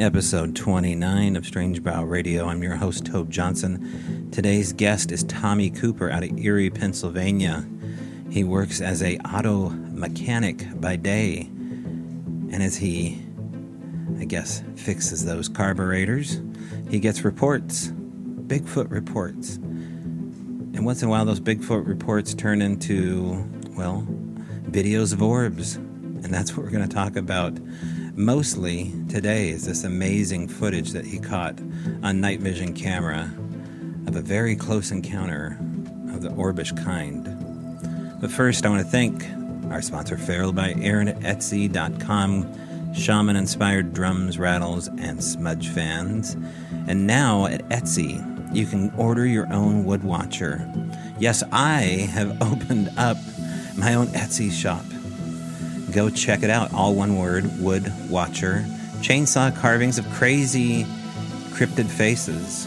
episode 0.00 0.56
29 0.56 1.36
of 1.36 1.44
Strange 1.44 1.82
Bow 1.82 2.04
Radio. 2.04 2.46
I'm 2.46 2.62
your 2.62 2.76
host, 2.76 3.04
Tobe 3.04 3.28
Johnson. 3.28 4.30
Today's 4.32 4.72
guest 4.72 5.12
is 5.12 5.24
Tommy 5.24 5.68
Cooper 5.68 6.10
out 6.10 6.22
of 6.22 6.38
Erie, 6.38 6.70
Pennsylvania. 6.70 7.68
He 8.30 8.42
works 8.42 8.80
as 8.80 9.02
a 9.02 9.18
auto 9.18 9.68
mechanic 9.68 10.64
by 10.80 10.96
day, 10.96 11.40
and 11.42 12.62
as 12.62 12.78
he, 12.78 13.22
I 14.18 14.24
guess, 14.24 14.62
fixes 14.74 15.26
those 15.26 15.50
carburetors, 15.50 16.40
he 16.88 16.98
gets 16.98 17.22
reports, 17.22 17.88
Bigfoot 17.88 18.90
reports. 18.90 19.56
And 19.56 20.86
once 20.86 21.02
in 21.02 21.08
a 21.08 21.10
while, 21.10 21.26
those 21.26 21.40
Bigfoot 21.40 21.86
reports 21.86 22.32
turn 22.32 22.62
into, 22.62 23.44
well, 23.76 24.06
videos 24.62 25.12
of 25.12 25.22
orbs. 25.22 25.76
And 25.76 26.32
that's 26.32 26.56
what 26.56 26.64
we're 26.64 26.72
going 26.72 26.88
to 26.88 26.94
talk 26.94 27.16
about 27.16 27.58
mostly 28.20 28.92
today 29.08 29.48
is 29.48 29.64
this 29.64 29.82
amazing 29.82 30.46
footage 30.46 30.90
that 30.90 31.06
he 31.06 31.18
caught 31.18 31.58
on 32.02 32.20
night 32.20 32.38
vision 32.40 32.74
camera 32.74 33.32
of 34.06 34.14
a 34.14 34.20
very 34.20 34.54
close 34.54 34.90
encounter 34.90 35.56
of 36.12 36.20
the 36.20 36.28
Orbish 36.28 36.76
kind. 36.84 37.24
But 38.20 38.30
first, 38.30 38.66
I 38.66 38.68
want 38.68 38.84
to 38.84 38.90
thank 38.90 39.24
our 39.72 39.80
sponsor, 39.80 40.18
Feral 40.18 40.52
by 40.52 40.74
Aaron 40.80 41.08
at 41.08 41.20
Etsy.com, 41.20 42.94
shaman 42.94 43.36
inspired 43.36 43.94
drums, 43.94 44.38
rattles, 44.38 44.88
and 44.98 45.24
smudge 45.24 45.68
fans. 45.68 46.36
And 46.88 47.06
now 47.06 47.46
at 47.46 47.66
Etsy, 47.70 48.26
you 48.54 48.66
can 48.66 48.90
order 48.96 49.26
your 49.26 49.50
own 49.50 49.84
wood 49.84 50.04
watcher. 50.04 50.70
Yes, 51.18 51.42
I 51.52 52.08
have 52.12 52.42
opened 52.42 52.90
up 52.98 53.16
my 53.78 53.94
own 53.94 54.08
Etsy 54.08 54.52
shop. 54.52 54.84
Go 55.92 56.08
check 56.08 56.42
it 56.42 56.50
out. 56.50 56.72
All 56.72 56.94
one 56.94 57.16
word 57.16 57.50
Wood 57.58 57.92
Watcher. 58.08 58.64
Chainsaw 59.00 59.54
carvings 59.56 59.98
of 59.98 60.08
crazy 60.10 60.84
cryptid 61.50 61.86
faces. 61.86 62.66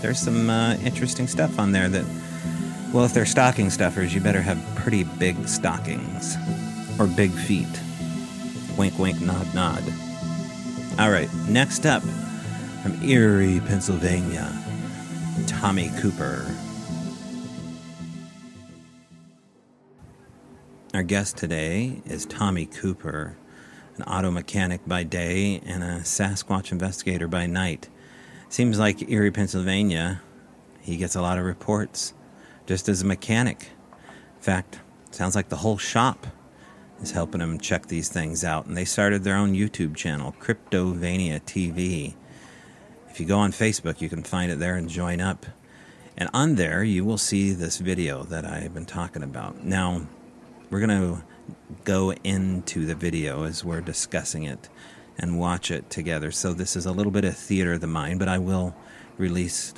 There's 0.00 0.18
some 0.18 0.50
uh, 0.50 0.74
interesting 0.76 1.28
stuff 1.28 1.58
on 1.58 1.72
there 1.72 1.88
that, 1.88 2.04
well, 2.92 3.04
if 3.04 3.14
they're 3.14 3.26
stocking 3.26 3.70
stuffers, 3.70 4.14
you 4.14 4.20
better 4.20 4.42
have 4.42 4.60
pretty 4.74 5.04
big 5.04 5.46
stockings 5.46 6.36
or 6.98 7.06
big 7.06 7.30
feet. 7.30 7.68
Wink, 8.76 8.98
wink, 8.98 9.20
nod, 9.20 9.54
nod. 9.54 9.82
All 10.98 11.10
right, 11.10 11.32
next 11.48 11.86
up 11.86 12.02
from 12.82 13.02
Erie, 13.02 13.60
Pennsylvania, 13.60 14.52
Tommy 15.46 15.90
Cooper. 16.00 16.44
Our 20.94 21.02
guest 21.02 21.36
today 21.36 22.02
is 22.06 22.24
Tommy 22.24 22.66
Cooper, 22.66 23.36
an 23.96 24.04
auto 24.04 24.30
mechanic 24.30 24.86
by 24.86 25.02
day 25.02 25.60
and 25.66 25.82
a 25.82 26.02
Sasquatch 26.02 26.70
investigator 26.70 27.26
by 27.26 27.46
night. 27.46 27.88
Seems 28.48 28.78
like 28.78 29.10
Erie, 29.10 29.32
Pennsylvania, 29.32 30.22
he 30.80 30.96
gets 30.96 31.16
a 31.16 31.20
lot 31.20 31.36
of 31.36 31.46
reports 31.46 32.14
just 32.66 32.88
as 32.88 33.02
a 33.02 33.06
mechanic. 33.06 33.70
In 34.36 34.40
fact, 34.40 34.78
sounds 35.10 35.34
like 35.34 35.48
the 35.48 35.56
whole 35.56 35.78
shop 35.78 36.28
is 37.02 37.10
helping 37.10 37.40
him 37.40 37.58
check 37.58 37.86
these 37.86 38.08
things 38.08 38.44
out. 38.44 38.66
And 38.66 38.76
they 38.76 38.84
started 38.84 39.24
their 39.24 39.34
own 39.34 39.52
YouTube 39.52 39.96
channel, 39.96 40.32
Cryptovania 40.38 41.42
TV. 41.42 42.14
If 43.10 43.18
you 43.18 43.26
go 43.26 43.40
on 43.40 43.50
Facebook, 43.50 44.00
you 44.00 44.08
can 44.08 44.22
find 44.22 44.52
it 44.52 44.60
there 44.60 44.76
and 44.76 44.88
join 44.88 45.20
up. 45.20 45.44
And 46.16 46.30
on 46.32 46.54
there, 46.54 46.84
you 46.84 47.04
will 47.04 47.18
see 47.18 47.50
this 47.50 47.78
video 47.78 48.22
that 48.22 48.44
I've 48.44 48.72
been 48.72 48.86
talking 48.86 49.24
about. 49.24 49.64
Now, 49.64 50.06
we're 50.74 50.84
going 50.84 51.14
to 51.14 51.22
go 51.84 52.12
into 52.24 52.84
the 52.84 52.96
video 52.96 53.44
as 53.44 53.64
we're 53.64 53.80
discussing 53.80 54.42
it 54.42 54.68
and 55.16 55.38
watch 55.38 55.70
it 55.70 55.88
together. 55.88 56.32
So 56.32 56.52
this 56.52 56.74
is 56.74 56.84
a 56.84 56.90
little 56.90 57.12
bit 57.12 57.24
of 57.24 57.36
theater 57.36 57.74
of 57.74 57.80
the 57.80 57.86
mind, 57.86 58.18
but 58.18 58.26
I 58.26 58.38
will 58.38 58.74
release 59.16 59.72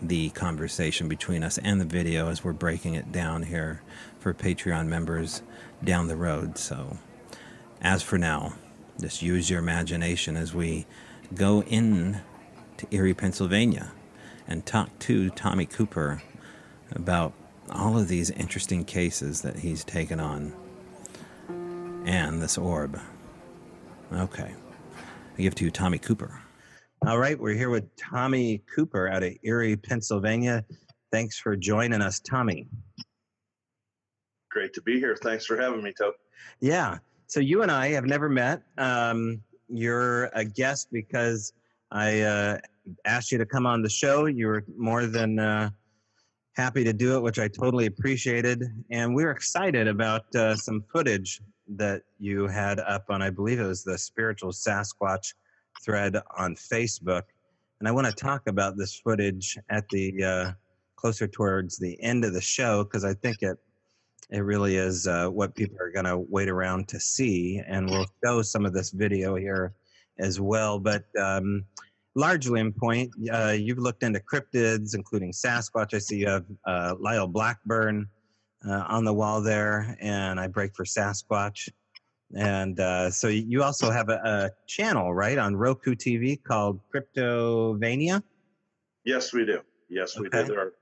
the 0.00 0.30
conversation 0.30 1.08
between 1.08 1.42
us 1.42 1.58
and 1.58 1.78
the 1.78 1.84
video 1.84 2.30
as 2.30 2.42
we're 2.42 2.54
breaking 2.54 2.94
it 2.94 3.12
down 3.12 3.42
here 3.42 3.82
for 4.18 4.32
Patreon 4.32 4.86
members 4.86 5.42
down 5.84 6.08
the 6.08 6.16
road. 6.16 6.56
So 6.56 6.96
as 7.82 8.02
for 8.02 8.16
now, 8.16 8.54
just 8.98 9.20
use 9.20 9.50
your 9.50 9.58
imagination 9.58 10.38
as 10.38 10.54
we 10.54 10.86
go 11.34 11.62
in 11.64 12.22
to 12.78 12.86
Erie, 12.90 13.12
Pennsylvania 13.12 13.92
and 14.48 14.64
talk 14.64 14.98
to 15.00 15.28
Tommy 15.28 15.66
Cooper 15.66 16.22
about 16.92 17.34
all 17.70 17.98
of 17.98 18.08
these 18.08 18.30
interesting 18.30 18.84
cases 18.84 19.42
that 19.42 19.56
he's 19.58 19.84
taken 19.84 20.20
on. 20.20 20.52
And 22.04 22.42
this 22.42 22.58
orb. 22.58 22.98
Okay. 24.12 24.54
I 25.38 25.42
give 25.42 25.54
to 25.56 25.64
you 25.64 25.70
Tommy 25.70 25.98
Cooper. 25.98 26.40
All 27.06 27.18
right, 27.18 27.38
we're 27.38 27.54
here 27.54 27.70
with 27.70 27.94
Tommy 27.96 28.62
Cooper 28.74 29.08
out 29.08 29.22
of 29.22 29.32
Erie, 29.42 29.76
Pennsylvania. 29.76 30.64
Thanks 31.12 31.38
for 31.38 31.56
joining 31.56 32.02
us, 32.02 32.20
Tommy. 32.20 32.66
Great 34.50 34.74
to 34.74 34.82
be 34.82 34.98
here. 34.98 35.16
Thanks 35.16 35.46
for 35.46 35.56
having 35.56 35.82
me, 35.82 35.92
Tobe. 35.96 36.14
Yeah. 36.60 36.98
So 37.26 37.40
you 37.40 37.62
and 37.62 37.70
I 37.70 37.88
have 37.90 38.04
never 38.04 38.28
met. 38.28 38.62
Um, 38.76 39.40
you're 39.68 40.24
a 40.34 40.44
guest 40.44 40.88
because 40.92 41.52
I 41.90 42.20
uh, 42.20 42.58
asked 43.04 43.32
you 43.32 43.38
to 43.38 43.46
come 43.46 43.66
on 43.66 43.82
the 43.82 43.88
show. 43.88 44.26
You 44.26 44.48
were 44.48 44.64
more 44.76 45.06
than 45.06 45.38
uh, 45.38 45.70
happy 46.60 46.84
to 46.84 46.92
do 46.92 47.16
it, 47.16 47.22
which 47.22 47.38
I 47.38 47.48
totally 47.48 47.86
appreciated. 47.86 48.62
And 48.90 49.14
we 49.14 49.24
were 49.24 49.30
excited 49.30 49.88
about 49.88 50.22
uh, 50.34 50.54
some 50.54 50.84
footage 50.92 51.40
that 51.76 52.02
you 52.18 52.46
had 52.48 52.80
up 52.80 53.06
on, 53.08 53.22
I 53.22 53.30
believe 53.30 53.58
it 53.60 53.66
was 53.66 53.82
the 53.82 53.96
Spiritual 53.96 54.50
Sasquatch 54.50 55.32
thread 55.82 56.16
on 56.36 56.54
Facebook. 56.54 57.22
And 57.78 57.88
I 57.88 57.92
want 57.92 58.06
to 58.08 58.12
talk 58.12 58.42
about 58.46 58.76
this 58.76 58.94
footage 58.94 59.56
at 59.70 59.88
the 59.88 60.22
uh, 60.22 60.52
closer 60.96 61.26
towards 61.26 61.78
the 61.78 61.96
end 62.02 62.26
of 62.26 62.34
the 62.34 62.42
show 62.42 62.84
because 62.84 63.06
I 63.06 63.14
think 63.14 63.38
it 63.40 63.56
it 64.28 64.40
really 64.40 64.76
is 64.76 65.06
uh, 65.06 65.28
what 65.28 65.56
people 65.56 65.78
are 65.80 65.90
going 65.90 66.04
to 66.04 66.18
wait 66.18 66.48
around 66.48 66.86
to 66.88 67.00
see. 67.00 67.60
And 67.66 67.90
we'll 67.90 68.06
show 68.22 68.42
some 68.42 68.64
of 68.64 68.72
this 68.72 68.90
video 68.90 69.34
here 69.34 69.72
as 70.20 70.40
well. 70.40 70.78
But 70.78 71.04
um, 71.18 71.64
largely 72.20 72.60
in 72.60 72.72
point, 72.72 73.10
uh, 73.32 73.56
you've 73.58 73.78
looked 73.78 74.02
into 74.02 74.20
cryptids, 74.20 74.94
including 74.94 75.32
Sasquatch. 75.32 75.94
I 75.94 75.98
see 75.98 76.18
you 76.18 76.28
have 76.28 76.44
uh, 76.66 76.94
Lyle 77.00 77.26
Blackburn 77.26 78.06
uh, 78.68 78.84
on 78.88 79.04
the 79.04 79.12
wall 79.12 79.40
there, 79.40 79.96
and 80.00 80.38
I 80.38 80.46
break 80.46 80.76
for 80.76 80.84
Sasquatch. 80.84 81.68
And 82.36 82.78
uh, 82.78 83.10
so 83.10 83.26
you 83.26 83.64
also 83.64 83.90
have 83.90 84.08
a, 84.08 84.20
a, 84.24 84.50
channel, 84.68 85.12
right, 85.12 85.36
on 85.36 85.56
Roku 85.56 85.96
TV 85.96 86.40
called 86.40 86.78
Cryptovania? 86.94 88.22
Yes, 89.04 89.32
we 89.32 89.44
do. 89.44 89.60
Yes, 89.88 90.16
we 90.16 90.28
okay. 90.28 90.42
do. 90.42 90.48
There 90.48 90.60
are, 90.60 90.72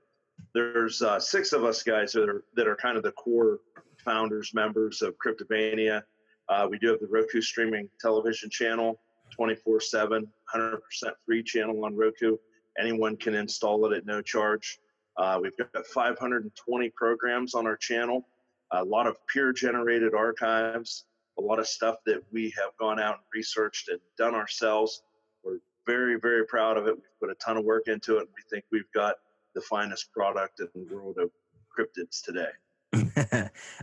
there's 0.53 1.01
uh, 1.01 1.19
six 1.19 1.53
of 1.53 1.63
us 1.63 1.81
guys 1.81 2.11
that 2.11 2.29
are, 2.29 2.43
that 2.55 2.67
are 2.67 2.75
kind 2.75 2.97
of 2.97 3.03
the 3.03 3.13
core 3.13 3.61
founders, 4.05 4.53
members 4.53 5.01
of 5.01 5.15
Cryptovania. 5.25 6.03
Uh, 6.49 6.67
we 6.69 6.77
do 6.77 6.87
have 6.89 6.99
the 6.99 7.07
Roku 7.07 7.41
streaming 7.41 7.89
television 7.99 8.49
channel 8.49 8.99
24 9.31 9.79
7, 9.81 10.27
100% 10.55 10.79
free 11.25 11.43
channel 11.43 11.85
on 11.85 11.95
Roku. 11.95 12.37
Anyone 12.79 13.17
can 13.17 13.35
install 13.35 13.85
it 13.85 13.95
at 13.95 14.05
no 14.05 14.21
charge. 14.21 14.79
Uh, 15.17 15.39
we've 15.41 15.57
got 15.57 15.85
520 15.85 16.89
programs 16.95 17.53
on 17.53 17.67
our 17.67 17.75
channel, 17.75 18.25
a 18.71 18.83
lot 18.83 19.05
of 19.05 19.17
peer 19.27 19.51
generated 19.51 20.13
archives, 20.13 21.05
a 21.37 21.41
lot 21.41 21.59
of 21.59 21.67
stuff 21.67 21.97
that 22.05 22.21
we 22.31 22.53
have 22.57 22.71
gone 22.79 22.99
out 22.99 23.15
and 23.15 23.23
researched 23.33 23.89
and 23.89 23.99
done 24.17 24.35
ourselves. 24.35 25.01
We're 25.43 25.59
very, 25.85 26.19
very 26.19 26.45
proud 26.45 26.77
of 26.77 26.87
it. 26.87 26.95
We've 26.95 27.19
put 27.19 27.29
a 27.29 27.35
ton 27.35 27.57
of 27.57 27.65
work 27.65 27.87
into 27.87 28.17
it. 28.17 28.21
And 28.21 28.29
we 28.29 28.43
think 28.49 28.65
we've 28.71 28.91
got 28.93 29.15
the 29.55 29.61
finest 29.61 30.11
product 30.13 30.59
in 30.59 30.67
the 30.75 30.95
world 30.95 31.17
of 31.17 31.31
cryptids 31.77 32.21
today. 32.23 32.49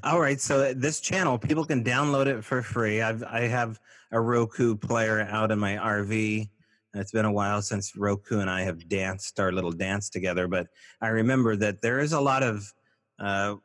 All 0.03 0.21
right, 0.21 0.41
so 0.41 0.75
this 0.75 1.01
channel, 1.01 1.39
people 1.39 1.65
can 1.65 1.85
download 1.85 2.27
it 2.27 2.45
for 2.45 2.63
free. 2.63 3.01
I've 3.01 3.23
I 3.23 3.43
have 3.43 3.81
a 4.13 4.21
Roku 4.21 4.77
player 4.77 5.21
out 5.21 5.51
in 5.51 5.59
my 5.59 5.77
RV. 5.77 6.49
It's 6.95 7.13
been 7.13 7.25
a 7.25 7.33
while 7.33 7.63
since 7.63 7.97
Roku 7.97 8.41
and 8.41 8.51
I 8.51 8.63
have 8.63 8.89
danced 8.89 9.39
our 9.39 9.53
little 9.53 9.73
dance 9.73 10.09
together, 10.09 10.49
but 10.49 10.69
I 11.01 11.09
remember 11.09 11.55
that 11.57 11.83
there 11.83 12.01
is 12.01 12.13
a 12.13 12.21
lot 12.21 12.43
of 12.43 12.73
uh, 13.19 13.57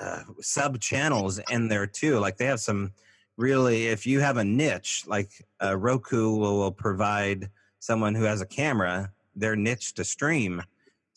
uh, 0.00 0.22
sub 0.40 0.78
channels 0.78 1.40
in 1.50 1.68
there 1.68 1.86
too. 1.86 2.18
Like 2.18 2.36
they 2.36 2.44
have 2.44 2.60
some 2.60 2.92
really, 3.36 3.86
if 3.86 4.06
you 4.06 4.20
have 4.20 4.36
a 4.36 4.44
niche, 4.44 5.04
like 5.06 5.30
uh, 5.62 5.76
Roku 5.76 6.36
will, 6.36 6.58
will 6.58 6.72
provide 6.72 7.48
someone 7.78 8.14
who 8.14 8.24
has 8.24 8.40
a 8.40 8.46
camera 8.46 9.10
their 9.34 9.56
niche 9.56 9.94
to 9.94 10.04
stream 10.04 10.62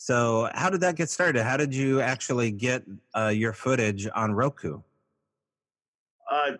so, 0.01 0.50
how 0.56 0.71
did 0.71 0.81
that 0.81 0.95
get 0.95 1.12
started? 1.12 1.44
How 1.44 1.57
did 1.57 1.75
you 1.75 2.01
actually 2.01 2.50
get 2.50 2.83
uh, 3.15 3.27
your 3.27 3.53
footage 3.53 4.07
on 4.15 4.33
Roku? 4.33 4.81
Uh, 6.27 6.53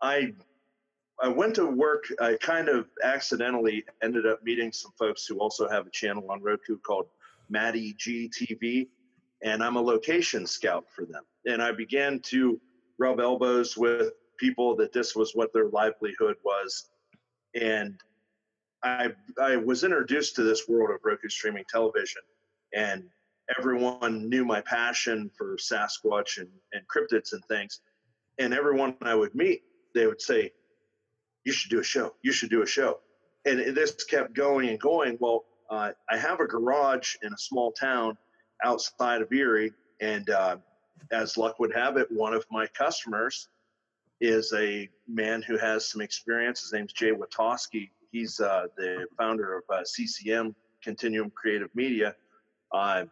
I 0.00 0.32
I 1.20 1.28
went 1.28 1.56
to 1.56 1.66
work. 1.66 2.04
I 2.22 2.38
kind 2.40 2.70
of 2.70 2.86
accidentally 3.04 3.84
ended 4.02 4.26
up 4.26 4.42
meeting 4.42 4.72
some 4.72 4.92
folks 4.98 5.26
who 5.26 5.36
also 5.40 5.68
have 5.68 5.86
a 5.86 5.90
channel 5.90 6.24
on 6.30 6.40
Roku 6.42 6.78
called 6.78 7.08
Maddie 7.50 7.94
G 7.98 8.30
TV, 8.34 8.88
and 9.42 9.62
I'm 9.62 9.76
a 9.76 9.82
location 9.82 10.46
scout 10.46 10.86
for 10.88 11.04
them. 11.04 11.24
And 11.44 11.62
I 11.62 11.72
began 11.72 12.20
to 12.30 12.58
rub 12.98 13.20
elbows 13.20 13.76
with 13.76 14.12
people 14.38 14.74
that 14.76 14.94
this 14.94 15.14
was 15.14 15.32
what 15.34 15.52
their 15.52 15.68
livelihood 15.68 16.36
was, 16.42 16.88
and 17.54 18.00
I 18.82 19.12
I 19.38 19.56
was 19.56 19.84
introduced 19.84 20.34
to 20.36 20.42
this 20.42 20.66
world 20.66 20.88
of 20.92 21.00
Roku 21.04 21.28
streaming 21.28 21.64
television, 21.68 22.22
and 22.76 23.02
everyone 23.58 24.28
knew 24.28 24.44
my 24.44 24.60
passion 24.60 25.30
for 25.36 25.56
Sasquatch 25.56 26.38
and, 26.38 26.48
and 26.72 26.82
cryptids 26.86 27.32
and 27.32 27.42
things. 27.46 27.80
And 28.38 28.52
everyone 28.52 28.96
I 29.02 29.14
would 29.14 29.34
meet, 29.34 29.62
they 29.94 30.06
would 30.06 30.20
say, 30.20 30.52
"You 31.44 31.52
should 31.52 31.70
do 31.70 31.80
a 31.80 31.84
show. 31.84 32.14
You 32.22 32.32
should 32.32 32.50
do 32.50 32.62
a 32.62 32.66
show." 32.66 33.00
And 33.46 33.58
this 33.74 34.04
kept 34.04 34.34
going 34.34 34.68
and 34.68 34.78
going. 34.78 35.16
Well, 35.20 35.46
uh, 35.70 35.92
I 36.10 36.18
have 36.18 36.40
a 36.40 36.46
garage 36.46 37.16
in 37.22 37.32
a 37.32 37.38
small 37.38 37.72
town 37.72 38.18
outside 38.62 39.22
of 39.22 39.32
Erie, 39.32 39.72
and 40.00 40.28
uh, 40.28 40.58
as 41.10 41.36
luck 41.36 41.58
would 41.58 41.74
have 41.74 41.96
it, 41.96 42.10
one 42.10 42.34
of 42.34 42.44
my 42.50 42.66
customers 42.68 43.48
is 44.20 44.52
a 44.54 44.88
man 45.08 45.42
who 45.42 45.56
has 45.56 45.88
some 45.90 46.00
experience. 46.00 46.60
His 46.60 46.72
name's 46.72 46.92
Jay 46.92 47.12
Witowski. 47.12 47.90
He's 48.12 48.40
uh, 48.40 48.66
the 48.76 49.06
founder 49.18 49.58
of 49.58 49.64
uh, 49.70 49.84
CCM 49.84 50.54
Continuum 50.82 51.30
Creative 51.30 51.68
Media, 51.74 52.14
uh, 52.72 53.04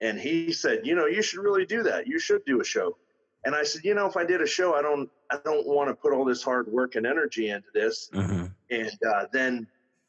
and 0.00 0.18
he 0.18 0.52
said, 0.52 0.86
"You 0.86 0.94
know, 0.94 1.06
you 1.06 1.22
should 1.22 1.40
really 1.40 1.66
do 1.66 1.82
that. 1.84 2.06
You 2.06 2.18
should 2.18 2.44
do 2.44 2.60
a 2.60 2.64
show." 2.64 2.96
And 3.44 3.54
I 3.54 3.64
said, 3.64 3.84
"You 3.84 3.94
know, 3.94 4.06
if 4.06 4.16
I 4.16 4.24
did 4.24 4.40
a 4.40 4.46
show, 4.46 4.74
I 4.74 4.82
don't, 4.82 5.08
I 5.30 5.38
don't 5.44 5.66
want 5.66 5.88
to 5.88 5.94
put 5.94 6.12
all 6.12 6.24
this 6.24 6.42
hard 6.42 6.68
work 6.68 6.94
and 6.94 7.06
energy 7.06 7.50
into 7.50 7.68
this, 7.74 8.10
mm-hmm. 8.12 8.46
and 8.70 8.98
uh, 9.08 9.26
then 9.32 9.66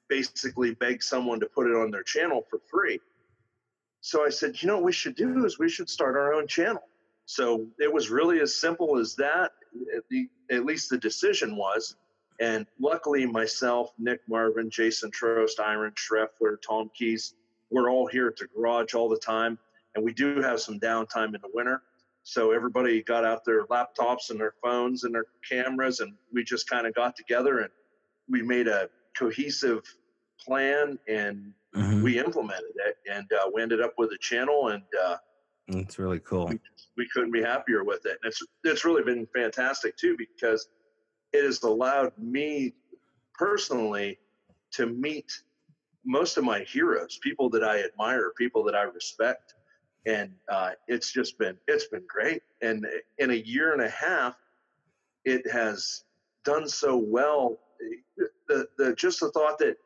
basically 0.09 0.73
beg 0.75 1.01
someone 1.01 1.39
to 1.39 1.47
put 1.47 1.67
it 1.67 1.75
on 1.75 1.91
their 1.91 2.03
channel 2.03 2.45
for 2.49 2.59
free." 2.69 2.99
So 4.01 4.25
I 4.25 4.29
said, 4.29 4.61
"You 4.61 4.67
know, 4.67 4.75
what 4.75 4.85
we 4.85 4.91
should 4.91 5.15
do 5.15 5.45
is 5.45 5.59
we 5.59 5.69
should 5.69 5.89
start 5.89 6.15
our 6.15 6.33
own 6.33 6.47
channel." 6.47 6.83
So 7.25 7.67
it 7.79 7.91
was 7.91 8.09
really 8.09 8.41
as 8.41 8.59
simple 8.59 8.99
as 8.99 9.15
that. 9.15 9.51
At, 9.95 10.03
the, 10.09 10.27
at 10.51 10.65
least 10.65 10.89
the 10.89 10.97
decision 10.97 11.55
was. 11.55 11.95
And 12.39 12.65
luckily, 12.79 13.25
myself, 13.25 13.91
Nick 13.97 14.21
Marvin, 14.27 14.69
Jason 14.69 15.11
Trost, 15.11 15.59
Aaron 15.59 15.93
Schreffler, 15.93 16.57
Tom 16.61 16.89
Keys, 16.95 17.35
we're 17.73 17.89
all 17.89 18.07
here 18.07 18.27
at 18.27 18.37
the 18.37 18.47
garage 18.55 18.93
all 18.93 19.09
the 19.09 19.17
time. 19.17 19.57
And 19.95 20.03
we 20.03 20.13
do 20.13 20.41
have 20.41 20.59
some 20.59 20.79
downtime 20.79 21.35
in 21.35 21.41
the 21.41 21.49
winter. 21.53 21.81
So 22.23 22.51
everybody 22.51 23.03
got 23.03 23.25
out 23.25 23.43
their 23.43 23.65
laptops 23.65 24.29
and 24.29 24.39
their 24.39 24.53
phones 24.63 25.03
and 25.03 25.13
their 25.13 25.25
cameras, 25.47 25.99
and 25.99 26.13
we 26.31 26.43
just 26.43 26.69
kind 26.69 26.87
of 26.87 26.95
got 26.95 27.15
together 27.17 27.59
and 27.59 27.69
we 28.29 28.41
made 28.41 28.67
a 28.67 28.89
cohesive 29.17 29.83
plan 30.39 30.97
and 31.07 31.53
mm-hmm. 31.75 32.01
we 32.01 32.17
implemented 32.17 32.71
it. 32.87 32.95
And 33.11 33.29
uh, 33.33 33.49
we 33.53 33.61
ended 33.61 33.81
up 33.81 33.93
with 33.97 34.11
a 34.11 34.17
channel 34.17 34.69
and 34.69 34.83
uh, 35.05 35.17
it's 35.67 35.99
really 35.99 36.19
cool. 36.19 36.47
We, 36.47 36.59
we, 36.97 37.07
couldn't 37.13 37.31
be 37.31 37.41
happier 37.41 37.83
with 37.83 38.05
it. 38.05 38.17
And 38.23 38.31
it's 38.31 38.41
it's 38.63 38.85
really 38.85 39.03
been 39.03 39.27
fantastic 39.33 39.97
too 39.97 40.15
because 40.17 40.67
it 41.31 41.43
has 41.43 41.63
allowed 41.63 42.11
me 42.17 42.73
personally 43.33 44.19
to 44.71 44.85
meet 44.85 45.31
most 46.05 46.37
of 46.37 46.43
my 46.43 46.59
heroes, 46.61 47.19
people 47.21 47.49
that 47.51 47.63
I 47.63 47.81
admire, 47.83 48.31
people 48.37 48.63
that 48.65 48.75
I 48.75 48.83
respect, 48.83 49.55
and 50.05 50.31
uh, 50.49 50.71
it's 50.87 51.11
just 51.11 51.37
been 51.37 51.57
it's 51.67 51.87
been 51.87 52.03
great. 52.07 52.41
And 52.61 52.85
in 53.17 53.31
a 53.31 53.35
year 53.35 53.73
and 53.73 53.81
a 53.81 53.89
half, 53.89 54.35
it 55.25 55.49
has 55.49 56.03
done 56.43 56.67
so 56.67 56.97
well. 56.97 57.59
The, 58.47 58.67
the 58.77 58.95
just 58.95 59.21
the 59.21 59.31
thought 59.31 59.57
that 59.59 59.77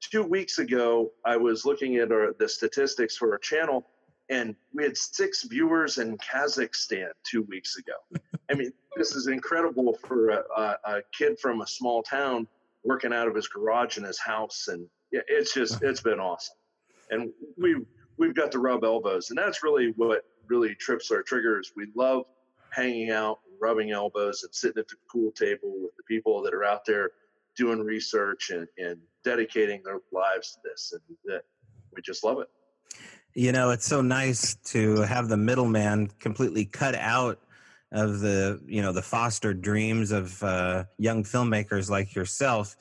two 0.00 0.22
weeks 0.22 0.58
ago 0.58 1.12
I 1.24 1.36
was 1.36 1.64
looking 1.64 1.96
at 1.96 2.10
our, 2.12 2.34
the 2.38 2.48
statistics 2.48 3.16
for 3.16 3.32
our 3.32 3.38
channel 3.38 3.86
and 4.28 4.54
we 4.74 4.82
had 4.82 4.96
six 4.96 5.44
viewers 5.44 5.98
in 5.98 6.16
Kazakhstan 6.18 7.10
two 7.24 7.42
weeks 7.42 7.76
ago. 7.76 8.20
I 8.50 8.54
mean, 8.54 8.72
this 8.96 9.12
is 9.12 9.28
incredible 9.28 9.96
for 10.06 10.30
a, 10.30 10.44
a, 10.56 10.76
a, 10.84 11.02
kid 11.16 11.38
from 11.38 11.60
a 11.60 11.66
small 11.66 12.02
town 12.02 12.46
working 12.84 13.12
out 13.12 13.28
of 13.28 13.34
his 13.34 13.48
garage 13.48 13.98
in 13.98 14.04
his 14.04 14.18
house, 14.18 14.68
and 14.68 14.88
it's 15.12 15.54
just 15.54 15.82
it's 15.82 16.00
been 16.00 16.20
awesome. 16.20 16.56
And 17.10 17.30
we 17.56 17.76
we've 18.16 18.34
got 18.34 18.52
to 18.52 18.58
rub 18.58 18.84
elbows, 18.84 19.30
and 19.30 19.38
that's 19.38 19.62
really 19.62 19.92
what 19.96 20.24
really 20.48 20.74
trips 20.74 21.10
our 21.10 21.22
triggers. 21.22 21.72
We 21.76 21.88
love 21.94 22.24
hanging 22.70 23.10
out, 23.10 23.40
rubbing 23.60 23.92
elbows, 23.92 24.42
and 24.42 24.54
sitting 24.54 24.78
at 24.78 24.88
the 24.88 24.96
cool 25.10 25.32
table 25.32 25.74
with 25.80 25.96
the 25.96 26.02
people 26.04 26.42
that 26.42 26.54
are 26.54 26.64
out 26.64 26.84
there 26.84 27.10
doing 27.56 27.80
research 27.80 28.50
and, 28.50 28.68
and 28.78 28.98
dedicating 29.24 29.82
their 29.84 29.98
lives 30.12 30.52
to 30.52 30.58
this, 30.64 30.92
and 30.92 31.40
we 31.94 32.02
just 32.02 32.24
love 32.24 32.38
it. 32.40 32.48
You 33.34 33.52
know, 33.52 33.70
it's 33.70 33.86
so 33.86 34.00
nice 34.00 34.54
to 34.66 35.02
have 35.02 35.28
the 35.28 35.36
middleman 35.36 36.08
completely 36.20 36.64
cut 36.64 36.94
out 36.94 37.38
of 37.92 38.20
the 38.20 38.60
you 38.66 38.82
know 38.82 38.92
the 38.92 39.02
fostered 39.02 39.62
dreams 39.62 40.10
of 40.10 40.42
uh, 40.42 40.84
young 40.98 41.24
filmmakers 41.24 41.88
like 41.88 42.14
yourself. 42.14 42.76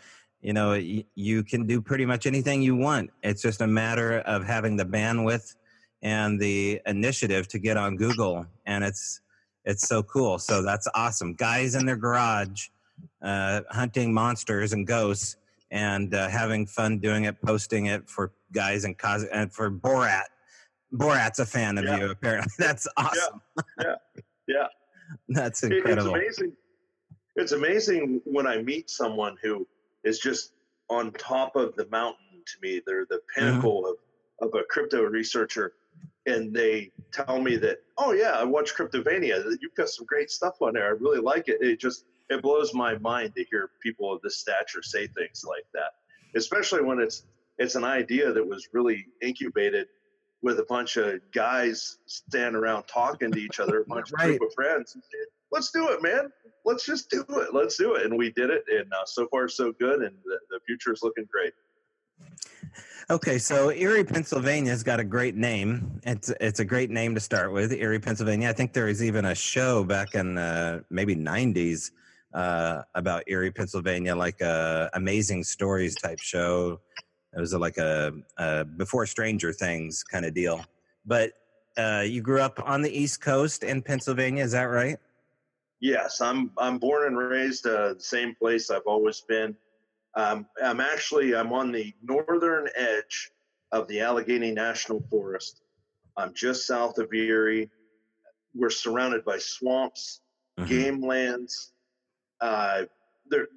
You 0.45 0.53
know, 0.53 0.71
y- 0.71 1.03
you 1.15 1.44
can 1.44 1.65
do 1.65 1.81
pretty 1.81 2.06
much 2.06 2.27
anything 2.27 2.62
you 2.62 2.75
want. 2.75 3.09
It's 3.24 3.42
just 3.42 3.62
a 3.62 3.68
matter 3.68 4.19
of 4.19 4.45
having 4.45 4.77
the 4.77 4.86
bandwidth 4.86 5.56
and 6.03 6.39
the 6.39 6.80
initiative 6.86 7.47
to 7.47 7.57
get 7.57 7.77
on 7.77 7.95
Google, 7.95 8.45
and 8.68 8.83
it's 8.83 9.21
it's 9.63 9.88
so 9.88 10.03
cool. 10.03 10.38
So 10.38 10.62
that's 10.62 10.88
awesome. 10.94 11.33
Guys 11.33 11.74
in 11.74 11.88
their 11.88 11.95
garage 11.95 12.68
uh, 13.24 13.62
hunting 13.71 14.13
monsters 14.13 14.71
and 14.74 14.86
ghosts 14.86 15.38
and 15.71 16.13
uh, 16.13 16.30
having 16.30 16.68
fun 16.68 17.00
doing 17.00 17.24
it, 17.24 17.41
posting 17.41 17.88
it 17.88 18.07
for 18.07 18.31
guys 18.53 18.86
and 18.86 18.95
cause 18.95 19.24
and 19.24 19.51
for 19.51 19.71
Borat 19.71 20.25
Borat's 20.94 21.39
a 21.39 21.45
fan 21.48 21.80
of 21.80 21.86
yeah. 21.86 21.98
you, 21.98 22.12
apparently. 22.12 22.51
That's 22.59 22.88
awesome. 22.98 23.41
Yeah. 23.57 23.63
Yeah. 23.83 23.95
yeah. 24.48 24.68
That's 25.30 25.63
incredible. 25.63 26.13
It's 26.13 26.39
amazing. 26.39 26.57
It's 27.36 27.51
amazing 27.51 28.21
when 28.25 28.45
I 28.45 28.62
meet 28.62 28.91
someone 28.91 29.38
who 29.41 29.68
is 30.05 30.19
just 30.19 30.53
on 30.89 31.11
top 31.11 31.55
of 31.55 31.75
the 31.75 31.87
mountain 31.87 32.41
to 32.45 32.53
me. 32.61 32.81
They're 32.85 33.05
the 33.09 33.15
mm-hmm. 33.15 33.39
pinnacle 33.39 33.85
of, 33.87 34.47
of 34.47 34.53
a 34.59 34.63
crypto 34.63 35.03
researcher. 35.03 35.73
And 36.27 36.53
they 36.55 36.91
tell 37.11 37.39
me 37.39 37.57
that, 37.57 37.79
oh, 37.97 38.13
yeah, 38.13 38.31
I 38.31 38.43
watch 38.43 38.73
Cryptovania. 38.73 39.43
You've 39.61 39.75
got 39.75 39.89
some 39.89 40.05
great 40.05 40.31
stuff 40.31 40.55
on 40.61 40.73
there. 40.73 40.85
I 40.85 40.89
really 40.89 41.19
like 41.19 41.49
it. 41.49 41.61
It 41.61 41.79
just, 41.79 42.05
it 42.29 42.41
blows 42.41 42.73
my 42.73 42.97
mind 42.97 43.33
to 43.35 43.43
hear 43.43 43.69
people 43.81 44.11
of 44.11 44.21
this 44.21 44.37
stature 44.37 44.81
say 44.81 45.07
things 45.07 45.45
like 45.47 45.65
that, 45.73 45.91
especially 46.35 46.81
when 46.81 46.99
it's, 46.99 47.23
it's 47.59 47.75
an 47.75 47.83
idea 47.83 48.33
that 48.33 48.45
was 48.45 48.69
really 48.73 49.05
incubated 49.21 49.87
with 50.41 50.59
a 50.59 50.65
bunch 50.67 50.97
of 50.97 51.19
guys 51.31 51.97
standing 52.07 52.55
around 52.55 52.83
talking 52.83 53.31
to 53.31 53.39
each 53.39 53.59
other, 53.59 53.81
a 53.81 53.85
bunch 53.85 54.11
right. 54.17 54.31
of 54.31 54.39
group 54.39 54.49
of 54.49 54.53
friends. 54.55 54.97
Let's 55.51 55.71
do 55.71 55.89
it, 55.89 56.01
man. 56.01 56.31
Let's 56.65 56.86
just 56.86 57.09
do 57.09 57.24
it. 57.29 57.53
Let's 57.53 57.77
do 57.77 57.96
it. 57.96 58.05
And 58.05 58.17
we 58.17 58.31
did 58.31 58.50
it. 58.50 58.63
And 58.69 58.91
uh, 58.93 59.05
so 59.05 59.27
far, 59.27 59.48
so 59.48 59.72
good. 59.79 60.01
And 60.01 60.15
the, 60.25 60.39
the 60.50 60.60
future 60.65 60.91
is 60.91 61.01
looking 61.03 61.25
great. 61.31 61.53
Okay, 63.10 63.38
so 63.38 63.72
Erie, 63.72 64.03
Pennsylvania 64.03 64.72
has 64.72 64.81
got 64.81 65.00
a 65.00 65.03
great 65.03 65.36
name. 65.36 66.01
It's 66.03 66.31
it's 66.41 66.60
a 66.60 66.65
great 66.65 66.89
name 66.89 67.13
to 67.13 67.22
start 67.22 67.51
with, 67.51 67.72
Erie, 67.72 68.00
Pennsylvania. 68.00 68.50
I 68.50 68.53
think 68.53 68.74
there 68.74 68.86
was 68.86 69.03
even 69.03 69.25
a 69.25 69.36
show 69.36 69.84
back 69.84 70.15
in 70.15 70.39
uh, 70.39 70.79
maybe 70.89 71.15
'90s 71.15 71.91
uh, 72.34 72.81
about 72.96 73.24
Erie, 73.27 73.51
Pennsylvania, 73.51 74.15
like 74.15 74.41
a 74.41 74.89
Amazing 74.93 75.43
Stories 75.43 75.96
type 75.96 76.19
show. 76.19 76.79
It 77.36 77.39
was 77.39 77.53
like 77.53 77.77
a, 77.77 78.12
a, 78.38 78.65
before 78.65 79.05
Stranger 79.05 79.53
Things 79.53 80.03
kind 80.03 80.25
of 80.25 80.34
deal. 80.34 80.65
But 81.05 81.34
uh, 81.77 82.03
you 82.05 82.22
grew 82.22 82.41
up 82.41 82.60
on 82.65 82.81
the 82.81 82.89
East 82.89 83.22
Coast 83.22 83.63
in 83.63 83.81
Pennsylvania, 83.81 84.43
is 84.43 84.53
that 84.53 84.63
right? 84.63 84.98
Yes, 85.82 86.22
I'm. 86.22 86.51
I'm 86.58 86.77
born 86.79 87.08
and 87.08 87.17
raised 87.17 87.67
uh, 87.67 87.94
the 87.94 88.00
same 88.00 88.34
place 88.36 88.70
I've 88.70 88.88
always 88.88 89.22
been. 89.22 89.55
Um, 90.15 90.48
I'm 90.63 90.79
actually 90.79 91.36
I'm 91.36 91.51
on 91.51 91.72
the 91.72 91.94
northern 92.01 92.70
edge 92.75 93.32
of 93.72 93.88
the 93.88 94.00
Allegheny 94.00 94.51
National 94.51 95.03
Forest. 95.10 95.62
I'm 96.17 96.34
just 96.34 96.65
south 96.65 96.98
of 96.98 97.13
Erie. 97.13 97.70
We're 98.53 98.70
surrounded 98.70 99.25
by 99.25 99.38
swamps, 99.38 100.22
mm-hmm. 100.58 100.70
game 100.70 101.01
lands. 101.01 101.74
Uh, 102.39 102.84
there, 103.29 103.48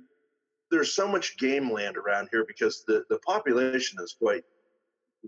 there's 0.71 0.93
so 0.93 1.07
much 1.07 1.39
game 1.39 1.71
land 1.71 1.97
around 1.97 2.29
here 2.33 2.45
because 2.45 2.85
the, 2.87 3.05
the 3.09 3.19
population 3.21 3.99
is 4.03 4.17
quite 4.19 4.43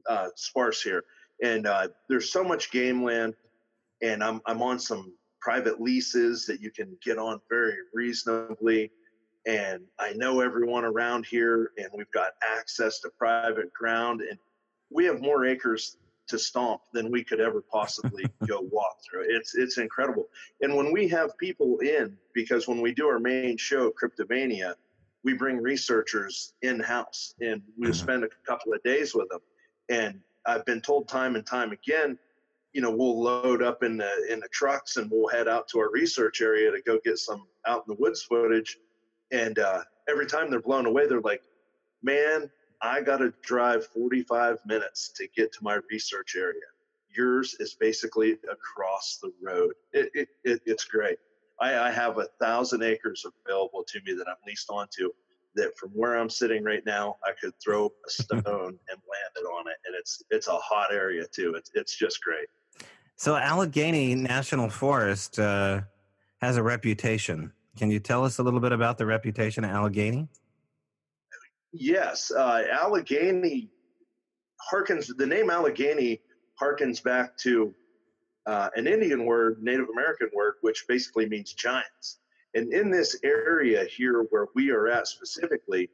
uh, 0.08 0.28
sparse 0.34 0.82
here. 0.82 1.04
And 1.42 1.66
uh, 1.66 1.88
there's 2.08 2.32
so 2.32 2.42
much 2.42 2.70
game 2.70 3.04
land, 3.04 3.34
and 4.02 4.22
I'm, 4.22 4.42
I'm 4.44 4.60
on 4.60 4.78
some 4.78 5.14
private 5.40 5.80
leases 5.80 6.46
that 6.46 6.60
you 6.60 6.70
can 6.70 6.96
get 7.02 7.18
on 7.18 7.40
very 7.48 7.76
reasonably. 7.92 8.90
And 9.46 9.84
I 9.98 10.12
know 10.12 10.40
everyone 10.40 10.84
around 10.84 11.26
here, 11.26 11.72
and 11.78 11.88
we've 11.94 12.10
got 12.12 12.32
access 12.42 13.00
to 13.00 13.10
private 13.18 13.72
ground, 13.72 14.20
and 14.20 14.38
we 14.90 15.06
have 15.06 15.20
more 15.20 15.46
acres 15.46 15.96
to 16.28 16.38
stomp 16.38 16.82
than 16.92 17.10
we 17.10 17.24
could 17.24 17.40
ever 17.40 17.62
possibly 17.72 18.24
go 18.46 18.60
walk 18.60 18.98
through. 19.08 19.24
It's 19.28 19.54
it's 19.54 19.78
incredible. 19.78 20.28
And 20.60 20.76
when 20.76 20.92
we 20.92 21.08
have 21.08 21.36
people 21.38 21.78
in, 21.78 22.16
because 22.34 22.68
when 22.68 22.80
we 22.80 22.92
do 22.92 23.08
our 23.08 23.18
main 23.18 23.56
show, 23.56 23.90
Cryptovania, 23.90 24.74
we 25.24 25.34
bring 25.34 25.58
researchers 25.58 26.54
in 26.62 26.80
house 26.80 27.34
and 27.40 27.62
we 27.78 27.88
mm-hmm. 27.88 27.92
spend 27.92 28.24
a 28.24 28.28
couple 28.46 28.72
of 28.72 28.82
days 28.82 29.14
with 29.14 29.28
them. 29.28 29.40
And 29.88 30.20
I've 30.46 30.64
been 30.64 30.80
told 30.80 31.08
time 31.08 31.34
and 31.36 31.44
time 31.44 31.72
again, 31.72 32.18
you 32.72 32.80
know, 32.80 32.90
we'll 32.90 33.20
load 33.20 33.62
up 33.62 33.82
in 33.82 33.96
the 33.96 34.10
in 34.30 34.40
the 34.40 34.48
trucks 34.52 34.96
and 34.96 35.10
we'll 35.10 35.28
head 35.28 35.48
out 35.48 35.68
to 35.68 35.80
our 35.80 35.90
research 35.90 36.40
area 36.40 36.70
to 36.70 36.80
go 36.82 36.98
get 37.04 37.18
some 37.18 37.46
out 37.66 37.84
in 37.86 37.94
the 37.94 38.00
woods 38.00 38.22
footage. 38.22 38.78
And 39.32 39.58
uh, 39.58 39.82
every 40.08 40.26
time 40.26 40.50
they're 40.50 40.60
blown 40.60 40.86
away, 40.86 41.06
they're 41.06 41.20
like, 41.20 41.42
"Man, 42.02 42.50
I 42.82 43.00
got 43.02 43.18
to 43.18 43.32
drive 43.42 43.86
45 43.88 44.58
minutes 44.66 45.12
to 45.16 45.28
get 45.36 45.52
to 45.52 45.58
my 45.62 45.78
research 45.90 46.34
area. 46.36 46.60
Yours 47.14 47.56
is 47.60 47.74
basically 47.74 48.38
across 48.50 49.18
the 49.20 49.32
road. 49.42 49.74
It, 49.92 50.10
it, 50.14 50.28
it, 50.44 50.62
it's 50.64 50.84
great. 50.84 51.18
I, 51.60 51.88
I 51.88 51.90
have 51.90 52.18
a 52.18 52.28
thousand 52.40 52.82
acres 52.82 53.26
available 53.46 53.84
to 53.86 54.00
me 54.06 54.14
that 54.14 54.28
I'm 54.28 54.36
leased 54.46 54.70
onto. 54.70 55.10
That 55.56 55.76
from 55.76 55.90
where 55.90 56.16
I'm 56.16 56.30
sitting 56.30 56.62
right 56.62 56.86
now, 56.86 57.16
I 57.24 57.32
could 57.40 57.52
throw 57.62 57.86
a 57.86 58.10
stone 58.22 58.40
and 58.42 58.46
land 58.46 59.32
it 59.34 59.40
on 59.40 59.66
it, 59.66 59.76
and 59.84 59.96
it's 59.98 60.22
it's 60.30 60.46
a 60.46 60.56
hot 60.56 60.92
area 60.92 61.26
too. 61.26 61.54
It's 61.56 61.72
it's 61.74 61.98
just 61.98 62.22
great. 62.22 62.46
So 63.20 63.36
Allegheny 63.36 64.14
National 64.14 64.70
Forest 64.70 65.38
uh, 65.38 65.82
has 66.40 66.56
a 66.56 66.62
reputation. 66.62 67.52
Can 67.76 67.90
you 67.90 68.00
tell 68.00 68.24
us 68.24 68.38
a 68.38 68.42
little 68.42 68.60
bit 68.60 68.72
about 68.72 68.96
the 68.96 69.04
reputation 69.04 69.62
of 69.62 69.72
Allegheny? 69.72 70.26
Yes, 71.70 72.30
uh, 72.30 72.62
Allegheny 72.72 73.68
harkens. 74.72 75.14
The 75.14 75.26
name 75.26 75.50
Allegheny 75.50 76.22
harkens 76.58 77.02
back 77.02 77.36
to 77.42 77.74
uh, 78.46 78.70
an 78.74 78.86
Indian 78.86 79.26
word, 79.26 79.62
Native 79.62 79.90
American 79.92 80.30
word, 80.34 80.54
which 80.62 80.86
basically 80.88 81.28
means 81.28 81.52
giants. 81.52 82.20
And 82.54 82.72
in 82.72 82.90
this 82.90 83.18
area 83.22 83.84
here 83.84 84.22
where 84.30 84.46
we 84.54 84.70
are 84.70 84.88
at 84.88 85.06
specifically, 85.06 85.90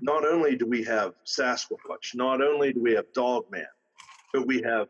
not 0.00 0.24
only 0.24 0.54
do 0.54 0.66
we 0.66 0.84
have 0.84 1.14
Sasquatch, 1.26 2.14
not 2.14 2.40
only 2.40 2.72
do 2.72 2.80
we 2.80 2.92
have 2.92 3.06
Dogman, 3.14 3.66
but 4.32 4.46
we 4.46 4.62
have 4.62 4.86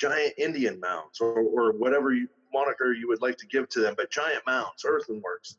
giant 0.00 0.34
Indian 0.38 0.80
mounds 0.80 1.20
or, 1.20 1.40
or 1.40 1.72
whatever 1.72 2.12
you, 2.12 2.28
moniker 2.52 2.92
you 2.92 3.06
would 3.08 3.20
like 3.20 3.36
to 3.36 3.46
give 3.46 3.68
to 3.68 3.80
them, 3.80 3.94
but 3.96 4.10
giant 4.10 4.42
mounds, 4.46 4.84
earthworks. 4.84 5.56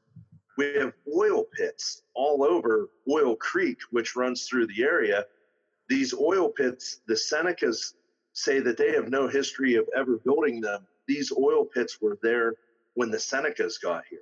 We 0.57 0.74
have 0.75 0.93
oil 1.15 1.45
pits 1.55 2.03
all 2.13 2.43
over 2.43 2.89
Oil 3.10 3.36
Creek, 3.36 3.77
which 3.91 4.15
runs 4.15 4.48
through 4.48 4.67
the 4.67 4.83
area. 4.83 5.25
These 5.88 6.13
oil 6.13 6.50
pits, 6.50 7.00
the 7.07 7.13
Senecas 7.13 7.93
say 8.33 8.60
that 8.60 8.77
they 8.77 8.91
have 8.91 9.10
no 9.10 9.27
history 9.27 9.75
of 9.75 9.88
ever 9.95 10.17
building 10.17 10.60
them. 10.60 10.86
These 11.07 11.31
oil 11.31 11.65
pits 11.65 12.00
were 12.01 12.17
there 12.21 12.55
when 12.95 13.12
the 13.12 13.17
Senecas 13.17 13.81
got 13.81 14.03
here. 14.10 14.19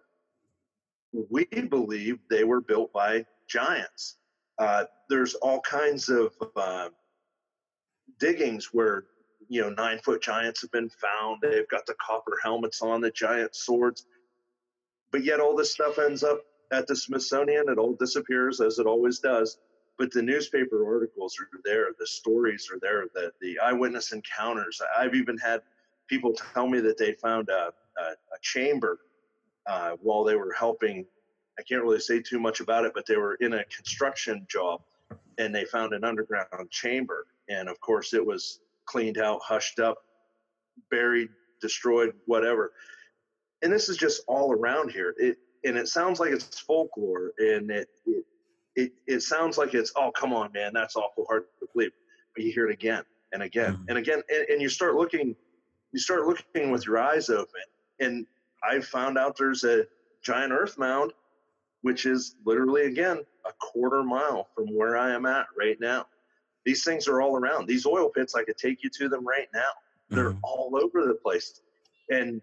We 1.30 1.46
believe 1.46 2.20
they 2.30 2.44
were 2.44 2.62
built 2.62 2.94
by 2.94 3.26
giants. 3.48 4.18
Uh, 4.60 4.86
there's 5.10 5.34
all 5.36 5.62
kinds 5.62 6.10
of 6.10 6.34
uh, 6.56 6.90
diggings 8.20 8.70
where 8.72 9.06
you 9.50 9.62
know 9.62 9.70
nine 9.70 10.00
foot 10.00 10.22
giants 10.22 10.62
have 10.62 10.72
been 10.72 10.90
found. 10.90 11.42
They've 11.42 11.68
got 11.68 11.86
the 11.86 11.96
copper 11.96 12.38
helmets 12.42 12.82
on, 12.82 13.02
the 13.02 13.12
giant 13.12 13.56
swords, 13.56 14.06
but 15.12 15.24
yet 15.24 15.40
all 15.40 15.56
this 15.56 15.74
stuff 15.74 16.00
ends 16.00 16.24
up 16.24 16.42
at 16.72 16.88
the 16.88 16.96
Smithsonian. 16.96 17.68
It 17.68 17.78
all 17.78 17.96
disappears 18.00 18.62
as 18.62 18.80
it 18.80 18.86
always 18.86 19.20
does 19.20 19.58
but 20.00 20.12
the 20.14 20.22
newspaper 20.22 20.88
articles 20.88 21.38
are 21.40 21.60
there, 21.66 21.88
the 22.00 22.08
stories 22.08 22.70
are 22.74 22.80
there, 22.80 23.08
the, 23.14 23.34
the 23.42 23.60
eyewitness 23.60 24.14
encounters. 24.14 24.82
I've 24.98 25.14
even 25.14 25.38
had 25.38 25.62
people 26.08 26.34
tell 26.54 26.68
me 26.68 26.80
that 26.80 26.98
they 26.98 27.12
found 27.12 27.50
a, 27.50 27.74
a, 28.02 28.04
a 28.04 28.40
chamber 28.42 29.00
uh, 29.68 29.98
while 30.02 30.24
they 30.24 30.38
were 30.38 30.54
helping. 30.54 31.06
I 31.60 31.64
can't 31.64 31.84
really 31.84 32.00
say 32.00 32.22
too 32.22 32.40
much 32.40 32.62
about 32.62 32.86
it, 32.86 32.94
but 32.96 33.06
they 33.06 33.18
were 33.18 33.36
in 33.36 33.54
a 33.54 33.66
construction 33.66 34.48
job 34.50 34.82
and 35.38 35.54
they 35.54 35.66
found 35.66 35.94
an 35.94 36.06
underground 36.06 36.72
chamber. 36.72 37.28
And 37.50 37.68
of 37.68 37.82
course, 37.82 38.14
it 38.14 38.26
was 38.26 38.62
cleaned 38.90 39.18
out, 39.18 39.42
hushed 39.44 39.80
up, 39.80 39.98
buried, 40.90 41.30
destroyed, 41.62 42.14
whatever. 42.26 42.72
And 43.62 43.72
this 43.72 43.90
is 43.90 43.98
just 43.98 44.24
all 44.28 44.52
around 44.52 44.92
here. 44.92 45.14
It 45.18 45.38
and 45.66 45.78
it 45.78 45.90
sounds 45.90 46.20
like 46.22 46.32
it's 46.32 46.60
folklore, 46.60 47.32
and 47.38 47.70
it, 47.70 47.90
it 48.06 48.26
it, 48.80 48.94
it 49.08 49.20
sounds 49.22 49.58
like 49.58 49.74
it's 49.74 49.92
oh 49.96 50.12
come 50.12 50.34
on 50.34 50.52
man 50.54 50.72
that's 50.74 50.96
awful 50.96 51.26
hard 51.28 51.44
to 51.60 51.68
believe 51.74 51.92
but 52.34 52.44
you 52.44 52.52
hear 52.52 52.70
it 52.70 52.74
again 52.74 53.04
and 53.34 53.44
again 53.44 53.74
mm-hmm. 53.74 53.90
and 53.90 53.98
again 53.98 54.22
and, 54.30 54.48
and, 54.50 54.62
you 54.62 54.70
start 54.70 54.96
looking 54.96 55.36
you 55.92 56.00
start 56.00 56.26
looking 56.26 56.72
with 56.72 56.86
your 56.86 56.98
eyes 56.98 57.30
open 57.30 57.62
and 58.00 58.26
i 58.64 58.80
found 58.80 59.18
out 59.18 59.38
there's 59.38 59.64
a 59.64 59.86
giant 60.24 60.54
earth 60.54 60.78
mound 60.78 61.12
which 61.82 62.06
is 62.06 62.36
literally 62.46 62.84
again 62.84 63.20
a 63.46 63.52
quarter 63.60 64.04
mile 64.04 64.48
from 64.56 64.68
where 64.68 64.98
i 64.98 65.12
am 65.12 65.26
at 65.26 65.48
right 65.58 65.78
now 65.80 66.06
these 66.66 66.84
things 66.84 67.08
are 67.08 67.22
all 67.22 67.38
around 67.38 67.68
these 67.68 67.86
oil 67.86 68.10
pits 68.10 68.36
i 68.36 68.44
could 68.44 68.58
take 68.58 68.84
you 68.84 68.90
to 68.90 69.10
them 69.10 69.26
right 69.26 69.48
now 69.54 69.72
they're 70.10 70.32
mm-hmm. 70.32 70.40
all 70.44 70.72
over 70.82 71.08
the 71.08 71.14
place 71.16 71.62
and 72.10 72.42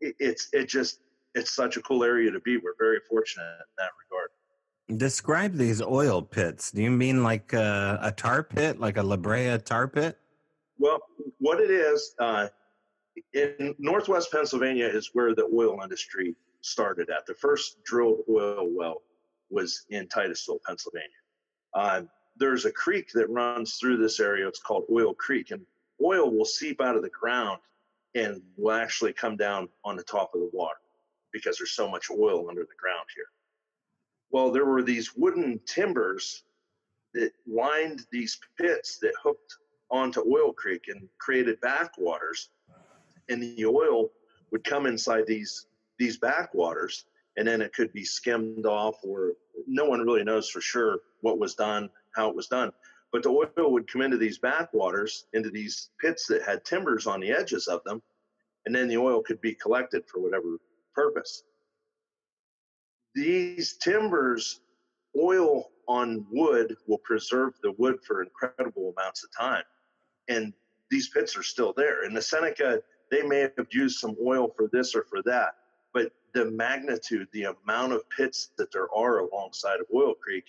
it, 0.00 0.14
it's 0.18 0.48
it 0.52 0.68
just 0.68 1.00
it's 1.34 1.52
such 1.54 1.76
a 1.76 1.82
cool 1.82 2.04
area 2.04 2.30
to 2.30 2.40
be 2.40 2.56
we're 2.58 2.74
very 2.78 2.98
fortunate 3.08 3.44
in 3.44 3.74
that 3.78 3.90
regard 4.04 4.28
Describe 4.96 5.54
these 5.54 5.80
oil 5.80 6.22
pits. 6.22 6.70
Do 6.70 6.82
you 6.82 6.90
mean 6.90 7.22
like 7.22 7.52
a, 7.52 7.98
a 8.02 8.12
tar 8.12 8.42
pit, 8.42 8.80
like 8.80 8.96
a 8.96 9.02
La 9.02 9.16
Brea 9.16 9.56
tar 9.58 9.88
pit? 9.88 10.18
Well, 10.78 10.98
what 11.38 11.60
it 11.60 11.70
is 11.70 12.14
uh, 12.18 12.48
in 13.32 13.74
Northwest 13.78 14.32
Pennsylvania 14.32 14.86
is 14.86 15.10
where 15.12 15.34
the 15.34 15.48
oil 15.54 15.80
industry 15.82 16.34
started 16.60 17.10
at. 17.10 17.26
The 17.26 17.34
first 17.34 17.82
drilled 17.84 18.24
oil 18.28 18.68
well 18.70 19.02
was 19.50 19.84
in 19.90 20.08
Titusville, 20.08 20.60
Pennsylvania. 20.66 21.08
Uh, 21.74 22.02
there's 22.36 22.64
a 22.64 22.72
creek 22.72 23.10
that 23.12 23.30
runs 23.30 23.76
through 23.76 23.98
this 23.98 24.20
area. 24.20 24.48
It's 24.48 24.60
called 24.60 24.84
Oil 24.90 25.14
Creek, 25.14 25.50
and 25.50 25.64
oil 26.02 26.30
will 26.30 26.44
seep 26.44 26.80
out 26.80 26.96
of 26.96 27.02
the 27.02 27.10
ground 27.10 27.60
and 28.14 28.42
will 28.56 28.72
actually 28.72 29.12
come 29.12 29.36
down 29.36 29.68
on 29.84 29.96
the 29.96 30.02
top 30.02 30.34
of 30.34 30.40
the 30.40 30.50
water 30.52 30.78
because 31.32 31.56
there's 31.58 31.72
so 31.72 31.88
much 31.88 32.10
oil 32.10 32.48
under 32.48 32.62
the 32.62 32.76
ground 32.78 33.06
here. 33.14 33.26
Well, 34.30 34.50
there 34.50 34.66
were 34.66 34.82
these 34.82 35.14
wooden 35.16 35.60
timbers 35.66 36.44
that 37.14 37.32
lined 37.46 38.06
these 38.10 38.38
pits 38.58 38.98
that 38.98 39.12
hooked 39.22 39.56
onto 39.90 40.20
Oil 40.20 40.52
Creek 40.52 40.84
and 40.88 41.08
created 41.18 41.60
backwaters, 41.60 42.48
and 43.28 43.42
the 43.42 43.66
oil 43.66 44.10
would 44.50 44.64
come 44.64 44.86
inside 44.86 45.26
these 45.26 45.66
these 45.98 46.16
backwaters, 46.16 47.04
and 47.36 47.46
then 47.46 47.60
it 47.60 47.74
could 47.74 47.92
be 47.92 48.04
skimmed 48.04 48.66
off, 48.66 48.96
or 49.04 49.32
no 49.66 49.84
one 49.84 50.00
really 50.00 50.24
knows 50.24 50.48
for 50.48 50.60
sure 50.60 50.98
what 51.20 51.38
was 51.38 51.54
done, 51.54 51.90
how 52.14 52.28
it 52.28 52.36
was 52.36 52.46
done. 52.46 52.72
But 53.12 53.22
the 53.22 53.28
oil 53.28 53.72
would 53.72 53.90
come 53.90 54.02
into 54.02 54.16
these 54.16 54.38
backwaters, 54.38 55.26
into 55.32 55.50
these 55.50 55.90
pits 56.00 56.26
that 56.28 56.42
had 56.42 56.64
timbers 56.64 57.06
on 57.06 57.20
the 57.20 57.32
edges 57.32 57.68
of 57.68 57.84
them, 57.84 58.02
and 58.64 58.74
then 58.74 58.88
the 58.88 58.96
oil 58.96 59.22
could 59.22 59.40
be 59.40 59.54
collected 59.54 60.04
for 60.06 60.20
whatever 60.20 60.58
purpose 60.94 61.42
these 63.14 63.74
timbers, 63.74 64.60
oil 65.18 65.70
on 65.88 66.26
wood 66.30 66.76
will 66.86 66.98
preserve 66.98 67.54
the 67.62 67.72
wood 67.72 67.98
for 68.06 68.22
incredible 68.22 68.94
amounts 68.96 69.24
of 69.24 69.30
time. 69.36 69.64
And 70.28 70.52
these 70.90 71.08
pits 71.08 71.36
are 71.36 71.42
still 71.42 71.72
there. 71.76 72.04
In 72.04 72.14
the 72.14 72.22
Seneca, 72.22 72.82
they 73.10 73.22
may 73.22 73.40
have 73.40 73.66
used 73.70 73.98
some 73.98 74.16
oil 74.24 74.52
for 74.56 74.68
this 74.72 74.94
or 74.94 75.04
for 75.04 75.22
that, 75.22 75.56
but 75.92 76.12
the 76.34 76.50
magnitude, 76.50 77.28
the 77.32 77.44
amount 77.64 77.92
of 77.92 78.08
pits 78.08 78.50
that 78.56 78.72
there 78.72 78.88
are 78.94 79.18
alongside 79.18 79.80
of 79.80 79.86
Oil 79.94 80.14
Creek 80.14 80.44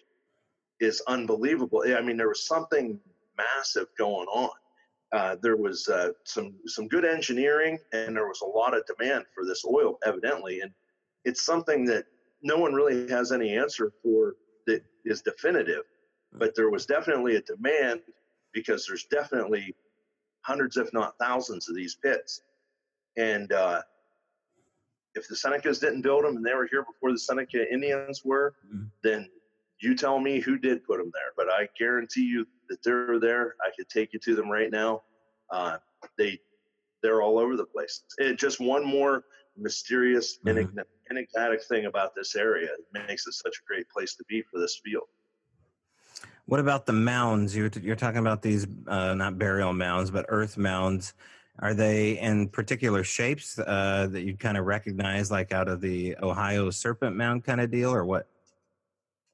is 0.84 1.02
unbelievable. 1.08 1.84
I 1.88 2.02
mean, 2.02 2.18
there 2.18 2.28
was 2.28 2.46
something 2.46 3.00
massive 3.38 3.88
going 3.98 4.28
on. 4.28 4.50
Uh, 5.14 5.36
there 5.42 5.56
was 5.56 5.88
uh, 5.88 6.10
some 6.26 6.56
some 6.66 6.88
good 6.88 7.06
engineering, 7.06 7.80
and 7.94 8.16
there 8.16 8.28
was 8.28 8.42
a 8.42 8.46
lot 8.46 8.76
of 8.76 8.84
demand 8.86 9.26
for 9.34 9.46
this 9.46 9.64
oil, 9.64 9.98
evidently. 10.06 10.60
And 10.62 10.72
it's 11.24 11.46
something 11.46 11.86
that 11.86 12.06
no 12.42 12.58
one 12.58 12.74
really 12.74 13.08
has 13.10 13.32
any 13.32 13.56
answer 13.56 13.92
for 14.02 14.36
that 14.68 14.84
is 15.06 15.22
definitive. 15.22 15.84
But 16.34 16.56
there 16.56 16.70
was 16.70 16.86
definitely 16.86 17.36
a 17.36 17.42
demand 17.42 18.02
because 18.54 18.86
there's 18.86 19.06
definitely 19.06 19.76
hundreds, 20.42 20.78
if 20.78 20.92
not 20.92 21.14
thousands, 21.20 21.70
of 21.70 21.76
these 21.76 21.96
pits. 21.96 22.42
And 23.16 23.54
uh, 23.54 23.82
if 25.16 25.28
the 25.28 25.36
Senecas 25.36 25.80
didn't 25.80 26.02
build 26.02 26.26
them 26.26 26.36
and 26.36 26.46
they 26.46 26.56
were 26.56 26.68
here 26.70 26.84
before 26.84 27.12
the 27.12 27.20
Seneca 27.20 27.72
Indians 27.72 28.26
were, 28.26 28.56
mm-hmm. 28.66 28.86
then 29.04 29.30
you 29.84 29.96
tell 29.96 30.20
me 30.20 30.40
who 30.40 30.58
did 30.58 30.84
put 30.86 30.98
them 30.98 31.12
there. 31.14 31.34
But 31.36 31.48
I 31.50 31.68
guarantee 31.78 32.26
you 32.26 32.46
that 32.70 32.84
they're 32.84 33.20
there. 33.20 33.56
I 33.62 33.70
could 33.76 33.90
take 33.90 34.14
you 34.14 34.20
to 34.20 34.36
them 34.36 34.50
right 34.50 34.72
now. 34.72 35.04
Uh, 35.52 35.78
they 36.18 36.40
they're 37.02 37.22
all 37.22 37.38
over 37.38 37.58
the 37.58 37.66
place. 37.66 38.04
It 38.18 38.40
just 38.40 38.60
one 38.60 38.86
more 38.86 39.24
mysterious, 39.58 40.40
mm-hmm 40.46 40.80
enigmatic 41.10 41.64
thing 41.64 41.86
about 41.86 42.16
this 42.16 42.36
area. 42.36 42.70
It 42.74 43.08
makes 43.08 43.28
it 43.28 43.34
such 43.34 43.58
a 43.58 43.64
great 43.68 43.90
place 43.90 44.16
to 44.16 44.24
be 44.28 44.42
for 44.42 44.60
this 44.60 44.80
field. 44.84 45.04
What 46.46 46.60
about 46.60 46.86
the 46.86 46.94
mounds? 46.94 47.56
You're, 47.56 47.72
you're 47.82 47.96
talking 47.96 48.20
about 48.20 48.42
these, 48.42 48.68
uh, 48.88 49.14
not 49.14 49.38
burial 49.38 49.74
mounds, 49.74 50.12
but 50.12 50.26
earth 50.30 50.58
mounds. 50.58 51.14
Are 51.60 51.74
they 51.74 52.20
in 52.20 52.50
particular 52.50 53.04
shapes 53.04 53.60
uh, 53.60 54.08
that 54.12 54.24
you 54.24 54.36
kind 54.36 54.58
of 54.58 54.66
recognize, 54.66 55.32
like 55.32 55.54
out 55.54 55.68
of 55.68 55.82
the 55.82 56.18
Ohio 56.22 56.70
Serpent 56.70 57.16
Mound 57.16 57.44
kind 57.44 57.62
of 57.62 57.70
deal, 57.70 57.94
or 57.94 58.04
what? 58.04 58.28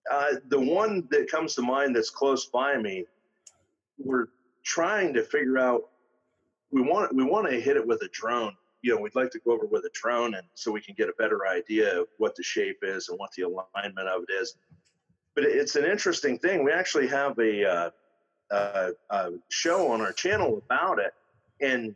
Uh, 0.10 0.36
the 0.48 0.60
one 0.60 1.08
that 1.12 1.30
comes 1.30 1.56
to 1.56 1.62
mind 1.62 1.96
that's 1.96 2.10
close 2.10 2.46
by 2.46 2.78
me, 2.78 3.06
we're 3.98 4.28
trying 4.63 5.13
to 5.13 5.24
figure 5.24 5.58
out. 5.58 5.89
We 6.72 6.82
want 6.82 7.16
we 7.16 7.24
want 7.24 7.50
to 7.50 7.60
hit 7.60 7.78
it 7.78 7.88
with 7.88 8.01
a 8.04 8.10
drone 8.10 8.56
you 8.82 8.96
know, 8.96 9.01
we'd 9.01 9.16
like 9.16 9.32
to 9.32 9.39
go 9.39 9.51
over 9.51 9.66
with 9.66 9.84
a 9.86 9.89
drone 9.94 10.36
and 10.36 10.48
so 10.54 10.72
we 10.72 10.82
can 10.82 10.96
get 10.96 11.10
a 11.10 11.13
better 11.18 11.48
idea 11.48 12.00
of 12.01 12.08
what 12.18 12.36
the 12.36 12.44
shape 12.44 12.80
is 12.82 13.10
and 13.10 13.20
what 13.20 13.32
the 13.34 13.44
alignment 13.44 14.08
of 14.08 14.24
it 14.28 14.34
is. 14.34 14.56
but 15.36 15.44
it's 15.44 15.75
an 15.75 15.86
interesting 15.86 16.38
thing. 16.39 16.63
We 16.63 16.72
actually 16.72 17.08
have 17.08 17.38
a, 17.39 17.66
uh, 17.66 17.89
a, 18.51 18.92
a 19.10 19.32
show 19.50 19.92
on 19.92 20.01
our 20.01 20.12
channel 20.12 20.58
about 20.58 21.00
it, 21.00 21.13
and 21.62 21.96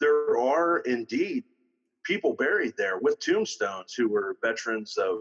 there 0.00 0.38
are 0.38 0.78
indeed 0.80 1.44
people 2.02 2.34
buried 2.34 2.74
there 2.76 2.98
with 2.98 3.18
tombstones 3.20 3.94
who 3.94 4.08
were 4.08 4.36
veterans 4.42 4.96
of, 4.96 5.20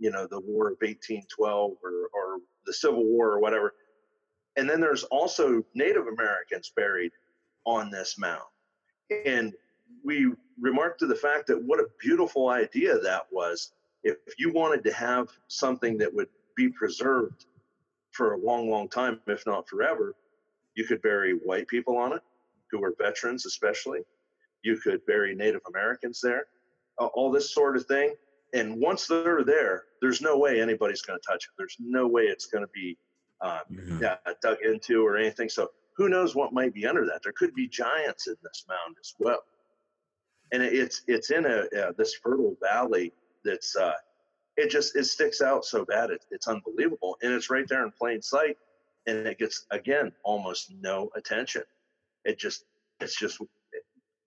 you 0.00 0.10
know, 0.10 0.26
the 0.26 0.40
War 0.40 0.68
of 0.68 0.78
1812 0.80 1.72
or, 1.84 1.90
or 2.12 2.38
the 2.66 2.72
Civil 2.72 3.04
War 3.04 3.28
or 3.32 3.40
whatever. 3.40 3.74
And 4.56 4.68
then 4.68 4.80
there's 4.80 5.04
also 5.04 5.62
Native 5.74 6.06
Americans 6.08 6.72
buried 6.74 7.12
on 7.64 7.90
this 7.90 8.18
mound. 8.18 8.42
And 9.26 9.52
we 10.04 10.32
remarked 10.58 11.00
to 11.00 11.06
the 11.06 11.14
fact 11.14 11.46
that 11.48 11.62
what 11.62 11.78
a 11.78 11.86
beautiful 12.00 12.48
idea 12.48 12.98
that 12.98 13.26
was. 13.30 13.72
If 14.02 14.16
you 14.38 14.52
wanted 14.52 14.82
to 14.84 14.92
have 14.94 15.28
something 15.48 15.98
that 15.98 16.12
would 16.12 16.28
be 16.56 16.70
preserved 16.70 17.44
for 18.12 18.32
a 18.32 18.38
long, 18.38 18.70
long 18.70 18.88
time, 18.88 19.20
if 19.26 19.46
not 19.46 19.68
forever, 19.68 20.14
you 20.74 20.84
could 20.84 21.02
bury 21.02 21.32
white 21.32 21.68
people 21.68 21.96
on 21.98 22.14
it 22.14 22.22
who 22.70 22.78
were 22.78 22.94
veterans, 22.98 23.44
especially. 23.44 24.00
You 24.62 24.78
could 24.78 25.04
bury 25.06 25.34
Native 25.34 25.62
Americans 25.68 26.20
there, 26.22 26.46
all 26.98 27.30
this 27.30 27.52
sort 27.52 27.76
of 27.76 27.86
thing. 27.86 28.14
And 28.54 28.80
once 28.80 29.06
they're 29.06 29.44
there, 29.44 29.84
there's 30.00 30.20
no 30.20 30.38
way 30.38 30.60
anybody's 30.60 31.02
going 31.02 31.18
to 31.18 31.26
touch 31.26 31.44
it. 31.44 31.50
There's 31.58 31.76
no 31.78 32.06
way 32.06 32.24
it's 32.24 32.46
going 32.46 32.64
to 32.64 32.70
be 32.72 32.96
um, 33.40 33.60
mm-hmm. 33.70 34.02
yeah, 34.02 34.16
dug 34.42 34.58
into 34.64 35.06
or 35.06 35.16
anything. 35.16 35.48
So 35.48 35.70
who 35.96 36.08
knows 36.08 36.34
what 36.34 36.52
might 36.52 36.74
be 36.74 36.86
under 36.86 37.04
that? 37.06 37.20
There 37.22 37.32
could 37.36 37.54
be 37.54 37.68
giants 37.68 38.26
in 38.26 38.36
this 38.42 38.64
mound 38.68 38.96
as 39.00 39.14
well. 39.18 39.42
And 40.52 40.62
it's 40.62 41.02
it's 41.06 41.30
in 41.30 41.46
a 41.46 41.66
uh, 41.80 41.92
this 41.96 42.14
fertile 42.14 42.56
valley 42.60 43.12
that's 43.44 43.76
uh, 43.76 43.92
it 44.56 44.70
just 44.70 44.96
it 44.96 45.04
sticks 45.04 45.40
out 45.40 45.64
so 45.64 45.84
bad 45.84 46.10
it, 46.10 46.24
it's 46.30 46.48
unbelievable, 46.48 47.16
and 47.22 47.32
it's 47.32 47.50
right 47.50 47.66
there 47.68 47.84
in 47.84 47.92
plain 47.92 48.20
sight, 48.20 48.56
and 49.06 49.26
it 49.26 49.38
gets 49.38 49.66
again 49.70 50.10
almost 50.24 50.72
no 50.80 51.10
attention. 51.14 51.62
It 52.24 52.38
just 52.38 52.64
it's 53.00 53.16
just 53.16 53.40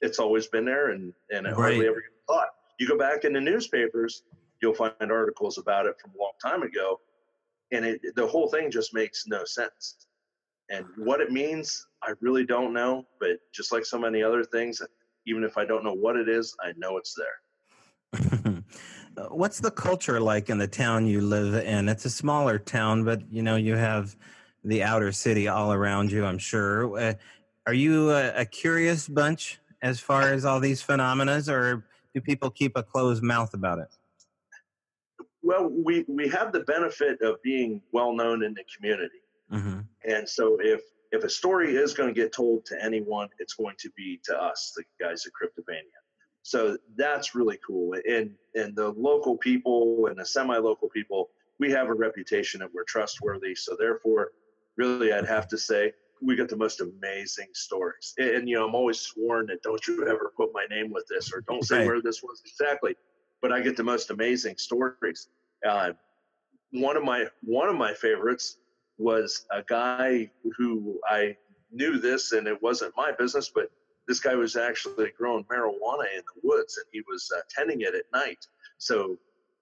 it's 0.02 0.20
always 0.20 0.48
been 0.48 0.66
there 0.66 0.92
and 0.92 1.14
and 1.32 1.46
it 1.46 1.50
right. 1.50 1.56
hardly 1.56 1.88
ever 1.88 2.02
gets 2.02 2.22
caught. 2.28 2.50
You 2.80 2.88
go 2.88 2.98
back 2.98 3.26
in 3.26 3.34
the 3.34 3.42
newspapers, 3.42 4.24
you'll 4.64 4.74
find 4.74 5.12
articles 5.12 5.60
about 5.60 5.86
it 5.86 6.00
from 6.02 6.12
a 6.16 6.18
long 6.20 6.32
time 6.42 6.64
ago, 6.64 7.00
and 7.72 7.86
it, 7.86 8.02
the 8.16 8.26
whole 8.26 8.50
thing 8.50 8.72
just 8.72 8.94
makes 8.94 9.28
no 9.28 9.44
sense. 9.44 10.08
And 10.70 10.86
what 10.98 11.20
it 11.20 11.32
means, 11.32 11.86
I 12.02 12.14
really 12.22 12.46
don't 12.46 12.74
know. 12.74 13.06
But 13.20 13.38
just 13.54 13.72
like 13.72 13.86
so 13.86 14.00
many 14.00 14.24
other 14.24 14.44
things, 14.44 14.82
even 15.28 15.44
if 15.44 15.58
I 15.58 15.66
don't 15.66 15.84
know 15.84 15.94
what 15.94 16.16
it 16.16 16.30
is, 16.30 16.56
I 16.64 16.72
know 16.78 16.98
it's 16.98 17.14
there. 17.14 18.64
What's 19.30 19.60
the 19.60 19.70
culture 19.70 20.20
like 20.20 20.50
in 20.50 20.58
the 20.58 20.68
town 20.68 21.06
you 21.06 21.22
live 21.22 21.54
in? 21.54 21.90
It's 21.90 22.06
a 22.06 22.10
smaller 22.10 22.58
town, 22.58 23.04
but 23.04 23.22
you 23.32 23.44
know 23.44 23.58
you 23.58 23.76
have 23.76 24.16
the 24.64 24.82
outer 24.82 25.12
city 25.12 25.48
all 25.48 25.74
around 25.74 26.12
you. 26.12 26.26
I'm 26.26 26.38
sure. 26.40 26.98
Uh, 26.98 27.14
are 27.68 27.74
you 27.74 28.12
a, 28.12 28.34
a 28.34 28.46
curious 28.46 29.08
bunch 29.08 29.60
as 29.82 30.00
far 30.00 30.34
as 30.34 30.46
all 30.46 30.60
these 30.60 30.82
phenomena, 30.82 31.42
or 31.50 31.86
do 32.14 32.22
people 32.22 32.50
keep 32.50 32.78
a 32.78 32.84
closed 32.84 33.22
mouth 33.22 33.54
about 33.54 33.80
it? 33.80 33.90
Well, 35.44 35.70
we 35.70 36.06
we 36.08 36.28
have 36.30 36.52
the 36.52 36.62
benefit 36.62 37.22
of 37.22 37.42
being 37.44 37.82
well 37.92 38.14
known 38.14 38.44
in 38.44 38.54
the 38.54 38.64
community, 38.76 39.22
mm-hmm. 39.52 39.82
and 40.10 40.28
so 40.28 40.58
if 40.62 40.82
if 41.12 41.24
a 41.24 41.30
story 41.30 41.76
is 41.76 41.94
going 41.94 42.14
to 42.14 42.20
get 42.20 42.34
told 42.34 42.66
to 42.66 42.84
anyone, 42.84 43.30
it's 43.40 43.54
going 43.54 43.76
to 43.80 43.90
be 43.96 44.20
to 44.24 44.42
us, 44.42 44.74
the 44.76 44.84
guys 45.00 45.26
at 45.28 45.34
Cryptovania. 45.34 46.00
So 46.42 46.78
that's 46.98 47.36
really 47.36 47.60
cool. 47.66 47.96
And 48.10 48.32
and 48.56 48.76
the 48.76 48.90
local 48.90 49.38
people 49.38 50.08
and 50.08 50.18
the 50.18 50.26
semi-local 50.26 50.90
people, 50.90 51.30
we 51.60 51.72
have 51.72 51.88
a 51.88 51.94
reputation 51.94 52.60
that 52.62 52.74
we're 52.74 52.84
trustworthy. 52.84 53.54
So 53.56 53.76
therefore, 53.78 54.32
really, 54.76 55.14
I'd 55.14 55.28
have 55.28 55.48
to 55.50 55.58
say 55.58 55.94
we 56.22 56.36
get 56.36 56.50
the 56.50 56.58
most 56.58 56.82
amazing 56.82 57.50
stories. 57.54 58.14
And, 58.18 58.30
and, 58.30 58.50
you 58.50 58.56
know, 58.56 58.68
I'm 58.68 58.76
always 58.76 59.00
sworn 59.00 59.48
that 59.48 59.62
don't 59.62 59.86
you 59.88 60.08
ever 60.08 60.32
put 60.36 60.52
my 60.54 60.66
name 60.70 60.92
with 60.92 61.06
this 61.08 61.32
or 61.34 61.42
don't 61.42 61.64
say 61.64 61.86
where 61.86 62.02
this 62.02 62.24
was 62.24 62.42
exactly. 62.46 62.96
But 63.42 63.52
I 63.52 63.60
get 63.62 63.76
the 63.76 63.84
most 63.84 64.10
amazing 64.10 64.58
stories. 64.58 65.28
Uh, 65.68 65.92
one 66.72 66.98
of 66.98 67.04
my 67.04 67.26
one 67.44 67.70
of 67.70 67.76
my 67.76 67.94
favorites 67.94 68.58
was 68.98 69.46
a 69.52 69.64
guy 69.64 70.30
who 70.58 71.00
I 71.10 71.38
knew 71.72 72.00
this, 72.00 72.32
and 72.32 72.48
it 72.48 72.62
wasn't 72.62 72.94
my 72.96 73.12
business, 73.12 73.50
but 73.54 73.72
this 74.08 74.20
guy 74.20 74.36
was 74.36 74.56
actually 74.56 75.12
growing 75.18 75.46
marijuana 75.46 76.06
in 76.16 76.24
the 76.36 76.42
woods, 76.44 76.78
and 76.78 76.86
he 76.92 77.02
was 77.08 77.32
uh, 77.36 77.42
tending 77.50 77.82
it 77.82 77.96
at 77.96 78.06
night. 78.14 78.46
So 78.78 79.18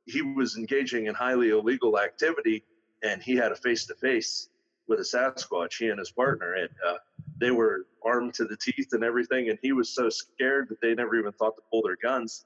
he 0.06 0.22
was 0.22 0.58
engaging 0.58 1.06
in 1.06 1.14
highly 1.14 1.50
illegal 1.50 2.00
activity, 2.00 2.64
and 3.04 3.22
he 3.22 3.36
had 3.36 3.52
a 3.52 3.56
face 3.56 3.86
to 3.86 3.96
face 3.96 4.50
with 4.88 5.00
a 5.00 5.04
Sasquatch, 5.04 5.78
he 5.78 5.90
and 5.90 6.00
his 6.00 6.12
partner, 6.12 6.54
and 6.56 6.70
uh, 6.86 6.98
they 7.38 7.52
were 7.52 7.86
armed 8.04 8.34
to 8.36 8.46
the 8.46 8.58
teeth 8.58 8.90
and 8.94 9.04
everything. 9.04 9.50
And 9.50 9.60
he 9.62 9.72
was 9.72 9.90
so 9.90 10.10
scared 10.10 10.70
that 10.70 10.82
they 10.82 10.94
never 10.94 11.16
even 11.16 11.32
thought 11.32 11.56
to 11.56 11.64
pull 11.72 11.84
their 11.84 11.98
guns. 12.02 12.46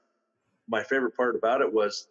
My 0.68 0.82
favorite 0.82 1.16
part 1.16 1.34
about 1.34 1.60
it 1.60 1.72
was 1.72 2.08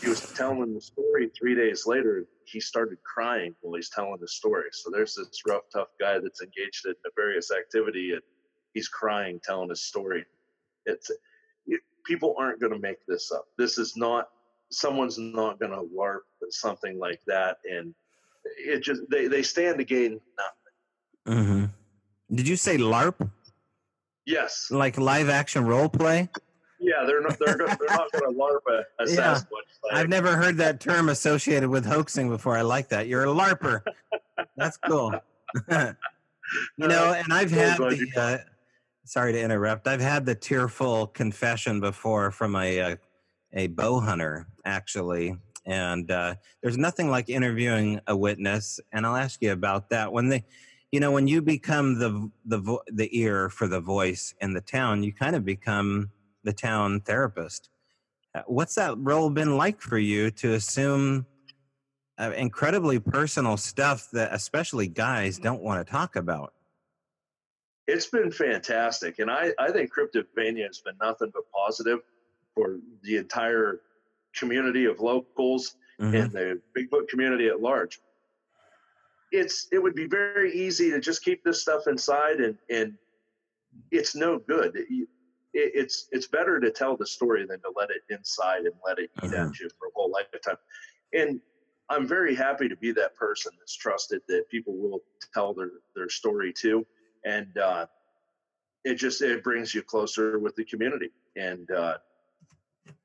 he 0.00 0.08
was 0.08 0.20
telling 0.34 0.74
the 0.74 0.80
story 0.80 1.30
three 1.36 1.54
days 1.54 1.86
later. 1.86 2.24
He 2.44 2.60
started 2.60 2.98
crying 3.02 3.54
while 3.60 3.74
he's 3.74 3.90
telling 3.90 4.18
the 4.20 4.28
story. 4.28 4.68
So 4.72 4.90
there's 4.90 5.14
this 5.14 5.42
rough, 5.46 5.62
tough 5.72 5.88
guy 6.00 6.18
that's 6.18 6.40
engaged 6.40 6.86
in 6.86 6.94
nefarious 7.04 7.50
activity, 7.50 8.12
and 8.12 8.22
he's 8.74 8.88
crying 8.88 9.40
telling 9.44 9.68
his 9.68 9.82
story. 9.82 10.24
It's 10.86 11.10
it, 11.66 11.80
people 12.06 12.34
aren't 12.38 12.60
going 12.60 12.72
to 12.72 12.78
make 12.78 13.04
this 13.06 13.30
up. 13.32 13.46
This 13.58 13.78
is 13.78 13.96
not 13.96 14.28
someone's 14.70 15.18
not 15.18 15.58
going 15.58 15.72
to 15.72 15.82
LARP 15.96 16.20
something 16.50 16.98
like 16.98 17.20
that 17.26 17.58
and 17.70 17.94
it 18.58 18.82
just 18.82 19.02
they 19.10 19.26
they 19.28 19.42
stand 19.42 19.78
to 19.78 19.84
gain 19.84 20.20
nothing. 20.36 21.44
Mm-hmm. 21.44 21.64
Did 22.34 22.48
you 22.48 22.56
say 22.56 22.76
LARP? 22.76 23.30
Yes. 24.26 24.68
Like 24.70 24.98
live 24.98 25.28
action 25.28 25.64
role 25.66 25.88
play? 25.88 26.28
Yeah, 26.80 27.04
they're 27.06 27.20
not 27.20 27.38
they're, 27.38 27.56
they're 27.56 27.66
not 27.66 28.12
going 28.12 28.34
to 28.34 28.38
LARP 28.38 28.60
a, 28.68 29.02
a 29.02 29.08
yeah. 29.08 29.34
Sasquatch. 29.34 29.92
I've 29.92 30.08
never 30.08 30.36
heard 30.36 30.56
that 30.58 30.80
term 30.80 31.08
associated 31.08 31.68
with 31.68 31.84
hoaxing 31.84 32.28
before. 32.28 32.56
I 32.56 32.62
like 32.62 32.88
that. 32.90 33.08
You're 33.08 33.24
a 33.24 33.28
LARPer. 33.28 33.82
That's 34.56 34.76
cool. 34.76 35.12
you 35.70 35.94
know, 36.78 37.12
and 37.12 37.32
I've 37.32 37.50
had 37.50 37.78
the. 37.78 38.10
Uh, 38.16 38.38
sorry 39.04 39.32
to 39.32 39.40
interrupt. 39.40 39.88
I've 39.88 40.00
had 40.00 40.26
the 40.26 40.34
tearful 40.34 41.08
confession 41.08 41.80
before 41.80 42.30
from 42.30 42.54
a 42.54 42.78
a, 42.78 42.98
a 43.52 43.66
bow 43.68 44.00
hunter, 44.00 44.46
actually, 44.64 45.36
and 45.66 46.10
uh, 46.10 46.34
there's 46.62 46.78
nothing 46.78 47.10
like 47.10 47.28
interviewing 47.28 48.00
a 48.06 48.16
witness. 48.16 48.78
And 48.92 49.06
I'll 49.06 49.16
ask 49.16 49.42
you 49.42 49.52
about 49.52 49.90
that 49.90 50.12
when 50.12 50.28
they, 50.28 50.44
you 50.92 51.00
know, 51.00 51.10
when 51.10 51.26
you 51.26 51.42
become 51.42 51.98
the 51.98 52.30
the 52.44 52.58
vo- 52.58 52.82
the 52.86 53.08
ear 53.18 53.48
for 53.48 53.66
the 53.66 53.80
voice 53.80 54.34
in 54.40 54.52
the 54.52 54.60
town, 54.60 55.02
you 55.02 55.12
kind 55.12 55.34
of 55.34 55.44
become 55.44 56.10
the 56.48 56.52
town 56.54 57.00
therapist. 57.00 57.68
Uh, 58.34 58.40
what's 58.46 58.74
that 58.74 58.96
role 58.96 59.28
been 59.28 59.58
like 59.58 59.82
for 59.82 59.98
you 59.98 60.30
to 60.30 60.54
assume 60.54 61.26
uh, 62.18 62.32
incredibly 62.36 62.98
personal 62.98 63.58
stuff 63.58 64.08
that 64.12 64.32
especially 64.32 64.88
guys 64.88 65.38
don't 65.38 65.62
want 65.62 65.86
to 65.86 65.90
talk 65.90 66.16
about? 66.16 66.54
It's 67.86 68.06
been 68.06 68.30
fantastic, 68.30 69.18
and 69.18 69.30
I 69.30 69.52
I 69.58 69.70
think 69.70 69.90
Cryptovania 69.94 70.66
has 70.66 70.80
been 70.80 70.96
nothing 71.00 71.30
but 71.34 71.44
positive 71.54 72.00
for 72.54 72.78
the 73.02 73.16
entire 73.16 73.80
community 74.34 74.86
of 74.86 75.00
locals 75.00 75.76
mm-hmm. 76.00 76.14
and 76.14 76.32
the 76.32 76.60
Bigfoot 76.76 77.08
community 77.08 77.48
at 77.48 77.60
large. 77.60 78.00
It's 79.32 79.68
it 79.70 79.82
would 79.82 79.94
be 79.94 80.06
very 80.06 80.52
easy 80.54 80.90
to 80.90 81.00
just 81.00 81.22
keep 81.22 81.44
this 81.44 81.60
stuff 81.60 81.86
inside 81.86 82.40
and 82.40 82.56
and 82.70 82.94
it's 83.90 84.14
no 84.14 84.38
good. 84.38 84.78
It, 85.58 85.72
it's 85.74 86.08
it's 86.12 86.28
better 86.28 86.60
to 86.60 86.70
tell 86.70 86.96
the 86.96 87.06
story 87.06 87.44
than 87.46 87.60
to 87.60 87.72
let 87.76 87.90
it 87.90 88.02
inside 88.14 88.62
and 88.62 88.74
let 88.86 88.98
it 88.98 89.10
eat 89.22 89.30
mm-hmm. 89.30 89.48
at 89.50 89.58
you 89.58 89.68
for 89.78 89.88
a 89.88 89.90
whole 89.94 90.10
lifetime. 90.10 90.56
And 91.12 91.40
I'm 91.90 92.06
very 92.06 92.34
happy 92.34 92.68
to 92.68 92.76
be 92.76 92.92
that 92.92 93.16
person 93.16 93.52
that's 93.58 93.74
trusted 93.74 94.20
that 94.28 94.48
people 94.50 94.74
will 94.76 95.00
tell 95.34 95.54
their 95.54 95.70
their 95.96 96.08
story 96.08 96.52
to, 96.60 96.86
and 97.24 97.56
uh, 97.58 97.86
it 98.84 98.94
just 98.94 99.22
it 99.22 99.42
brings 99.42 99.74
you 99.74 99.82
closer 99.82 100.38
with 100.38 100.54
the 100.56 100.64
community. 100.64 101.10
And 101.36 101.70
uh, 101.70 101.98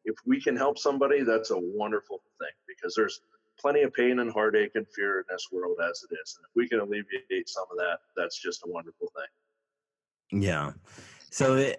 if 0.06 0.16
we 0.26 0.42
can 0.42 0.56
help 0.56 0.78
somebody, 0.78 1.24
that's 1.24 1.52
a 1.52 1.60
wonderful 1.60 2.22
thing 2.40 2.56
because 2.68 2.94
there's 2.96 3.22
plenty 3.60 3.82
of 3.84 3.94
pain 3.94 4.20
and 4.20 4.32
heartache 4.32 4.72
and 4.76 4.88
fear 4.96 5.20
in 5.20 5.26
this 5.30 5.48
world 5.52 5.78
as 5.82 6.06
it 6.10 6.14
is. 6.24 6.38
And 6.38 6.46
if 6.46 6.56
we 6.56 6.68
can 6.68 6.80
alleviate 6.80 7.48
some 7.48 7.66
of 7.72 7.78
that, 7.78 8.00
that's 8.16 8.42
just 8.42 8.64
a 8.66 8.70
wonderful 8.70 9.12
thing. 9.16 10.42
Yeah. 10.42 10.72
So, 11.30 11.56
eh, 11.56 11.76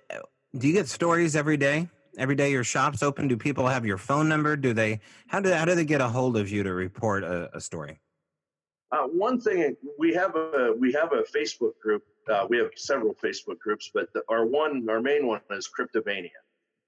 do 0.57 0.69
you 0.69 0.73
get 0.73 0.89
stories 0.89 1.37
every 1.37 1.57
day? 1.57 1.89
Every 2.17 2.37
day 2.37 2.53
your 2.53 2.65
shop's 2.65 3.03
open. 3.03 3.27
Do 3.27 3.37
people 3.37 3.67
have 3.67 3.85
your 3.85 3.99
phone 3.99 4.29
number? 4.29 4.57
Do 4.57 4.73
they? 4.73 5.01
How 5.27 5.41
do 5.41 5.53
how 5.53 5.65
do 5.65 5.75
they 5.75 5.85
get 5.85 6.01
a 6.01 6.09
hold 6.09 6.37
of 6.37 6.49
you 6.51 6.63
to 6.63 6.73
report 6.73 7.25
a, 7.25 7.55
a 7.57 7.61
story? 7.61 7.99
Uh, 8.93 9.09
one 9.09 9.41
thing 9.41 9.77
we 9.99 10.15
have 10.15 10.37
a 10.37 10.73
we 10.79 10.93
have 10.93 11.13
a 11.13 11.25
Facebook 11.37 11.73
group. 11.83 12.05
Uh, 12.31 12.47
we 12.49 12.57
have 12.59 12.71
several 12.77 13.15
Facebook 13.15 13.59
groups, 13.59 13.91
but 13.93 14.13
the, 14.13 14.23
our 14.29 14.47
one 14.47 14.87
our 14.89 15.01
main 15.01 15.27
one 15.27 15.41
is 15.51 15.69
Cryptovania. 15.69 16.29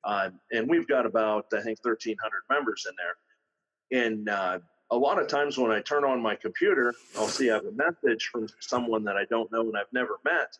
Uh, 0.04 0.30
and 0.52 0.68
we've 0.68 0.86
got 0.86 1.04
about, 1.04 1.46
I 1.52 1.60
think, 1.62 1.84
1,300 1.84 2.16
members 2.48 2.86
in 2.88 2.94
there. 2.96 4.06
And 4.06 4.28
uh, 4.28 4.60
a 4.92 4.96
lot 4.96 5.20
of 5.20 5.26
times 5.26 5.58
when 5.58 5.72
I 5.72 5.80
turn 5.80 6.04
on 6.04 6.22
my 6.22 6.36
computer, 6.36 6.94
I'll 7.18 7.26
see 7.26 7.50
I 7.50 7.54
have 7.54 7.64
a 7.64 7.72
message 7.72 8.28
from 8.30 8.46
someone 8.60 9.02
that 9.02 9.16
I 9.16 9.24
don't 9.24 9.50
know 9.50 9.62
and 9.62 9.76
I've 9.76 9.92
never 9.92 10.20
met, 10.24 10.56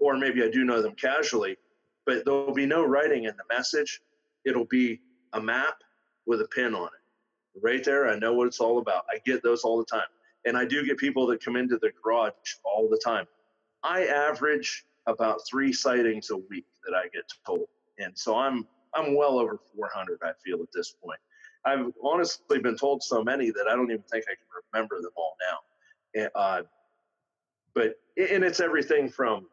or 0.00 0.18
maybe 0.18 0.42
I 0.42 0.50
do 0.50 0.64
know 0.64 0.82
them 0.82 0.96
casually, 0.96 1.56
but 2.06 2.24
there'll 2.24 2.52
be 2.52 2.66
no 2.66 2.84
writing 2.84 3.24
in 3.24 3.34
the 3.36 3.54
message. 3.54 4.00
It'll 4.44 4.66
be 4.66 5.00
a 5.32 5.40
map 5.40 5.74
with 6.26 6.40
a 6.40 6.48
pin 6.48 6.74
on 6.74 6.86
it. 6.86 7.60
Right 7.62 7.82
there, 7.84 8.08
I 8.08 8.18
know 8.18 8.32
what 8.32 8.46
it's 8.46 8.60
all 8.60 8.78
about. 8.78 9.04
I 9.10 9.18
get 9.26 9.42
those 9.42 9.62
all 9.62 9.78
the 9.78 9.84
time. 9.84 10.08
And 10.44 10.56
I 10.56 10.64
do 10.64 10.84
get 10.84 10.96
people 10.96 11.26
that 11.28 11.44
come 11.44 11.56
into 11.56 11.76
the 11.78 11.90
garage 12.02 12.32
all 12.64 12.88
the 12.88 13.00
time. 13.04 13.26
I 13.82 14.06
average 14.06 14.84
about 15.06 15.40
three 15.48 15.72
sightings 15.72 16.30
a 16.30 16.36
week 16.36 16.66
that 16.86 16.94
I 16.94 17.08
get 17.08 17.24
told. 17.46 17.66
And 17.98 18.16
so 18.16 18.36
I'm 18.36 18.66
I'm 18.94 19.14
well 19.14 19.38
over 19.38 19.58
400, 19.76 20.18
I 20.22 20.32
feel, 20.44 20.60
at 20.62 20.68
this 20.74 20.94
point. 21.02 21.20
I've 21.64 21.92
honestly 22.02 22.58
been 22.58 22.76
told 22.76 23.02
so 23.02 23.22
many 23.22 23.50
that 23.50 23.66
I 23.70 23.76
don't 23.76 23.90
even 23.90 24.02
think 24.10 24.24
I 24.26 24.34
can 24.34 24.62
remember 24.72 25.00
them 25.00 25.12
all 25.16 25.36
now. 25.40 26.22
And, 26.22 26.30
uh, 26.34 26.62
but 27.74 28.00
and 28.16 28.42
it's 28.42 28.60
everything 28.60 29.08
from 29.08 29.46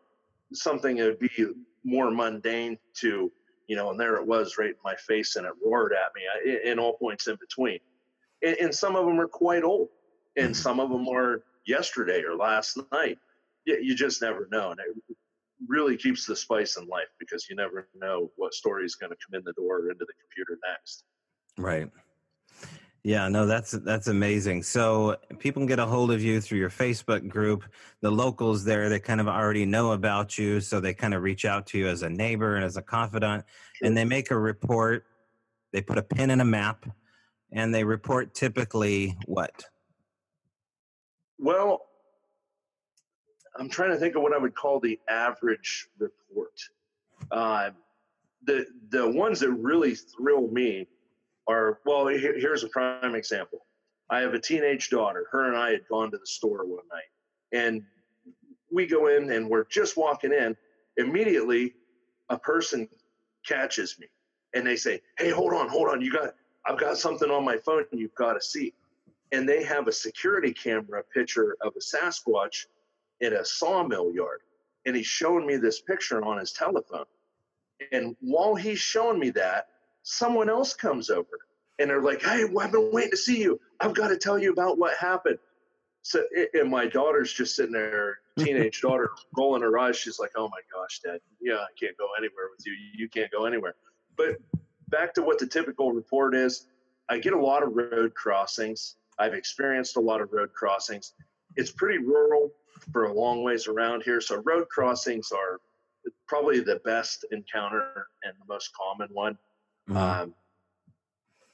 something 0.54 0.98
that 0.98 1.06
would 1.06 1.20
be 1.20 1.46
more 1.88 2.12
mundane 2.12 2.78
to 3.02 3.32
you 3.68 3.76
know, 3.76 3.92
and 3.92 4.00
there 4.00 4.16
it 4.16 4.26
was 4.26 4.58
right 4.58 4.70
in 4.70 4.76
my 4.84 4.96
face, 4.96 5.36
and 5.36 5.46
it 5.46 5.52
roared 5.64 5.94
at 5.94 6.12
me 6.16 6.60
in 6.64 6.80
all 6.80 6.94
points 6.94 7.28
in 7.28 7.36
between. 7.36 7.80
And, 8.42 8.56
and 8.58 8.74
some 8.74 8.96
of 8.96 9.06
them 9.06 9.20
are 9.20 9.28
quite 9.28 9.64
old, 9.64 9.90
and 10.38 10.48
mm-hmm. 10.48 10.54
some 10.54 10.80
of 10.80 10.90
them 10.90 11.08
are 11.10 11.44
yesterday 11.66 12.24
or 12.24 12.36
last 12.36 12.80
night. 12.92 13.18
You, 13.66 13.78
you 13.82 13.96
just 13.96 14.22
never 14.22 14.48
know, 14.52 14.72
and 14.72 14.80
it 14.80 15.18
really 15.68 15.98
keeps 15.98 16.26
the 16.26 16.36
spice 16.36 16.78
in 16.78 16.88
life 16.88 17.08
because 17.20 17.48
you 17.50 17.56
never 17.56 17.90
know 17.94 18.32
what 18.38 18.54
story 18.54 18.86
is 18.86 18.96
going 18.96 19.12
to 19.12 19.18
come 19.18 19.38
in 19.38 19.44
the 19.44 19.54
door 19.54 19.80
or 19.80 19.92
into 19.92 20.06
the 20.06 20.14
computer 20.22 20.58
next. 20.66 21.04
Right. 21.58 21.92
Yeah, 23.08 23.30
no, 23.30 23.46
that's 23.46 23.72
that's 23.72 24.08
amazing. 24.08 24.64
So 24.64 25.16
people 25.40 25.62
can 25.62 25.66
get 25.66 25.80
a 25.80 25.86
hold 25.86 26.12
of 26.12 26.22
you 26.22 26.42
through 26.42 26.60
your 26.60 26.70
Facebook 26.70 27.26
group. 27.30 27.64
The 28.02 28.12
locals 28.12 28.66
there, 28.66 28.90
they 28.90 29.00
kind 29.00 29.22
of 29.22 29.30
already 29.30 29.66
know 29.66 29.94
about 29.94 30.38
you, 30.38 30.60
so 30.60 30.82
they 30.82 30.94
kind 30.94 31.14
of 31.14 31.24
reach 31.24 31.46
out 31.46 31.66
to 31.68 31.78
you 31.78 31.88
as 31.88 32.02
a 32.02 32.10
neighbor 32.10 32.58
and 32.58 32.66
as 32.66 32.76
a 32.76 32.82
confidant, 32.82 33.46
and 33.82 33.96
they 33.96 34.04
make 34.04 34.30
a 34.30 34.38
report. 34.38 35.06
They 35.72 35.80
put 35.80 35.98
a 35.98 36.02
pin 36.02 36.32
in 36.32 36.42
a 36.42 36.46
map, 36.46 36.86
and 37.54 37.74
they 37.74 37.86
report 37.86 38.34
typically 38.34 39.16
what? 39.26 39.64
Well, 41.40 41.84
I'm 43.58 43.70
trying 43.70 43.92
to 43.92 43.98
think 43.98 44.18
of 44.18 44.22
what 44.22 44.34
I 44.34 44.38
would 44.38 44.54
call 44.54 44.82
the 44.82 45.00
average 45.08 45.88
report. 45.98 46.60
Uh, 47.32 47.70
the 48.44 48.66
the 48.90 49.10
ones 49.10 49.40
that 49.40 49.52
really 49.52 49.96
thrill 49.96 50.50
me 50.50 50.88
are 51.48 51.80
well. 51.86 52.08
here's 52.08 52.64
a 52.64 52.70
prime 52.70 53.16
example. 53.16 53.66
I 54.10 54.20
have 54.20 54.34
a 54.34 54.40
teenage 54.40 54.90
daughter. 54.90 55.28
Her 55.32 55.48
and 55.48 55.58
I 55.58 55.72
had 55.72 55.88
gone 55.88 56.12
to 56.12 56.18
the 56.18 56.26
store 56.26 56.66
one 56.66 56.86
night, 56.92 57.12
and 57.52 57.84
we 58.72 58.86
go 58.86 59.08
in 59.08 59.32
and 59.32 59.50
we're 59.50 59.66
just 59.66 59.98
walking 59.98 60.34
in. 60.34 60.56
Immediately, 60.98 61.74
a 62.30 62.38
person 62.38 62.88
catches 63.46 63.98
me, 64.00 64.08
and 64.54 64.66
they 64.66 64.76
say, 64.76 65.02
"Hey, 65.18 65.30
hold 65.30 65.54
on, 65.54 65.70
hold 65.70 65.90
on. 65.90 66.02
You 66.02 66.12
got 66.12 66.36
I've 66.66 66.80
got 66.80 66.98
something 66.98 67.30
on 67.30 67.44
my 67.46 67.58
phone. 67.58 67.86
You've 67.92 68.16
got 68.16 68.34
to 68.34 68.42
see." 68.42 68.74
And 69.32 69.48
they 69.48 69.64
have 69.64 69.88
a 69.88 69.92
security 69.92 70.54
camera 70.54 71.04
picture 71.14 71.58
of 71.62 71.74
a 71.76 71.80
Sasquatch 71.80 72.66
in 73.20 73.34
a 73.34 73.44
sawmill 73.44 74.14
yard. 74.14 74.42
And 74.86 74.96
he's 74.96 75.06
showing 75.06 75.46
me 75.46 75.58
this 75.58 75.82
picture 75.82 76.24
on 76.24 76.38
his 76.38 76.54
telephone. 76.54 77.06
And 77.92 78.16
while 78.22 78.56
he's 78.56 78.80
showing 78.80 79.20
me 79.20 79.32
that, 79.32 79.68
someone 80.08 80.50
else 80.50 80.74
comes 80.74 81.10
over 81.10 81.40
and 81.80 81.90
they're 81.90 82.02
like, 82.02 82.22
Hey, 82.22 82.44
I've 82.44 82.72
been 82.72 82.92
waiting 82.94 83.12
to 83.12 83.18
see 83.18 83.42
you. 83.42 83.60
I've 83.80 83.94
got 83.94 84.08
to 84.08 84.18
tell 84.18 84.40
you 84.40 84.54
about 84.54 84.78
what 84.78 84.96
happened. 84.98 85.38
So, 86.02 86.24
and 86.54 86.72
my 86.72 86.88
daughter's 86.88 87.34
just 87.34 87.58
sitting 87.58 87.74
there, 87.74 88.20
teenage 88.40 88.80
daughter, 88.82 89.12
rolling 89.36 89.62
her 89.64 89.78
eyes. 89.78 89.98
She's 89.98 90.18
like, 90.18 90.32
Oh 90.38 90.48
my 90.48 90.62
gosh, 90.74 91.02
dad, 91.04 91.20
yeah, 91.42 91.56
I 91.56 91.68
can't 91.78 91.98
go 91.98 92.08
anywhere 92.18 92.46
with 92.56 92.66
you. 92.66 92.74
You 92.96 93.10
can't 93.10 93.30
go 93.32 93.46
anywhere. 93.46 93.76
But 94.16 94.38
back 94.88 95.14
to 95.16 95.22
what 95.22 95.40
the 95.40 95.48
typical 95.48 95.92
report 95.92 96.34
is 96.34 96.68
I 97.10 97.20
get 97.20 97.34
a 97.34 97.40
lot 97.40 97.64
of 97.64 97.76
road 97.76 98.14
crossings. 98.16 98.96
I've 99.20 99.34
experienced 99.34 99.98
a 99.98 100.00
lot 100.00 100.22
of 100.22 100.32
road 100.32 100.54
crossings. 100.54 101.14
It's 101.58 101.72
pretty 101.72 101.98
rural 101.98 102.52
for 102.94 103.06
a 103.06 103.14
long 103.14 103.44
ways 103.44 103.68
around 103.68 104.04
here. 104.04 104.22
So 104.22 104.38
road 104.38 104.70
crossings 104.70 105.32
are 105.34 105.60
probably 106.28 106.62
the 106.62 106.80
best 106.86 107.26
encounter 107.32 108.08
and 108.24 108.34
the 108.40 108.54
most 108.54 108.72
common 108.74 109.10
one. 109.12 109.38
Mm-hmm. 109.90 109.98
Um, 109.98 110.34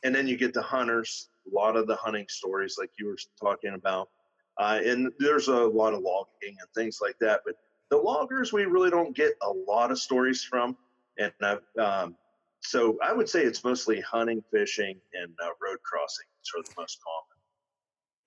and 0.04 0.14
then 0.14 0.28
you 0.28 0.38
get 0.38 0.54
the 0.54 0.62
hunters, 0.62 1.30
a 1.52 1.56
lot 1.56 1.76
of 1.76 1.88
the 1.88 1.96
hunting 1.96 2.26
stories 2.30 2.76
like 2.78 2.92
you 3.00 3.08
were 3.08 3.18
talking 3.40 3.74
about. 3.74 4.10
Uh, 4.58 4.80
and 4.84 5.12
there's 5.20 5.48
a 5.48 5.56
lot 5.56 5.94
of 5.94 6.02
logging 6.02 6.56
and 6.60 6.70
things 6.76 7.00
like 7.02 7.18
that. 7.20 7.42
But 7.46 7.56
the 7.90 7.98
loggers, 7.98 8.54
we 8.54 8.66
really 8.66 8.90
don't 8.90 9.16
get 9.16 9.34
a 9.42 9.50
lot 9.50 9.92
of 9.92 10.00
stories 10.00 10.44
from. 10.44 10.78
And 11.18 11.32
um, 11.80 12.16
so 12.62 12.98
I 13.04 13.14
would 13.14 13.30
say 13.30 13.44
it's 13.44 13.64
mostly 13.64 14.02
hunting, 14.02 14.44
fishing, 14.52 15.00
and 15.14 15.32
uh, 15.42 15.50
road 15.62 15.78
crossings 15.84 16.28
are 16.56 16.64
the 16.64 16.74
most 16.78 17.00
common 17.04 17.34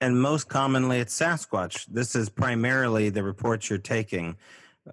and 0.00 0.20
most 0.20 0.48
commonly 0.48 0.98
it's 0.98 1.18
Sasquatch. 1.18 1.86
This 1.86 2.14
is 2.14 2.28
primarily 2.28 3.10
the 3.10 3.22
reports 3.22 3.70
you're 3.70 3.78
taking. 3.78 4.36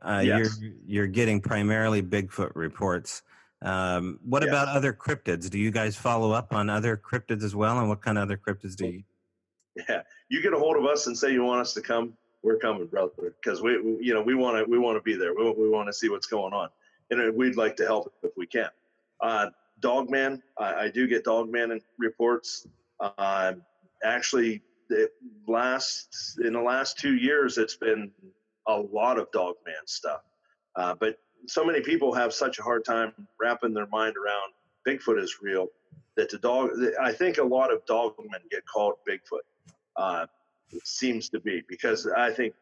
Uh, 0.01 0.21
yes. 0.23 0.57
You're 0.59 0.73
you're 0.85 1.07
getting 1.07 1.41
primarily 1.41 2.01
Bigfoot 2.01 2.51
reports. 2.55 3.21
Um, 3.63 4.19
what 4.25 4.43
yes. 4.43 4.49
about 4.49 4.67
other 4.67 4.93
cryptids? 4.93 5.49
Do 5.49 5.57
you 5.57 5.71
guys 5.71 5.95
follow 5.95 6.31
up 6.31 6.53
on 6.53 6.69
other 6.69 6.97
cryptids 6.97 7.43
as 7.43 7.55
well? 7.55 7.79
And 7.79 7.87
what 7.87 8.01
kind 8.01 8.17
of 8.17 8.23
other 8.23 8.37
cryptids 8.37 8.75
do 8.75 8.87
you? 8.87 9.03
Yeah, 9.89 10.01
you 10.29 10.41
get 10.41 10.53
a 10.53 10.59
hold 10.59 10.77
of 10.77 10.85
us 10.85 11.07
and 11.07 11.17
say 11.17 11.31
you 11.31 11.43
want 11.43 11.61
us 11.61 11.73
to 11.73 11.81
come. 11.81 12.13
We're 12.43 12.57
coming, 12.57 12.85
brother, 12.87 13.33
because 13.41 13.61
we, 13.61 13.81
we, 13.81 14.05
you 14.05 14.13
know, 14.13 14.21
we 14.21 14.35
want 14.35 14.57
to, 14.57 14.69
we 14.69 14.77
want 14.77 14.97
to 14.97 15.01
be 15.01 15.15
there. 15.15 15.33
We, 15.33 15.49
we 15.51 15.69
want 15.69 15.87
to 15.87 15.93
see 15.93 16.09
what's 16.09 16.27
going 16.27 16.53
on, 16.53 16.69
and 17.09 17.35
we'd 17.35 17.55
like 17.55 17.77
to 17.77 17.85
help 17.85 18.13
if 18.21 18.31
we 18.35 18.45
can. 18.45 18.67
Uh, 19.21 19.47
Dogman, 19.79 20.43
I, 20.59 20.73
I 20.73 20.89
do 20.89 21.07
get 21.07 21.23
Dogman 21.23 21.79
reports. 21.97 22.67
Uh, 22.99 23.53
actually, 24.03 24.61
it 24.89 25.11
last 25.47 26.37
in 26.43 26.53
the 26.53 26.61
last 26.61 26.99
two 26.99 27.15
years, 27.15 27.57
it's 27.57 27.77
been 27.77 28.11
a 28.67 28.77
lot 28.77 29.17
of 29.17 29.31
Dogman 29.31 29.85
stuff. 29.85 30.21
Uh, 30.75 30.95
but 30.99 31.17
so 31.47 31.63
many 31.63 31.81
people 31.81 32.13
have 32.13 32.33
such 32.33 32.59
a 32.59 32.63
hard 32.63 32.85
time 32.85 33.13
wrapping 33.39 33.73
their 33.73 33.87
mind 33.87 34.15
around 34.17 34.53
Bigfoot 34.87 35.21
is 35.21 35.37
real 35.41 35.67
that 36.15 36.29
the 36.29 36.37
dog. 36.37 36.71
I 37.01 37.11
think 37.11 37.37
a 37.37 37.43
lot 37.43 37.71
of 37.71 37.85
dogmen 37.85 38.49
get 38.51 38.63
called 38.65 38.95
Bigfoot. 39.07 39.45
Uh, 39.95 40.25
it 40.71 40.85
seems 40.85 41.29
to 41.29 41.39
be 41.39 41.63
because 41.67 42.07
I 42.07 42.31
think 42.31 42.53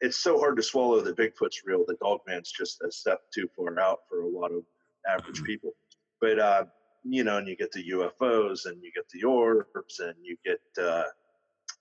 it's 0.00 0.16
so 0.16 0.38
hard 0.38 0.56
to 0.56 0.62
swallow 0.62 1.00
that 1.00 1.16
Bigfoot's 1.16 1.62
real 1.64 1.84
that 1.86 2.00
Dogman's 2.00 2.52
just 2.52 2.82
a 2.82 2.90
step 2.90 3.22
too 3.34 3.48
far 3.56 3.78
out 3.80 4.00
for 4.08 4.20
a 4.20 4.28
lot 4.28 4.52
of 4.52 4.62
average 5.08 5.42
people. 5.42 5.72
But 6.20 6.38
uh, 6.38 6.64
you 7.04 7.24
know, 7.24 7.38
and 7.38 7.48
you 7.48 7.56
get 7.56 7.72
the 7.72 7.90
UFOs 7.90 8.66
and 8.66 8.82
you 8.82 8.90
get 8.94 9.08
the 9.10 9.24
orbs 9.24 10.00
and 10.00 10.14
you 10.22 10.36
get 10.44 10.60
uh, 10.82 11.04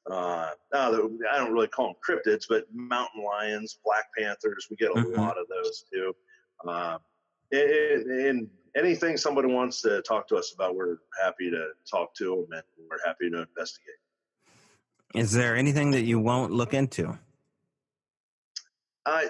uh, 0.10 0.50
I 0.74 0.92
don't 0.92 1.52
really 1.52 1.68
call 1.68 1.88
them 1.88 1.96
cryptids, 2.08 2.46
but 2.48 2.66
mountain 2.74 3.24
lions, 3.24 3.80
black 3.84 4.06
panthers, 4.18 4.68
we 4.70 4.76
get 4.76 4.92
a 4.92 4.94
mm-hmm. 4.94 5.20
lot 5.20 5.38
of 5.38 5.48
those 5.48 5.84
too. 5.92 6.16
Uh, 6.68 6.98
and, 7.52 8.12
and, 8.12 8.50
anything 8.76 9.16
somebody 9.16 9.48
wants 9.48 9.82
to 9.82 10.02
talk 10.02 10.28
to 10.28 10.36
us 10.36 10.54
about, 10.54 10.76
we're 10.76 10.98
happy 11.24 11.50
to 11.50 11.70
talk 11.90 12.14
to 12.14 12.46
them 12.50 12.58
and 12.58 12.64
we're 12.90 13.00
happy 13.06 13.30
to 13.30 13.42
investigate. 13.42 13.96
Is 15.14 15.32
there 15.32 15.56
anything 15.56 15.92
that 15.92 16.04
you 16.04 16.20
won't 16.20 16.52
look 16.52 16.74
into? 16.74 17.18
Uh, 19.06 19.22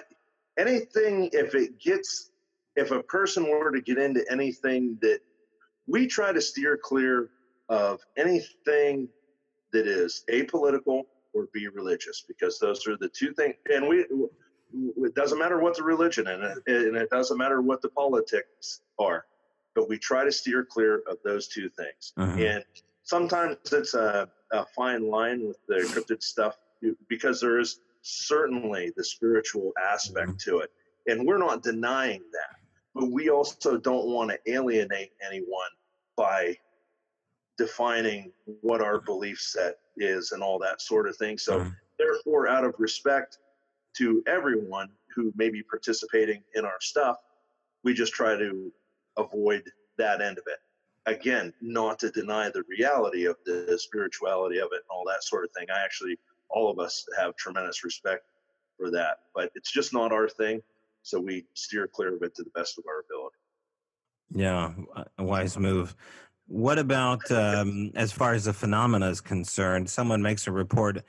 anything, 0.58 1.30
if 1.32 1.54
it 1.54 1.78
gets, 1.78 2.30
if 2.74 2.90
a 2.90 3.04
person 3.04 3.48
were 3.48 3.70
to 3.70 3.80
get 3.80 3.98
into 3.98 4.24
anything 4.28 4.98
that 5.00 5.20
we 5.86 6.08
try 6.08 6.32
to 6.32 6.40
steer 6.40 6.76
clear 6.76 7.28
of 7.68 8.00
anything 8.16 9.08
that 9.72 9.86
is 9.86 10.24
apolitical 10.30 11.02
or 11.34 11.48
be 11.52 11.68
religious 11.68 12.24
because 12.26 12.58
those 12.58 12.86
are 12.86 12.96
the 12.96 13.08
two 13.08 13.32
things 13.34 13.54
and 13.66 13.86
we 13.86 14.04
it 14.98 15.14
doesn't 15.14 15.38
matter 15.38 15.60
what 15.60 15.76
the 15.76 15.82
religion 15.82 16.26
and 16.26 16.42
it, 16.42 16.62
and 16.66 16.96
it 16.96 17.10
doesn't 17.10 17.38
matter 17.38 17.60
what 17.62 17.80
the 17.82 17.88
politics 17.90 18.80
are 18.98 19.24
but 19.74 19.88
we 19.88 19.98
try 19.98 20.24
to 20.24 20.32
steer 20.32 20.64
clear 20.64 21.02
of 21.08 21.18
those 21.24 21.48
two 21.48 21.68
things 21.70 22.12
uh-huh. 22.16 22.38
and 22.38 22.64
sometimes 23.02 23.56
it's 23.72 23.94
a, 23.94 24.28
a 24.52 24.64
fine 24.74 25.08
line 25.08 25.46
with 25.46 25.58
the 25.68 25.76
cryptid 25.76 26.22
stuff 26.22 26.56
because 27.08 27.40
there 27.40 27.58
is 27.58 27.80
certainly 28.02 28.92
the 28.96 29.04
spiritual 29.04 29.72
aspect 29.92 30.28
mm-hmm. 30.28 30.50
to 30.50 30.58
it 30.58 30.70
and 31.06 31.26
we're 31.26 31.38
not 31.38 31.62
denying 31.62 32.22
that 32.32 32.56
but 32.94 33.10
we 33.10 33.28
also 33.28 33.76
don't 33.76 34.06
want 34.06 34.30
to 34.30 34.52
alienate 34.52 35.12
anyone 35.24 35.70
by 36.16 36.56
defining 37.58 38.32
what 38.60 38.80
our 38.80 39.00
belief 39.00 39.40
set 39.40 39.76
is 39.96 40.32
and 40.32 40.42
all 40.42 40.58
that 40.58 40.82
sort 40.82 41.08
of 41.08 41.16
thing. 41.16 41.38
So, 41.38 41.60
mm-hmm. 41.60 41.70
therefore, 41.98 42.48
out 42.48 42.64
of 42.64 42.74
respect 42.78 43.38
to 43.98 44.22
everyone 44.26 44.90
who 45.14 45.32
may 45.36 45.48
be 45.48 45.62
participating 45.62 46.42
in 46.54 46.64
our 46.64 46.80
stuff, 46.80 47.16
we 47.82 47.94
just 47.94 48.12
try 48.12 48.36
to 48.36 48.72
avoid 49.16 49.62
that 49.96 50.20
end 50.20 50.38
of 50.38 50.44
it. 50.46 50.58
again, 51.06 51.52
not 51.60 51.98
to 52.00 52.10
deny 52.10 52.50
the 52.50 52.64
reality 52.68 53.26
of 53.26 53.36
the 53.46 53.78
spirituality 53.80 54.58
of 54.58 54.68
it 54.72 54.82
and 54.82 54.90
all 54.90 55.04
that 55.06 55.24
sort 55.24 55.44
of 55.44 55.50
thing. 55.52 55.66
I 55.74 55.82
actually, 55.82 56.18
all 56.50 56.70
of 56.70 56.78
us 56.78 57.06
have 57.16 57.36
tremendous 57.36 57.84
respect 57.84 58.24
for 58.76 58.90
that, 58.90 59.18
but 59.34 59.50
it's 59.54 59.72
just 59.72 59.92
not 59.92 60.12
our 60.12 60.28
thing. 60.28 60.60
So 61.02 61.20
we 61.20 61.46
steer 61.54 61.86
clear 61.86 62.16
of 62.16 62.22
it 62.22 62.34
to 62.34 62.42
the 62.42 62.50
best 62.50 62.78
of 62.78 62.84
our 62.88 63.00
ability. 63.00 63.36
Yeah, 64.34 65.04
a 65.18 65.24
wise 65.24 65.56
move. 65.56 65.94
What 66.46 66.78
about 66.78 67.30
um, 67.30 67.92
as 67.94 68.12
far 68.12 68.34
as 68.34 68.44
the 68.44 68.52
phenomena 68.52 69.08
is 69.08 69.20
concerned? 69.20 69.88
Someone 69.90 70.22
makes 70.22 70.46
a 70.46 70.52
report 70.52 71.02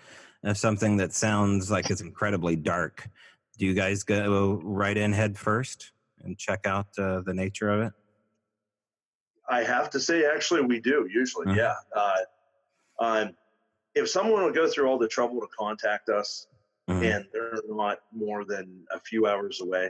of 0.43 0.57
something 0.57 0.97
that 0.97 1.13
sounds 1.13 1.71
like 1.71 1.89
it's 1.89 2.01
incredibly 2.01 2.55
dark. 2.55 3.07
Do 3.57 3.65
you 3.65 3.73
guys 3.73 4.03
go 4.03 4.61
right 4.63 4.95
in 4.95 5.13
head 5.13 5.37
first 5.37 5.91
and 6.23 6.37
check 6.37 6.65
out 6.65 6.87
uh, 6.97 7.21
the 7.21 7.33
nature 7.33 7.69
of 7.69 7.81
it? 7.81 7.93
I 9.49 9.63
have 9.63 9.89
to 9.91 9.99
say, 9.99 10.25
actually, 10.25 10.61
we 10.61 10.79
do 10.79 11.07
usually. 11.11 11.47
Uh-huh. 11.47 11.55
Yeah. 11.55 11.75
Uh, 11.95 12.17
um, 12.99 13.35
if 13.95 14.09
someone 14.09 14.43
will 14.43 14.51
go 14.51 14.67
through 14.67 14.87
all 14.87 14.97
the 14.97 15.07
trouble 15.07 15.39
to 15.41 15.47
contact 15.57 16.09
us 16.09 16.47
uh-huh. 16.87 16.99
and 16.99 17.25
they're 17.33 17.59
not 17.67 17.99
more 18.13 18.45
than 18.45 18.83
a 18.91 18.99
few 18.99 19.25
hours 19.25 19.61
away, 19.61 19.89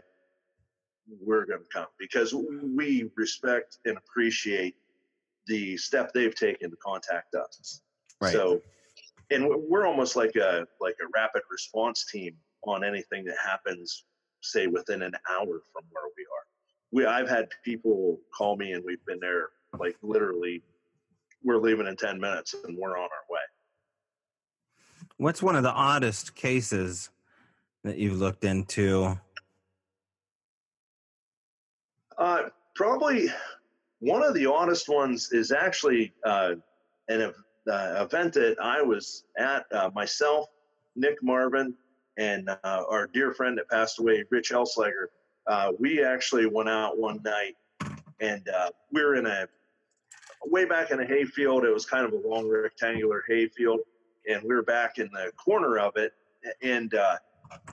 we're 1.21 1.45
going 1.45 1.59
to 1.59 1.69
come 1.71 1.87
because 1.99 2.33
we 2.33 3.09
respect 3.15 3.77
and 3.85 3.97
appreciate 3.97 4.75
the 5.47 5.77
step 5.77 6.11
they've 6.13 6.35
taken 6.35 6.69
to 6.69 6.77
contact 6.77 7.35
us. 7.35 7.81
Right. 8.21 8.33
So, 8.33 8.61
and 9.31 9.47
we're 9.67 9.85
almost 9.85 10.15
like 10.15 10.35
a 10.35 10.65
like 10.79 10.95
a 11.01 11.07
rapid 11.13 11.41
response 11.51 12.05
team 12.11 12.35
on 12.63 12.83
anything 12.83 13.25
that 13.25 13.35
happens, 13.43 14.05
say 14.41 14.67
within 14.67 15.01
an 15.01 15.13
hour 15.29 15.45
from 15.45 15.83
where 15.91 16.09
we 16.17 16.23
are. 16.23 16.45
We 16.91 17.05
I've 17.05 17.29
had 17.29 17.47
people 17.63 18.19
call 18.35 18.55
me 18.55 18.73
and 18.73 18.83
we've 18.85 19.03
been 19.05 19.19
there 19.19 19.49
like 19.79 19.95
literally. 20.01 20.61
We're 21.43 21.57
leaving 21.57 21.87
in 21.87 21.95
ten 21.95 22.19
minutes 22.19 22.55
and 22.65 22.77
we're 22.77 22.97
on 22.97 23.03
our 23.03 23.25
way. 23.29 23.39
What's 25.17 25.41
one 25.41 25.55
of 25.55 25.63
the 25.63 25.71
oddest 25.71 26.35
cases 26.35 27.09
that 27.83 27.97
you've 27.97 28.17
looked 28.17 28.43
into? 28.43 29.19
Uh, 32.17 32.49
probably 32.75 33.29
one 33.99 34.23
of 34.23 34.33
the 34.33 34.45
oddest 34.45 34.89
ones 34.89 35.31
is 35.31 35.51
actually 35.51 36.13
uh, 36.25 36.55
an 37.07 37.33
uh, 37.69 38.05
event 38.05 38.33
that 38.33 38.57
I 38.61 38.81
was 38.81 39.23
at 39.37 39.65
uh, 39.71 39.89
myself, 39.93 40.47
Nick 40.95 41.21
Marvin, 41.23 41.73
and 42.17 42.49
uh, 42.49 42.57
our 42.63 43.07
dear 43.07 43.33
friend 43.33 43.57
that 43.57 43.69
passed 43.69 43.99
away, 43.99 44.23
Rich 44.29 44.51
Elslager. 44.51 45.07
Uh, 45.47 45.71
we 45.79 46.03
actually 46.03 46.45
went 46.45 46.69
out 46.69 46.97
one 46.97 47.21
night 47.23 47.55
and 48.19 48.49
uh, 48.49 48.69
we 48.91 49.01
were 49.01 49.15
in 49.15 49.25
a 49.25 49.47
way 50.45 50.65
back 50.65 50.91
in 50.91 50.99
a 50.99 51.05
hayfield. 51.05 51.63
It 51.63 51.73
was 51.73 51.85
kind 51.85 52.05
of 52.05 52.13
a 52.13 52.27
long 52.27 52.49
rectangular 52.49 53.23
hayfield, 53.27 53.79
and 54.27 54.41
we 54.43 54.53
were 54.53 54.63
back 54.63 54.97
in 54.97 55.09
the 55.13 55.31
corner 55.37 55.77
of 55.77 55.95
it. 55.95 56.13
And 56.61 56.93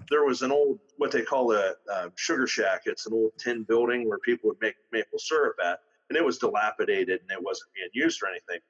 there 0.09 0.25
was 0.25 0.43
an 0.43 0.53
old 0.53 0.79
what 0.99 1.11
they 1.11 1.23
call 1.23 1.53
a, 1.53 1.73
a 1.91 2.13
sugar 2.15 2.47
shack. 2.47 2.83
It's 2.87 3.07
an 3.07 3.13
old 3.13 3.33
tin 3.39 3.65
building 3.65 4.09
where 4.09 4.19
people 4.19 4.51
would 4.51 4.61
make 4.61 4.77
maple 4.93 5.19
syrup 5.19 5.57
at 5.65 5.81
and 6.09 6.17
it 6.17 6.25
was 6.25 6.39
dilapidated 6.39 7.21
and 7.21 7.31
it 7.31 7.43
wasn't 7.43 7.71
being 7.75 7.89
used 7.93 8.23
or 8.23 8.29
anything. 8.29 8.61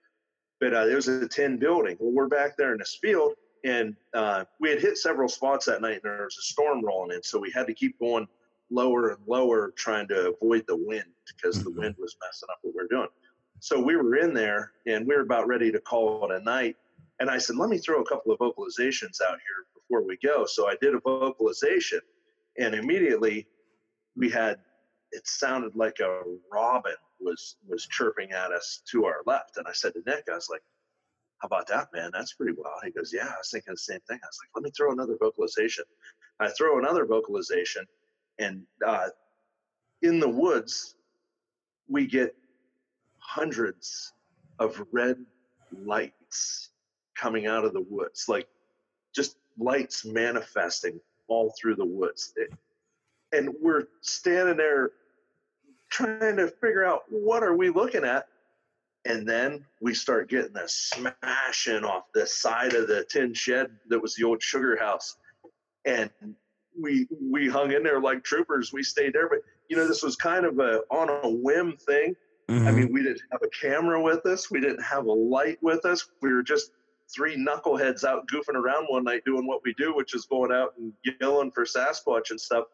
But 0.61 0.75
uh, 0.75 0.87
it 0.87 0.95
was 0.95 1.09
a 1.09 1.29
tin 1.29 1.59
building. 1.59 1.97
Well, 1.99 2.13
we're 2.13 2.29
back 2.29 2.57
there 2.57 2.73
in 2.73 2.79
this 2.79 2.99
field, 3.01 3.35
and 3.65 3.97
uh, 4.15 4.45
we 4.61 4.71
had 4.71 4.81
hit 4.81 4.99
several 4.99 5.29
spots 5.29 5.67
that 5.67 5.83
night, 5.83 5.95
and 5.95 6.03
there 6.05 6.25
was 6.25 6.39
a 6.39 6.43
storm 6.43 6.85
rolling 6.85 7.17
in, 7.17 7.23
so 7.23 7.39
we 7.39 7.51
had 7.51 7.67
to 7.67 7.75
keep 7.75 7.99
going 7.99 8.27
lower 8.71 9.11
and 9.11 9.19
lower, 9.27 9.73
trying 9.77 10.09
to 10.09 10.31
avoid 10.31 10.65
the 10.69 10.77
wind 10.77 11.05
because 11.27 11.59
mm-hmm. 11.59 11.75
the 11.75 11.81
wind 11.81 11.95
was 11.99 12.17
messing 12.23 12.49
up 12.51 12.59
what 12.63 12.75
we 12.75 12.83
were 12.83 12.89
doing. 12.89 13.09
So 13.61 13.81
we 13.81 13.97
were 13.97 14.17
in 14.17 14.35
there, 14.35 14.73
and 14.87 15.07
we 15.07 15.15
were 15.15 15.23
about 15.23 15.49
ready 15.49 15.73
to 15.73 15.81
call 15.81 16.31
it 16.31 16.41
a 16.41 16.45
night. 16.45 16.77
And 17.21 17.31
I 17.31 17.39
said, 17.39 17.57
"Let 17.57 17.71
me 17.71 17.79
throw 17.79 18.03
a 18.03 18.07
couple 18.07 18.33
of 18.33 18.39
vocalizations 18.39 19.21
out 19.23 19.39
here 19.39 19.67
before 19.75 20.07
we 20.07 20.19
go." 20.23 20.45
So 20.47 20.69
I 20.69 20.77
did 20.81 20.95
a 20.95 21.01
vocalization, 21.01 22.01
and 22.59 22.75
immediately 22.75 23.47
we 24.17 24.29
had 24.29 24.59
it 25.13 25.27
sounded 25.27 25.77
like 25.77 26.01
a 26.01 26.23
robin 26.53 26.95
was 27.25 27.57
was 27.67 27.87
chirping 27.87 28.33
at 28.33 28.53
us 28.53 28.83
to 28.91 29.07
our 29.07 29.23
left. 29.27 29.57
And 29.57 29.67
I 29.67 29.73
said 29.73 29.95
to 29.95 30.03
Nick, 30.07 30.25
I 30.31 30.35
was 30.35 30.49
like, 30.51 30.63
"How 31.39 31.47
about 31.47 31.67
that, 31.69 31.89
man? 31.93 32.11
That's 32.13 32.35
pretty 32.35 32.55
wild." 32.57 32.81
He 32.85 32.91
goes, 32.91 33.13
"Yeah, 33.13 33.27
I 33.27 33.39
was 33.39 33.51
thinking 33.51 33.73
the 33.75 33.79
same 33.79 34.01
thing." 34.09 34.19
I 34.23 34.27
was 34.27 34.39
like, 34.43 34.51
"Let 34.55 34.65
me 34.65 34.71
throw 34.77 34.93
another 34.93 35.17
vocalization." 35.19 35.85
I 36.41 36.51
throw 36.51 36.79
another 36.79 37.07
vocalization, 37.07 37.87
and 38.39 38.67
uh, 38.85 39.09
in 40.03 40.21
the 40.21 40.29
woods, 40.29 40.97
we 41.89 42.07
get 42.07 42.35
hundreds 43.19 44.13
of 44.59 44.85
red 44.93 45.25
lights 45.73 46.71
coming 47.17 47.47
out 47.47 47.65
of 47.65 47.73
the 47.73 47.87
woods, 47.89 48.27
like 48.29 48.49
just 49.15 49.37
lights 49.59 50.05
manifesting 50.05 51.01
all 51.29 51.55
through 51.59 51.77
the 51.77 51.85
woods. 51.85 52.33
It, 52.37 52.53
and 53.33 53.55
we're 53.61 53.85
standing 54.01 54.57
there 54.57 54.93
trying 55.95 56.37
to 56.37 56.49
figure 56.49 56.85
out 56.85 57.03
what 57.09 57.43
are 57.43 57.57
we 57.57 57.71
looking 57.71 58.05
at. 58.05 58.27
And 59.07 59.29
then 59.29 59.65
we 59.81 59.95
start 59.95 60.31
getting 60.31 60.55
the 60.55 60.67
smashing 60.67 61.85
off 61.85 62.05
the 62.15 62.27
side 62.27 62.75
of 62.75 62.89
the 62.89 63.05
tin 63.09 63.35
shed 63.35 63.69
that 63.89 64.01
was 64.01 64.15
the 64.15 64.25
old 64.25 64.43
sugar 64.43 64.77
house. 64.77 65.17
And 65.85 66.11
we 66.81 67.07
we 67.23 67.49
hung 67.49 67.73
in 67.73 67.83
there 67.83 68.01
like 68.01 68.25
troopers. 68.25 68.73
We 68.73 68.83
stayed 68.83 69.13
there. 69.13 69.29
But 69.29 69.41
you 69.69 69.77
know 69.77 69.87
this 69.87 70.03
was 70.03 70.17
kind 70.17 70.47
of 70.47 70.59
a 70.59 70.81
on 70.91 71.11
a 71.11 71.29
whim 71.29 71.77
thing. 71.77 72.17
Mm-hmm. 72.51 72.69
i 72.69 72.73
mean 72.73 72.93
we 72.93 73.03
didn't 73.03 73.23
have 73.31 73.41
a 73.43 73.49
camera 73.49 74.01
with 74.03 74.27
us. 74.27 74.51
We 74.51 74.61
didn't 74.61 74.83
have 74.83 75.07
a 75.07 75.13
light 75.13 75.59
with 75.63 75.85
us. 75.85 76.09
We 76.21 76.33
were 76.33 76.43
just 76.43 76.73
three 77.15 77.37
knuckleheads 77.37 78.05
out 78.05 78.27
goofing 78.33 78.55
around 78.55 78.87
one 78.89 79.05
night 79.05 79.23
doing 79.27 79.47
what 79.47 79.61
we 79.63 79.75
do 79.75 79.95
which 79.95 80.15
is 80.15 80.25
going 80.25 80.51
out 80.51 80.73
and 80.79 80.93
yelling 81.21 81.51
for 81.51 81.65
sasquatch 81.65 82.31
and 82.31 82.41
stuff 82.41 82.65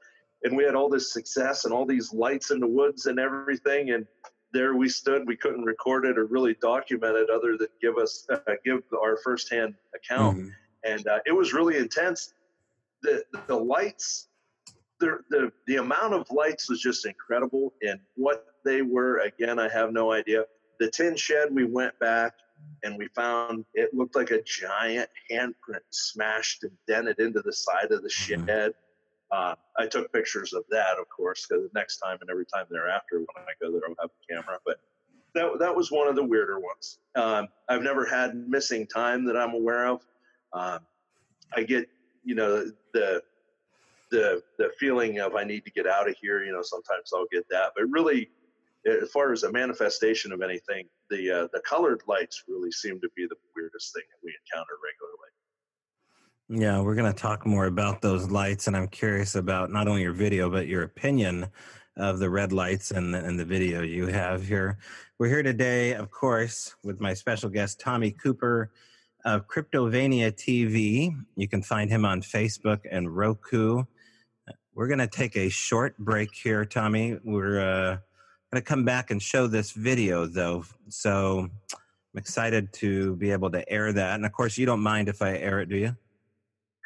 and 0.42 0.56
we 0.56 0.64
had 0.64 0.74
all 0.74 0.88
this 0.88 1.12
success 1.12 1.64
and 1.64 1.74
all 1.74 1.86
these 1.86 2.12
lights 2.12 2.50
in 2.50 2.60
the 2.60 2.66
woods 2.66 3.06
and 3.06 3.18
everything 3.18 3.90
and 3.90 4.06
there 4.52 4.74
we 4.74 4.88
stood. 4.88 5.26
We 5.26 5.36
couldn't 5.36 5.64
record 5.64 6.04
it 6.04 6.18
or 6.18 6.26
really 6.26 6.56
document 6.60 7.16
it 7.16 7.30
other 7.30 7.56
than 7.56 7.68
give 7.80 7.96
us 7.96 8.26
uh, 8.30 8.38
give 8.64 8.80
our 8.92 9.16
firsthand 9.22 9.74
account. 9.94 10.38
Mm-hmm. 10.38 10.48
and 10.84 11.06
uh, 11.06 11.18
it 11.26 11.32
was 11.32 11.52
really 11.52 11.76
intense. 11.78 12.32
The 13.02 13.24
the 13.46 13.56
lights 13.56 14.28
the, 14.98 15.18
the 15.30 15.52
the 15.66 15.76
amount 15.76 16.14
of 16.14 16.30
lights 16.30 16.68
was 16.68 16.80
just 16.80 17.06
incredible 17.06 17.72
and 17.82 17.98
what 18.16 18.46
they 18.64 18.82
were 18.82 19.18
again 19.18 19.58
i 19.58 19.68
have 19.68 19.92
no 19.92 20.12
idea. 20.12 20.44
The 20.78 20.90
tin 20.90 21.16
shed 21.16 21.48
we 21.50 21.64
went 21.64 21.98
back 21.98 22.34
and 22.82 22.96
we 22.96 23.08
found 23.08 23.64
it 23.74 23.94
looked 23.94 24.16
like 24.16 24.30
a 24.30 24.42
giant 24.42 25.08
handprint 25.30 25.84
smashed 25.90 26.64
and 26.64 26.72
dented 26.86 27.18
into 27.18 27.40
the 27.40 27.52
side 27.52 27.90
of 27.90 28.02
the 28.02 28.08
mm-hmm. 28.08 28.34
Uh, 29.32 29.54
I 29.78 29.86
took 29.86 30.12
pictures 30.12 30.52
of 30.52 30.64
that, 30.70 30.98
of 30.98 31.08
course, 31.08 31.46
because 31.48 31.68
next 31.74 31.98
time 31.98 32.18
and 32.20 32.30
every 32.30 32.46
time 32.46 32.66
thereafter 32.70 33.18
when 33.18 33.26
I 33.38 33.52
go 33.60 33.70
there, 33.70 33.82
I'll 33.88 33.94
have 34.00 34.10
a 34.10 34.32
camera. 34.32 34.58
But 34.66 34.80
that, 35.34 35.58
that 35.60 35.74
was 35.74 35.90
one 35.90 36.08
of 36.08 36.16
the 36.16 36.24
weirder 36.24 36.58
ones. 36.58 36.98
Um, 37.14 37.48
I've 37.68 37.82
never 37.82 38.04
had 38.04 38.48
missing 38.48 38.86
time 38.86 39.24
that 39.26 39.36
I'm 39.36 39.54
aware 39.54 39.86
of. 39.86 40.06
Um, 40.52 40.80
I 41.54 41.62
get, 41.62 41.88
you 42.24 42.34
know, 42.34 42.70
the 42.92 43.22
the 44.10 44.42
the 44.58 44.70
feeling 44.78 45.20
of 45.20 45.36
I 45.36 45.44
need 45.44 45.64
to 45.64 45.70
get 45.70 45.86
out 45.86 46.08
of 46.08 46.16
here. 46.20 46.44
You 46.44 46.52
know, 46.52 46.62
sometimes 46.62 47.12
I'll 47.14 47.26
get 47.30 47.48
that, 47.50 47.72
but 47.76 47.84
really, 47.88 48.28
as 48.86 49.10
far 49.10 49.32
as 49.32 49.44
a 49.44 49.52
manifestation 49.52 50.32
of 50.32 50.42
anything, 50.42 50.86
the 51.08 51.30
uh, 51.30 51.48
the 51.52 51.60
colored 51.60 52.02
lights 52.08 52.42
really 52.48 52.72
seem 52.72 53.00
to 53.00 53.08
be 53.16 53.26
the 53.26 53.36
weirdest 53.54 53.94
thing 53.94 54.02
that 54.10 54.18
we 54.24 54.34
encounter 54.44 54.74
regularly. 54.82 55.30
Yeah, 56.52 56.80
we're 56.80 56.96
going 56.96 57.12
to 57.12 57.16
talk 57.16 57.46
more 57.46 57.66
about 57.66 58.02
those 58.02 58.28
lights, 58.28 58.66
and 58.66 58.76
I'm 58.76 58.88
curious 58.88 59.36
about 59.36 59.70
not 59.70 59.86
only 59.86 60.02
your 60.02 60.12
video 60.12 60.50
but 60.50 60.66
your 60.66 60.82
opinion 60.82 61.46
of 61.96 62.18
the 62.18 62.28
red 62.28 62.52
lights 62.52 62.90
and 62.90 63.14
the, 63.14 63.24
and 63.24 63.38
the 63.38 63.44
video 63.44 63.82
you 63.82 64.08
have 64.08 64.44
here. 64.44 64.78
We're 65.20 65.28
here 65.28 65.44
today, 65.44 65.92
of 65.92 66.10
course, 66.10 66.74
with 66.82 67.00
my 67.00 67.14
special 67.14 67.50
guest 67.50 67.78
Tommy 67.78 68.10
Cooper 68.10 68.72
of 69.24 69.46
Cryptovania 69.46 70.32
TV. 70.32 71.12
You 71.36 71.46
can 71.46 71.62
find 71.62 71.88
him 71.88 72.04
on 72.04 72.20
Facebook 72.20 72.80
and 72.90 73.16
Roku. 73.16 73.84
We're 74.74 74.88
going 74.88 74.98
to 74.98 75.06
take 75.06 75.36
a 75.36 75.50
short 75.50 75.96
break 75.98 76.34
here, 76.34 76.64
Tommy. 76.64 77.16
We're 77.22 77.60
uh, 77.60 77.98
going 78.52 78.60
to 78.60 78.62
come 78.62 78.84
back 78.84 79.12
and 79.12 79.22
show 79.22 79.46
this 79.46 79.70
video, 79.70 80.26
though. 80.26 80.64
So 80.88 81.48
I'm 81.72 82.18
excited 82.18 82.72
to 82.72 83.14
be 83.14 83.30
able 83.30 83.52
to 83.52 83.70
air 83.70 83.92
that. 83.92 84.16
And 84.16 84.26
of 84.26 84.32
course, 84.32 84.58
you 84.58 84.66
don't 84.66 84.82
mind 84.82 85.08
if 85.08 85.22
I 85.22 85.36
air 85.36 85.60
it, 85.60 85.68
do 85.68 85.76
you? 85.76 85.96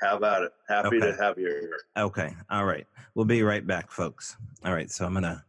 How 0.05 0.19
about 0.19 0.43
it? 0.43 0.53
Happy 0.69 0.99
okay. 0.99 1.13
to 1.13 1.17
have 1.17 1.39
you 1.39 1.47
here. 1.47 1.79
Okay. 1.97 2.35
All 2.51 2.67
right. 2.67 2.87
We'll 3.15 3.25
be 3.25 3.43
right 3.43 3.67
back, 3.67 3.91
folks. 3.91 4.37
All 4.63 4.75
right. 4.75 4.91
So 4.91 5.07
I'm 5.07 5.15
going 5.15 5.23
to 5.23 5.43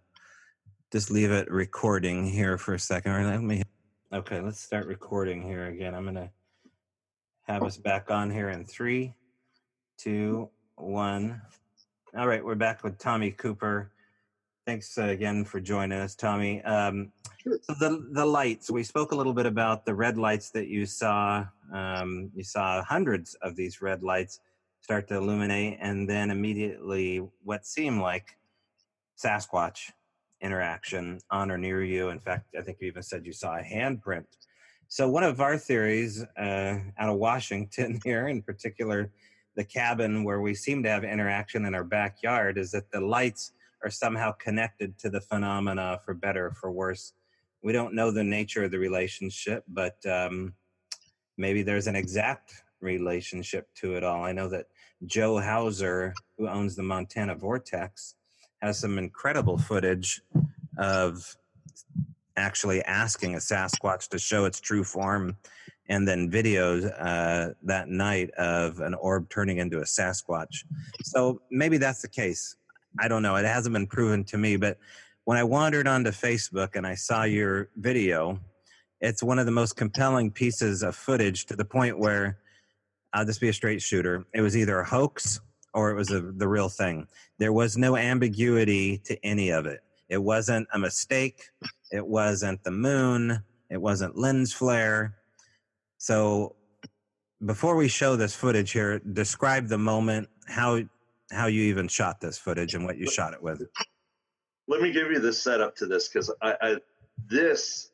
just 0.93 1.11
leave 1.11 1.29
it 1.29 1.51
recording 1.51 2.25
here 2.25 2.57
for 2.57 2.73
a 2.73 2.79
second. 2.79 3.11
All 3.11 3.17
right, 3.17 3.25
let 3.25 3.41
me. 3.41 3.63
Okay. 4.13 4.39
Let's 4.39 4.61
start 4.61 4.87
recording 4.87 5.41
here 5.41 5.65
again. 5.65 5.93
I'm 5.93 6.03
going 6.03 6.15
to 6.15 6.29
have 7.43 7.63
us 7.63 7.75
back 7.75 8.09
on 8.09 8.31
here 8.31 8.47
in 8.47 8.63
three, 8.63 9.13
two, 9.97 10.49
one. 10.77 11.41
All 12.17 12.25
right. 12.25 12.43
We're 12.43 12.55
back 12.55 12.81
with 12.81 12.97
Tommy 12.97 13.31
Cooper 13.31 13.91
Thanks 14.65 14.97
uh, 14.97 15.03
again 15.03 15.45
for 15.45 15.59
joining 15.59 15.99
us, 15.99 16.15
Tommy. 16.15 16.63
Um, 16.63 17.11
sure. 17.37 17.59
So 17.61 17.75
the 17.75 18.07
the 18.13 18.25
lights. 18.25 18.71
We 18.71 18.81
spoke 18.81 19.11
a 19.11 19.15
little 19.15 19.33
bit 19.33 19.45
about 19.45 19.85
the 19.85 19.93
red 19.93 20.17
lights 20.17 20.49
that 20.51 20.67
you 20.67 20.87
saw. 20.87 21.45
Um, 21.71 22.31
you 22.33 22.43
saw 22.43 22.83
hundreds 22.83 23.35
of 23.43 23.55
these 23.55 23.83
red 23.83 24.01
lights 24.01 24.39
start 24.81 25.07
to 25.09 25.17
illuminate, 25.17 25.77
and 25.81 26.09
then 26.09 26.31
immediately 26.31 27.17
what 27.43 27.67
seemed 27.67 28.01
like 28.01 28.37
Sasquatch 29.23 29.91
interaction 30.41 31.19
on 31.29 31.51
or 31.51 31.59
near 31.59 31.83
you. 31.83 32.09
In 32.09 32.19
fact, 32.19 32.55
I 32.57 32.61
think 32.61 32.79
you 32.81 32.87
even 32.87 33.03
said 33.03 33.23
you 33.23 33.33
saw 33.33 33.57
a 33.57 33.61
handprint. 33.61 34.25
So 34.87 35.07
one 35.07 35.23
of 35.23 35.41
our 35.41 35.59
theories 35.59 36.23
uh, 36.39 36.79
out 36.97 37.09
of 37.09 37.17
Washington 37.17 37.99
here, 38.03 38.29
in 38.29 38.41
particular, 38.41 39.11
the 39.55 39.63
cabin 39.63 40.23
where 40.23 40.41
we 40.41 40.55
seem 40.55 40.81
to 40.83 40.89
have 40.89 41.03
interaction 41.03 41.65
in 41.65 41.75
our 41.75 41.83
backyard, 41.83 42.57
is 42.57 42.71
that 42.71 42.89
the 42.89 42.99
lights 42.99 43.51
are 43.85 43.91
somehow 43.91 44.31
connected 44.31 44.97
to 44.97 45.11
the 45.11 45.21
phenomena 45.21 45.99
for 46.03 46.15
better 46.15 46.47
or 46.47 46.51
for 46.51 46.71
worse. 46.71 47.13
We 47.61 47.71
don't 47.71 47.93
know 47.93 48.09
the 48.09 48.23
nature 48.23 48.63
of 48.63 48.71
the 48.71 48.79
relationship, 48.79 49.63
but 49.67 50.03
um, 50.07 50.53
maybe 51.37 51.61
there's 51.61 51.85
an 51.85 51.95
exact 51.95 52.63
relationship 52.81 53.67
to 53.75 53.95
it 53.95 54.03
all. 54.03 54.23
I 54.23 54.31
know 54.31 54.49
that 54.49 54.65
Joe 55.05 55.39
Hauser, 55.39 56.15
who 56.37 56.47
owns 56.47 56.75
the 56.75 56.81
Montana 56.83 57.35
Vortex, 57.35 58.15
has 58.61 58.79
some 58.79 58.97
incredible 58.97 59.57
footage 59.57 60.21
of 60.79 61.37
actually 62.37 62.83
asking 62.85 63.35
a 63.35 63.37
Sasquatch 63.37 64.09
to 64.09 64.17
show 64.17 64.45
its 64.45 64.59
true 64.59 64.83
form, 64.83 65.37
and 65.87 66.07
then 66.07 66.31
videos 66.31 66.91
uh, 66.99 67.53
that 67.61 67.87
night 67.87 68.31
of 68.31 68.79
an 68.79 68.95
orb 68.95 69.29
turning 69.29 69.59
into 69.59 69.77
a 69.77 69.83
Sasquatch. 69.83 70.65
So 71.03 71.41
maybe 71.51 71.77
that's 71.77 72.01
the 72.01 72.07
case. 72.07 72.55
I 72.99 73.07
don't 73.07 73.21
know. 73.21 73.35
It 73.35 73.45
hasn't 73.45 73.73
been 73.73 73.87
proven 73.87 74.23
to 74.25 74.37
me, 74.37 74.57
but 74.57 74.77
when 75.25 75.37
I 75.37 75.43
wandered 75.43 75.87
onto 75.87 76.11
Facebook 76.11 76.75
and 76.75 76.85
I 76.85 76.95
saw 76.95 77.23
your 77.23 77.69
video, 77.77 78.39
it's 79.01 79.23
one 79.23 79.39
of 79.39 79.45
the 79.45 79.51
most 79.51 79.75
compelling 79.75 80.31
pieces 80.31 80.83
of 80.83 80.95
footage 80.95 81.45
to 81.47 81.55
the 81.55 81.65
point 81.65 81.99
where 81.99 82.39
I'll 83.13 83.25
just 83.25 83.41
be 83.41 83.49
a 83.49 83.53
straight 83.53 83.81
shooter. 83.81 84.25
It 84.33 84.41
was 84.41 84.55
either 84.55 84.79
a 84.79 84.85
hoax 84.85 85.39
or 85.73 85.91
it 85.91 85.95
was 85.95 86.11
a, 86.11 86.21
the 86.21 86.47
real 86.47 86.69
thing. 86.69 87.07
There 87.37 87.53
was 87.53 87.77
no 87.77 87.97
ambiguity 87.97 88.99
to 88.99 89.25
any 89.25 89.49
of 89.49 89.65
it. 89.65 89.81
It 90.09 90.21
wasn't 90.21 90.67
a 90.73 90.79
mistake. 90.79 91.49
It 91.91 92.05
wasn't 92.05 92.63
the 92.63 92.71
moon. 92.71 93.43
It 93.69 93.81
wasn't 93.81 94.17
lens 94.17 94.53
flare. 94.53 95.15
So 95.97 96.55
before 97.45 97.75
we 97.75 97.87
show 97.87 98.15
this 98.15 98.35
footage 98.35 98.71
here, 98.71 98.99
describe 98.99 99.67
the 99.67 99.77
moment, 99.77 100.29
how 100.47 100.81
how 101.31 101.47
you 101.47 101.63
even 101.63 101.87
shot 101.87 102.19
this 102.19 102.37
footage 102.37 102.75
and 102.75 102.85
what 102.85 102.97
you 102.97 103.09
shot 103.09 103.33
it 103.33 103.41
with. 103.41 103.61
Let 104.67 104.81
me 104.81 104.91
give 104.91 105.11
you 105.11 105.19
the 105.19 105.33
setup 105.33 105.75
to 105.77 105.85
this 105.85 106.07
because 106.07 106.31
I, 106.41 106.55
I, 106.61 106.75
this 107.27 107.91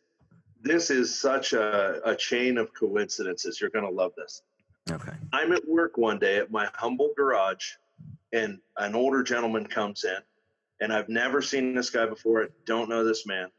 this 0.64 0.90
is 0.90 1.18
such 1.18 1.54
a, 1.54 2.02
a 2.06 2.16
chain 2.16 2.58
of 2.58 2.74
coincidences. 2.74 3.60
You're 3.60 3.72
going 3.72 3.86
to 3.86 3.92
love 3.92 4.12
this. 4.16 4.44
Okay. 4.90 5.14
I'm 5.34 5.52
at 5.54 5.68
work 5.68 5.98
one 5.98 6.20
day 6.20 6.38
at 6.38 6.52
my 6.52 6.70
humble 6.74 7.12
garage, 7.16 7.72
and 8.32 8.60
an 8.78 8.96
older 8.96 9.24
gentleman 9.24 9.66
comes 9.66 10.04
in, 10.04 10.18
and 10.80 10.94
I've 10.94 11.10
never 11.10 11.42
seen 11.42 11.74
this 11.76 11.90
guy 11.90 12.06
before. 12.06 12.44
I 12.44 12.48
Don't 12.66 12.90
know 12.90 13.04
this 13.04 13.26
man, 13.26 13.50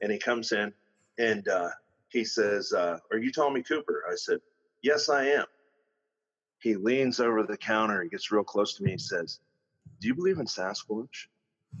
and 0.00 0.12
he 0.12 0.18
comes 0.18 0.52
in, 0.52 0.72
and 1.18 1.46
uh, 1.48 1.70
he 2.08 2.24
says, 2.24 2.72
uh, 2.72 2.98
"Are 3.12 3.18
you 3.18 3.32
Tommy 3.32 3.62
Cooper?" 3.62 4.04
I 4.10 4.14
said, 4.14 4.40
"Yes, 4.82 5.08
I 5.08 5.26
am." 5.26 5.46
He 6.58 6.74
leans 6.74 7.20
over 7.20 7.42
the 7.42 7.56
counter 7.56 8.00
and 8.00 8.10
gets 8.10 8.32
real 8.32 8.44
close 8.44 8.74
to 8.74 8.82
me 8.82 8.92
and 8.92 9.00
says, 9.00 9.38
Do 10.00 10.08
you 10.08 10.14
believe 10.14 10.38
in 10.38 10.46
Sasquatch? 10.46 11.26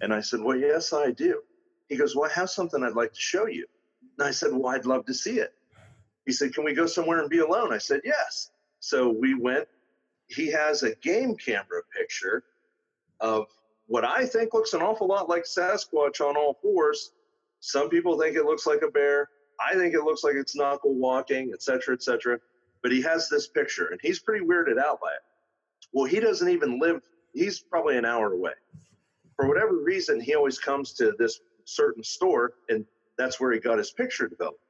And 0.00 0.12
I 0.12 0.20
said, 0.20 0.40
Well, 0.40 0.56
yes, 0.56 0.92
I 0.92 1.10
do. 1.10 1.42
He 1.88 1.96
goes, 1.96 2.14
Well, 2.14 2.30
I 2.30 2.32
have 2.34 2.50
something 2.50 2.82
I'd 2.82 2.94
like 2.94 3.12
to 3.12 3.20
show 3.20 3.46
you. 3.46 3.66
And 4.18 4.26
I 4.26 4.30
said, 4.30 4.52
Well, 4.52 4.74
I'd 4.74 4.86
love 4.86 5.06
to 5.06 5.14
see 5.14 5.38
it. 5.40 5.52
He 6.26 6.32
said, 6.32 6.54
Can 6.54 6.64
we 6.64 6.74
go 6.74 6.86
somewhere 6.86 7.20
and 7.20 7.30
be 7.30 7.38
alone? 7.38 7.72
I 7.72 7.78
said, 7.78 8.02
Yes. 8.04 8.50
So 8.80 9.08
we 9.08 9.34
went. 9.34 9.66
He 10.28 10.48
has 10.52 10.82
a 10.82 10.94
game 10.96 11.36
camera 11.36 11.82
picture 11.96 12.44
of 13.20 13.46
what 13.86 14.04
I 14.04 14.26
think 14.26 14.52
looks 14.52 14.74
an 14.74 14.82
awful 14.82 15.08
lot 15.08 15.28
like 15.28 15.44
Sasquatch 15.44 16.20
on 16.20 16.36
all 16.36 16.58
fours. 16.62 17.12
Some 17.60 17.88
people 17.88 18.18
think 18.18 18.36
it 18.36 18.44
looks 18.44 18.66
like 18.66 18.82
a 18.82 18.90
bear. 18.90 19.30
I 19.58 19.74
think 19.74 19.94
it 19.94 20.02
looks 20.02 20.22
like 20.22 20.34
it's 20.36 20.54
knuckle 20.54 20.94
walking, 20.94 21.50
et 21.52 21.62
cetera, 21.62 21.94
et 21.94 22.02
cetera 22.02 22.38
but 22.82 22.92
he 22.92 23.02
has 23.02 23.28
this 23.28 23.48
picture 23.48 23.88
and 23.88 24.00
he's 24.02 24.18
pretty 24.20 24.44
weirded 24.44 24.78
out 24.78 25.00
by 25.00 25.08
it. 25.08 25.22
Well, 25.92 26.04
he 26.04 26.20
doesn't 26.20 26.48
even 26.48 26.78
live, 26.78 27.02
he's 27.34 27.60
probably 27.60 27.96
an 27.96 28.04
hour 28.04 28.32
away. 28.32 28.52
For 29.36 29.46
whatever 29.46 29.76
reason, 29.76 30.20
he 30.20 30.34
always 30.34 30.58
comes 30.58 30.92
to 30.94 31.14
this 31.18 31.40
certain 31.64 32.02
store 32.02 32.54
and 32.68 32.84
that's 33.16 33.40
where 33.40 33.52
he 33.52 33.58
got 33.58 33.78
his 33.78 33.90
picture 33.90 34.28
developed. 34.28 34.60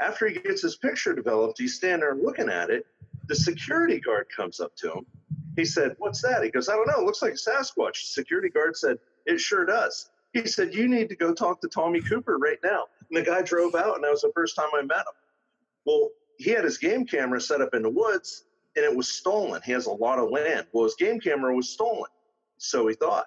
After 0.00 0.28
he 0.28 0.40
gets 0.40 0.62
his 0.62 0.76
picture 0.76 1.14
developed, 1.14 1.58
he's 1.58 1.76
standing 1.76 2.00
there 2.00 2.16
looking 2.16 2.48
at 2.48 2.70
it. 2.70 2.86
The 3.28 3.36
security 3.36 4.00
guard 4.00 4.26
comes 4.34 4.60
up 4.60 4.74
to 4.76 4.92
him. 4.92 5.06
He 5.56 5.64
said, 5.64 5.94
What's 5.98 6.20
that? 6.22 6.42
He 6.42 6.50
goes, 6.50 6.68
I 6.68 6.74
don't 6.74 6.88
know. 6.88 7.00
It 7.00 7.04
looks 7.04 7.22
like 7.22 7.34
a 7.34 7.36
Sasquatch. 7.36 7.96
Security 7.96 8.48
guard 8.48 8.76
said, 8.76 8.98
It 9.26 9.40
sure 9.40 9.64
does. 9.64 10.10
He 10.32 10.46
said, 10.46 10.74
You 10.74 10.88
need 10.88 11.08
to 11.10 11.16
go 11.16 11.32
talk 11.32 11.60
to 11.60 11.68
Tommy 11.68 12.00
Cooper 12.00 12.38
right 12.38 12.58
now. 12.64 12.84
And 13.08 13.16
the 13.16 13.22
guy 13.22 13.42
drove 13.42 13.74
out, 13.74 13.94
and 13.94 14.04
that 14.04 14.10
was 14.10 14.22
the 14.22 14.32
first 14.34 14.56
time 14.56 14.68
I 14.74 14.82
met 14.82 14.98
him. 14.98 15.14
Well, 15.86 16.10
he 16.38 16.50
had 16.50 16.64
his 16.64 16.78
game 16.78 17.06
camera 17.06 17.40
set 17.40 17.60
up 17.60 17.74
in 17.74 17.82
the 17.82 17.90
woods 17.90 18.44
and 18.76 18.84
it 18.84 18.94
was 18.94 19.08
stolen. 19.08 19.62
He 19.64 19.72
has 19.72 19.86
a 19.86 19.92
lot 19.92 20.18
of 20.18 20.30
land. 20.30 20.66
Well, 20.72 20.84
his 20.84 20.96
game 20.96 21.20
camera 21.20 21.54
was 21.54 21.68
stolen. 21.68 22.10
So 22.58 22.86
he 22.88 22.94
thought. 22.94 23.26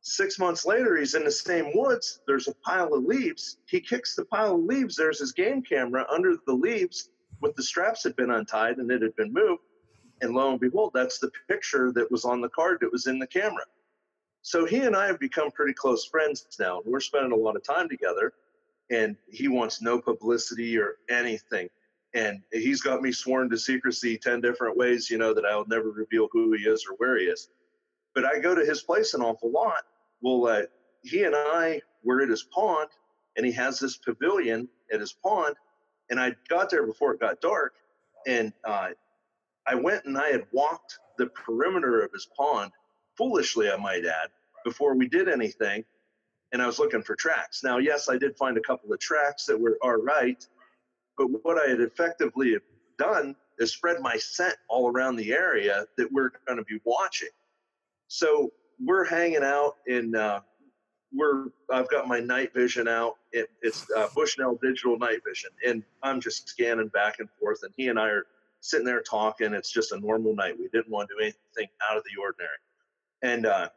Six 0.00 0.38
months 0.38 0.66
later, 0.66 0.96
he's 0.96 1.14
in 1.14 1.24
the 1.24 1.30
same 1.30 1.70
woods. 1.74 2.20
There's 2.26 2.48
a 2.48 2.54
pile 2.56 2.92
of 2.92 3.04
leaves. 3.04 3.56
He 3.66 3.80
kicks 3.80 4.14
the 4.14 4.24
pile 4.26 4.56
of 4.56 4.64
leaves. 4.64 4.96
There's 4.96 5.20
his 5.20 5.32
game 5.32 5.62
camera 5.62 6.06
under 6.10 6.36
the 6.46 6.52
leaves 6.52 7.08
with 7.40 7.56
the 7.56 7.62
straps 7.62 8.04
had 8.04 8.16
been 8.16 8.30
untied 8.30 8.78
and 8.78 8.90
it 8.90 9.02
had 9.02 9.16
been 9.16 9.32
moved. 9.32 9.62
And 10.20 10.34
lo 10.34 10.50
and 10.50 10.60
behold, 10.60 10.92
that's 10.94 11.18
the 11.18 11.30
picture 11.48 11.92
that 11.92 12.10
was 12.10 12.24
on 12.24 12.40
the 12.40 12.48
card 12.48 12.78
that 12.80 12.92
was 12.92 13.06
in 13.06 13.18
the 13.18 13.26
camera. 13.26 13.64
So 14.42 14.66
he 14.66 14.80
and 14.80 14.94
I 14.94 15.06
have 15.06 15.18
become 15.18 15.50
pretty 15.50 15.72
close 15.72 16.04
friends 16.04 16.46
now. 16.58 16.82
We're 16.84 17.00
spending 17.00 17.32
a 17.32 17.36
lot 17.36 17.56
of 17.56 17.62
time 17.62 17.88
together, 17.88 18.34
and 18.90 19.16
he 19.30 19.48
wants 19.48 19.80
no 19.80 19.98
publicity 19.98 20.76
or 20.76 20.96
anything 21.08 21.70
and 22.14 22.40
he's 22.52 22.80
got 22.80 23.02
me 23.02 23.10
sworn 23.10 23.50
to 23.50 23.58
secrecy 23.58 24.16
10 24.16 24.40
different 24.40 24.76
ways 24.76 25.10
you 25.10 25.18
know 25.18 25.34
that 25.34 25.44
i'll 25.44 25.66
never 25.66 25.90
reveal 25.90 26.28
who 26.32 26.52
he 26.52 26.62
is 26.64 26.86
or 26.88 26.94
where 26.96 27.18
he 27.18 27.24
is. 27.24 27.48
But 28.14 28.24
i 28.24 28.38
go 28.38 28.54
to 28.54 28.64
his 28.64 28.82
place 28.82 29.14
an 29.14 29.20
awful 29.22 29.50
lot. 29.50 29.82
Well 30.22 30.46
uh, 30.46 30.62
he 31.02 31.24
and 31.24 31.34
i 31.36 31.80
were 32.02 32.22
at 32.22 32.28
his 32.28 32.44
pond 32.44 32.88
and 33.36 33.44
he 33.44 33.52
has 33.52 33.78
this 33.78 33.96
pavilion 33.96 34.68
at 34.92 35.00
his 35.00 35.12
pond 35.12 35.56
and 36.10 36.18
i 36.18 36.34
got 36.48 36.70
there 36.70 36.86
before 36.86 37.12
it 37.12 37.20
got 37.20 37.40
dark 37.40 37.74
and 38.26 38.52
uh, 38.64 38.88
i 39.66 39.74
went 39.74 40.04
and 40.04 40.16
i 40.16 40.28
had 40.28 40.46
walked 40.52 40.98
the 41.18 41.26
perimeter 41.26 42.00
of 42.00 42.12
his 42.12 42.28
pond 42.36 42.70
foolishly 43.16 43.70
i 43.70 43.76
might 43.76 44.04
add 44.04 44.28
before 44.64 44.94
we 44.94 45.08
did 45.08 45.28
anything 45.28 45.84
and 46.52 46.62
i 46.62 46.66
was 46.66 46.78
looking 46.78 47.02
for 47.02 47.16
tracks. 47.16 47.64
Now 47.64 47.78
yes 47.78 48.08
i 48.08 48.16
did 48.16 48.36
find 48.36 48.56
a 48.56 48.62
couple 48.62 48.92
of 48.92 49.00
tracks 49.00 49.44
that 49.46 49.60
were 49.60 49.78
all 49.82 49.96
right 49.96 50.46
but 51.16 51.26
what 51.42 51.58
I 51.58 51.68
had 51.70 51.80
effectively 51.80 52.56
done 52.98 53.36
is 53.58 53.72
spread 53.72 54.00
my 54.00 54.16
scent 54.16 54.56
all 54.68 54.90
around 54.90 55.16
the 55.16 55.32
area 55.32 55.84
that 55.96 56.10
we're 56.12 56.30
going 56.46 56.58
to 56.58 56.64
be 56.64 56.80
watching. 56.84 57.28
So 58.08 58.52
we're 58.80 59.04
hanging 59.04 59.44
out 59.44 59.74
in, 59.86 60.14
uh, 60.14 60.40
we're, 61.12 61.46
I've 61.70 61.88
got 61.88 62.08
my 62.08 62.18
night 62.20 62.52
vision 62.52 62.88
out. 62.88 63.14
It, 63.32 63.48
it's 63.62 63.86
uh, 63.96 64.08
Bushnell 64.14 64.58
digital 64.60 64.98
night 64.98 65.20
vision. 65.26 65.50
And 65.66 65.82
I'm 66.02 66.20
just 66.20 66.48
scanning 66.48 66.88
back 66.88 67.20
and 67.20 67.28
forth. 67.40 67.60
And 67.62 67.72
he 67.76 67.88
and 67.88 67.98
I 67.98 68.08
are 68.08 68.26
sitting 68.60 68.86
there 68.86 69.02
talking. 69.02 69.54
It's 69.54 69.70
just 69.70 69.92
a 69.92 70.00
normal 70.00 70.34
night. 70.34 70.58
We 70.58 70.68
didn't 70.68 70.90
want 70.90 71.08
to 71.08 71.14
do 71.14 71.20
anything 71.20 71.68
out 71.88 71.96
of 71.96 72.02
the 72.04 72.20
ordinary. 72.20 72.50
And, 73.22 73.46
uh, 73.46 73.68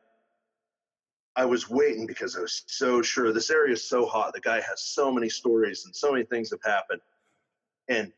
I 1.35 1.45
was 1.45 1.69
waiting 1.69 2.07
because 2.07 2.35
I 2.35 2.39
was 2.41 2.63
so 2.65 3.03
sure 3.03 3.31
this 3.31 3.51
area 3.51 3.73
is 3.73 3.87
so 3.87 4.07
hot. 4.07 4.33
The 4.33 4.39
guy 4.41 4.59
has 4.59 4.81
so 4.81 5.11
many 5.11 5.29
stories 5.29 5.85
and 5.85 5.95
so 5.95 6.11
many 6.11 6.25
things 6.25 6.49
have 6.49 6.63
happened. 6.65 6.99
And 7.89 8.11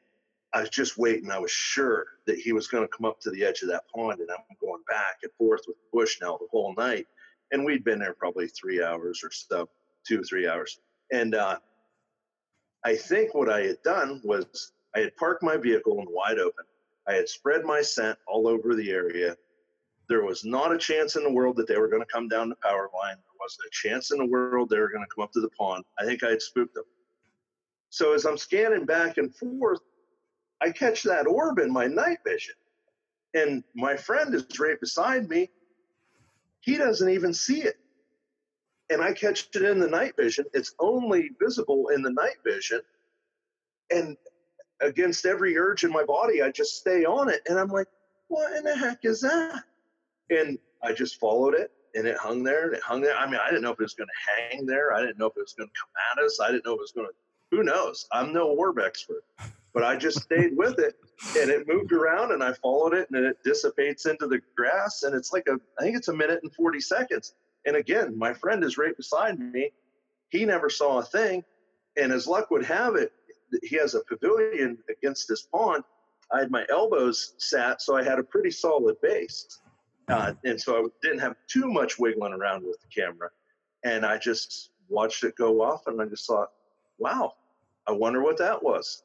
I 0.53 0.61
was 0.61 0.69
just 0.69 0.97
waiting. 0.97 1.31
I 1.31 1.39
was 1.39 1.51
sure 1.51 2.05
that 2.25 2.39
he 2.39 2.53
was 2.53 2.67
going 2.67 2.83
to 2.83 2.87
come 2.87 3.05
up 3.05 3.19
to 3.21 3.29
the 3.29 3.45
edge 3.45 3.61
of 3.61 3.69
that 3.69 3.83
pond, 3.93 4.19
and 4.19 4.29
I'm 4.31 4.43
going 4.59 4.81
back 4.87 5.17
and 5.21 5.31
forth 5.37 5.61
with 5.67 5.77
Bushnell 5.93 6.39
the 6.39 6.47
whole 6.51 6.73
night. 6.75 7.07
And 7.51 7.65
we'd 7.65 7.83
been 7.83 7.99
there 7.99 8.13
probably 8.13 8.47
three 8.47 8.83
hours 8.83 9.21
or 9.23 9.31
so, 9.31 9.69
two 10.07 10.21
or 10.21 10.23
three 10.23 10.47
hours. 10.47 10.79
And 11.11 11.35
uh, 11.35 11.59
I 12.83 12.95
think 12.95 13.33
what 13.33 13.49
I 13.49 13.61
had 13.61 13.81
done 13.83 14.21
was 14.23 14.71
I 14.95 14.99
had 14.99 15.15
parked 15.17 15.43
my 15.43 15.57
vehicle 15.57 15.99
in 15.99 16.07
wide 16.09 16.39
open. 16.39 16.65
I 17.07 17.13
had 17.13 17.29
spread 17.29 17.63
my 17.63 17.81
scent 17.81 18.17
all 18.27 18.47
over 18.47 18.75
the 18.75 18.91
area. 18.91 19.35
There 20.07 20.23
was 20.23 20.43
not 20.43 20.73
a 20.73 20.77
chance 20.77 21.15
in 21.15 21.23
the 21.23 21.31
world 21.31 21.55
that 21.57 21.67
they 21.67 21.77
were 21.77 21.87
going 21.87 22.01
to 22.01 22.11
come 22.11 22.27
down 22.27 22.49
the 22.49 22.55
power 22.55 22.89
line. 22.95 23.15
There 23.15 23.39
wasn't 23.39 23.67
a 23.67 23.71
chance 23.71 24.11
in 24.11 24.17
the 24.17 24.25
world 24.25 24.69
they 24.69 24.79
were 24.79 24.89
going 24.89 25.03
to 25.03 25.15
come 25.15 25.23
up 25.23 25.31
to 25.33 25.41
the 25.41 25.49
pond. 25.49 25.83
I 25.99 26.05
think 26.05 26.23
I 26.23 26.29
had 26.29 26.41
spooked 26.41 26.73
them. 26.73 26.85
So 27.89 28.13
as 28.13 28.25
I'm 28.25 28.37
scanning 28.37 28.85
back 28.85 29.17
and 29.17 29.33
forth, 29.35 29.79
I 30.61 30.71
catch 30.71 31.03
that 31.03 31.27
orb 31.27 31.59
in 31.59 31.71
my 31.71 31.87
night 31.87 32.19
vision. 32.27 32.55
And 33.33 33.63
my 33.75 33.95
friend 33.97 34.33
is 34.35 34.45
right 34.59 34.79
beside 34.79 35.29
me. 35.29 35.49
He 36.61 36.77
doesn't 36.77 37.09
even 37.09 37.33
see 37.33 37.61
it. 37.63 37.77
and 38.89 39.01
I 39.01 39.13
catch 39.13 39.47
it 39.53 39.63
in 39.63 39.79
the 39.79 39.87
night 39.87 40.13
vision. 40.17 40.45
It's 40.53 40.73
only 40.79 41.31
visible 41.41 41.89
in 41.89 42.01
the 42.01 42.11
night 42.11 42.37
vision. 42.45 42.81
And 43.91 44.17
against 44.81 45.25
every 45.25 45.57
urge 45.57 45.83
in 45.83 45.91
my 45.91 46.03
body, 46.03 46.41
I 46.41 46.51
just 46.51 46.77
stay 46.77 47.05
on 47.05 47.29
it. 47.29 47.41
And 47.47 47.59
I'm 47.59 47.69
like, 47.69 47.87
what 48.27 48.57
in 48.57 48.63
the 48.63 48.75
heck 48.75 48.99
is 49.03 49.21
that? 49.21 49.63
And 50.29 50.57
I 50.83 50.93
just 50.93 51.19
followed 51.19 51.55
it 51.55 51.71
and 51.95 52.07
it 52.07 52.17
hung 52.17 52.43
there 52.43 52.67
and 52.67 52.75
it 52.75 52.83
hung 52.83 53.01
there. 53.01 53.15
I 53.15 53.29
mean, 53.29 53.39
I 53.43 53.49
didn't 53.49 53.63
know 53.63 53.71
if 53.71 53.79
it 53.79 53.83
was 53.83 53.95
going 53.95 54.09
to 54.09 54.55
hang 54.55 54.65
there. 54.65 54.93
I 54.93 55.01
didn't 55.01 55.19
know 55.19 55.27
if 55.27 55.37
it 55.37 55.41
was 55.41 55.53
going 55.53 55.69
to 55.69 55.73
come 55.79 55.89
at 56.13 56.23
us. 56.25 56.39
I 56.41 56.51
didn't 56.51 56.65
know 56.65 56.73
if 56.73 56.79
it 56.79 56.81
was 56.81 56.91
going 56.93 57.07
to, 57.07 57.13
who 57.51 57.63
knows? 57.63 58.07
I'm 58.11 58.33
no 58.33 58.47
orb 58.47 58.79
expert, 58.79 59.23
but 59.73 59.83
I 59.83 59.95
just 59.95 60.21
stayed 60.21 60.55
with 60.55 60.79
it 60.79 60.95
and 61.37 61.49
it 61.49 61.67
moved 61.67 61.91
around 61.91 62.31
and 62.31 62.43
I 62.43 62.53
followed 62.53 62.93
it 62.93 63.09
and 63.11 63.25
it 63.25 63.37
dissipates 63.43 64.05
into 64.05 64.27
the 64.27 64.41
grass. 64.55 65.03
And 65.03 65.15
it's 65.15 65.33
like 65.33 65.47
a, 65.47 65.59
I 65.79 65.83
think 65.83 65.97
it's 65.97 66.07
a 66.07 66.13
minute 66.13 66.39
and 66.43 66.53
40 66.53 66.79
seconds. 66.79 67.33
And 67.65 67.75
again, 67.75 68.17
my 68.17 68.33
friend 68.33 68.63
is 68.63 68.77
right 68.77 68.95
beside 68.95 69.39
me. 69.39 69.71
He 70.29 70.45
never 70.45 70.69
saw 70.69 70.99
a 70.99 71.03
thing. 71.03 71.43
And 71.97 72.11
as 72.11 72.27
luck 72.27 72.51
would 72.51 72.65
have 72.65 72.95
it, 72.95 73.11
he 73.63 73.75
has 73.77 73.95
a 73.95 74.01
pavilion 74.01 74.77
against 74.89 75.27
this 75.27 75.41
pond. 75.41 75.83
I 76.31 76.39
had 76.39 76.51
my 76.51 76.65
elbows 76.69 77.33
sat, 77.39 77.81
so 77.81 77.97
I 77.97 78.03
had 78.03 78.19
a 78.19 78.23
pretty 78.23 78.51
solid 78.51 78.95
base. 79.01 79.59
Uh, 80.07 80.33
and 80.45 80.59
so 80.59 80.77
I 80.77 80.87
didn't 81.01 81.19
have 81.19 81.35
too 81.47 81.67
much 81.67 81.99
wiggling 81.99 82.33
around 82.33 82.63
with 82.63 82.77
the 82.81 82.87
camera. 82.87 83.29
And 83.83 84.05
I 84.05 84.17
just 84.17 84.71
watched 84.87 85.23
it 85.23 85.35
go 85.35 85.61
off 85.61 85.87
and 85.87 86.01
I 86.01 86.05
just 86.05 86.25
thought, 86.25 86.49
wow, 86.97 87.33
I 87.89 87.91
wonder 87.91 88.21
what 88.21 88.37
that 88.37 88.61
was. 88.61 89.01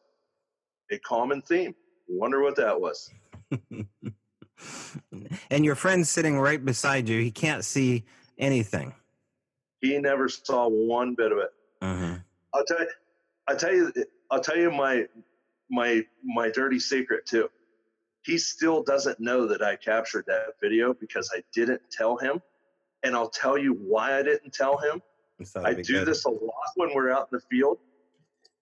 A 0.93 0.99
common 0.99 1.41
theme. 1.41 1.75
Wonder 2.07 2.43
what 2.43 2.55
that 2.57 2.79
was. 2.79 3.11
and 5.51 5.65
your 5.65 5.75
friend's 5.75 6.11
sitting 6.11 6.39
right 6.39 6.63
beside 6.63 7.09
you. 7.09 7.19
He 7.23 7.31
can't 7.31 7.65
see 7.65 8.05
anything. 8.37 8.95
He 9.81 9.97
never 9.97 10.29
saw 10.29 10.69
one 10.69 11.15
bit 11.15 11.33
of 11.33 11.39
it. 11.39 11.51
Mm-hmm. 11.81 12.15
I'll 12.53 12.65
tell 12.67 12.81
you. 12.81 12.91
I'll 13.49 13.57
tell 13.57 13.75
you. 13.75 13.93
I'll 14.31 14.41
tell 14.43 14.59
you 14.59 14.71
my 14.71 15.07
my 15.71 16.05
my 16.23 16.51
dirty 16.51 16.79
secret 16.79 17.25
too. 17.25 17.49
He 18.21 18.37
still 18.37 18.83
doesn't 18.83 19.19
know 19.19 19.47
that 19.47 19.63
I 19.63 19.77
captured 19.77 20.27
that 20.27 20.57
video 20.63 20.93
because 20.93 21.31
I 21.35 21.43
didn't 21.55 21.81
tell 21.91 22.19
him, 22.19 22.43
and 23.03 23.17
I'll 23.17 23.31
tell 23.31 23.57
you 23.57 23.73
why 23.73 24.19
I 24.19 24.23
didn't 24.23 24.53
tell 24.53 24.77
him. 24.77 25.01
I 25.57 25.73
do 25.73 25.83
good. 25.83 26.07
this 26.07 26.27
a 26.27 26.31
lot 26.31 26.53
when 26.77 26.93
we're 26.95 27.11
out 27.11 27.29
in 27.33 27.39
the 27.39 27.43
field. 27.51 27.79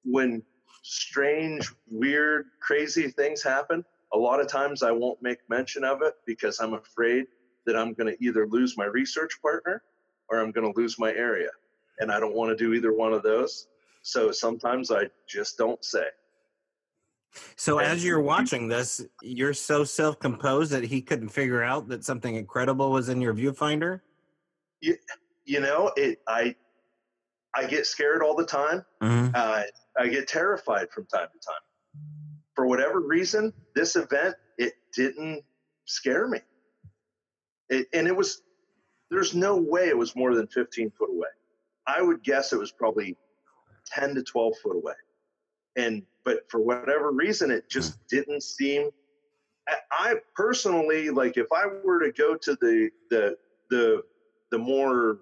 When 0.04 0.42
strange, 0.82 1.70
weird, 1.90 2.46
crazy 2.60 3.08
things 3.08 3.42
happen, 3.42 3.84
a 4.12 4.18
lot 4.18 4.40
of 4.40 4.48
times 4.48 4.82
I 4.82 4.90
won't 4.90 5.22
make 5.22 5.38
mention 5.48 5.84
of 5.84 6.02
it 6.02 6.14
because 6.26 6.58
I'm 6.60 6.74
afraid 6.74 7.26
that 7.66 7.76
I'm 7.76 7.94
going 7.94 8.14
to 8.14 8.24
either 8.24 8.46
lose 8.46 8.76
my 8.76 8.84
research 8.84 9.40
partner 9.40 9.82
or 10.28 10.40
I'm 10.40 10.50
going 10.50 10.70
to 10.70 10.78
lose 10.78 10.98
my 10.98 11.12
area. 11.12 11.50
And 11.98 12.10
I 12.10 12.18
don't 12.18 12.34
want 12.34 12.50
to 12.50 12.56
do 12.56 12.74
either 12.74 12.92
one 12.92 13.12
of 13.12 13.22
those. 13.22 13.68
So 14.02 14.32
sometimes 14.32 14.90
I 14.90 15.08
just 15.28 15.56
don't 15.56 15.82
say. 15.84 16.06
So 17.56 17.78
and 17.78 17.88
as 17.88 18.04
you're 18.04 18.20
watching 18.20 18.68
this, 18.68 19.02
you're 19.22 19.54
so 19.54 19.84
self-composed 19.84 20.72
that 20.72 20.84
he 20.84 21.00
couldn't 21.00 21.30
figure 21.30 21.62
out 21.62 21.88
that 21.88 22.04
something 22.04 22.34
incredible 22.34 22.90
was 22.90 23.08
in 23.08 23.20
your 23.20 23.32
viewfinder. 23.32 24.00
You, 24.80 24.96
you 25.44 25.60
know, 25.60 25.92
it. 25.96 26.20
I 26.26 26.54
I 27.54 27.66
get 27.66 27.86
scared 27.86 28.22
all 28.22 28.34
the 28.34 28.46
time. 28.46 28.84
Mm-hmm. 29.02 29.30
Uh, 29.34 29.62
I 29.98 30.08
get 30.08 30.28
terrified 30.28 30.90
from 30.90 31.06
time 31.06 31.28
to 31.32 31.46
time. 31.46 32.02
For 32.54 32.66
whatever 32.66 33.00
reason, 33.00 33.52
this 33.74 33.96
event 33.96 34.34
it 34.58 34.74
didn't 34.94 35.42
scare 35.86 36.28
me. 36.28 36.40
It, 37.68 37.88
and 37.92 38.06
it 38.06 38.16
was 38.16 38.42
there's 39.10 39.34
no 39.34 39.56
way 39.56 39.88
it 39.88 39.96
was 39.96 40.16
more 40.16 40.34
than 40.34 40.46
15 40.46 40.90
foot 40.98 41.10
away. 41.10 41.28
I 41.86 42.00
would 42.00 42.22
guess 42.22 42.52
it 42.52 42.58
was 42.58 42.72
probably 42.72 43.16
10 43.86 44.14
to 44.14 44.22
12 44.22 44.54
foot 44.62 44.76
away. 44.76 44.94
And, 45.76 46.02
but 46.24 46.50
for 46.50 46.60
whatever 46.60 47.12
reason, 47.12 47.50
it 47.50 47.68
just 47.68 47.94
hmm. 47.94 48.00
didn't 48.08 48.42
seem, 48.42 48.88
I 49.90 50.16
personally, 50.34 51.10
like 51.10 51.36
if 51.36 51.46
I 51.52 51.66
were 51.84 52.00
to 52.00 52.12
go 52.12 52.36
to 52.36 52.56
the, 52.60 52.90
the, 53.10 53.36
the, 53.68 54.02
the 54.50 54.58
more 54.58 55.18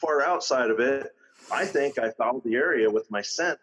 far 0.00 0.22
outside 0.22 0.70
of 0.70 0.80
it, 0.80 1.12
I 1.52 1.64
think 1.64 1.98
I 1.98 2.10
followed 2.10 2.44
the 2.44 2.54
area 2.54 2.90
with 2.90 3.10
my 3.10 3.22
scent. 3.22 3.58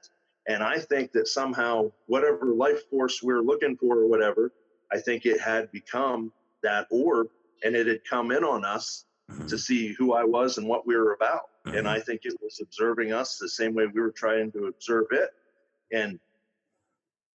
And 0.47 0.63
I 0.63 0.80
think 0.80 1.11
that 1.11 1.28
somehow, 1.28 1.91
whatever 2.05 2.53
life 2.53 2.89
force 2.89 3.21
we 3.21 3.34
we're 3.34 3.41
looking 3.41 3.75
for 3.75 3.97
or 3.97 4.07
whatever, 4.07 4.51
I 4.91 4.99
think 4.99 5.25
it 5.25 5.41
had 5.41 5.71
become 5.71 6.32
that 6.63 6.88
orb 6.89 7.28
and 7.63 7.75
it 7.75 7.88
had 7.88 8.03
come 8.09 8.32
in 8.32 8.43
on 8.43 8.63
us 8.63 9.05
mm-hmm. 9.30 9.47
to 9.47 9.57
see 9.57 9.93
who 9.93 10.13
I 10.13 10.23
was 10.23 10.57
and 10.57 10.67
what 10.67 10.88
we 10.88 10.95
were 10.95 11.13
about. 11.13 11.41
Mm-hmm. 11.65 11.78
And 11.78 11.88
I 11.88 11.99
think 11.99 12.21
it 12.23 12.36
was 12.41 12.59
observing 12.61 13.11
us 13.11 13.38
the 13.38 13.49
same 13.49 13.73
way 13.73 13.88
we 13.88 13.99
were 13.99 14.11
trying 14.11 14.51
to 14.53 14.67
observe 14.67 15.07
it. 15.11 15.32
And 15.91 16.19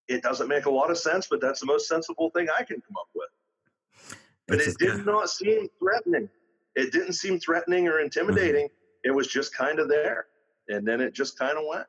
it 0.09 0.23
doesn't 0.23 0.49
make 0.49 0.67
a 0.67 0.71
lot 0.71 0.91
of 0.91 0.99
sense, 0.99 1.27
but 1.31 1.41
that's 1.41 1.61
the 1.61 1.67
most 1.67 1.89
sensible 1.89 2.31
thing 2.31 2.49
I 2.49 2.63
can 2.63 2.81
come 2.81 2.97
up 2.99 3.09
with. 3.15 4.19
But 4.49 4.59
it's 4.59 4.69
it 4.69 4.79
did 4.79 5.07
not 5.07 5.31
seem 5.31 5.69
threatening. 5.79 6.29
It 6.75 6.93
didn't 6.93 7.13
seem 7.13 7.39
threatening 7.39 7.89
or 7.89 8.01
intimidating. 8.01 8.67
Mm-hmm. 8.67 9.11
It 9.11 9.15
was 9.15 9.29
just 9.29 9.55
kind 9.55 9.79
of 9.79 9.89
there. 9.89 10.27
And 10.69 10.87
then 10.87 11.01
it 11.01 11.13
just 11.15 11.39
kind 11.39 11.57
of 11.59 11.65
went. 11.69 11.87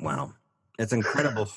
Wow. 0.00 0.34
It's 0.78 0.92
incredible. 0.92 1.48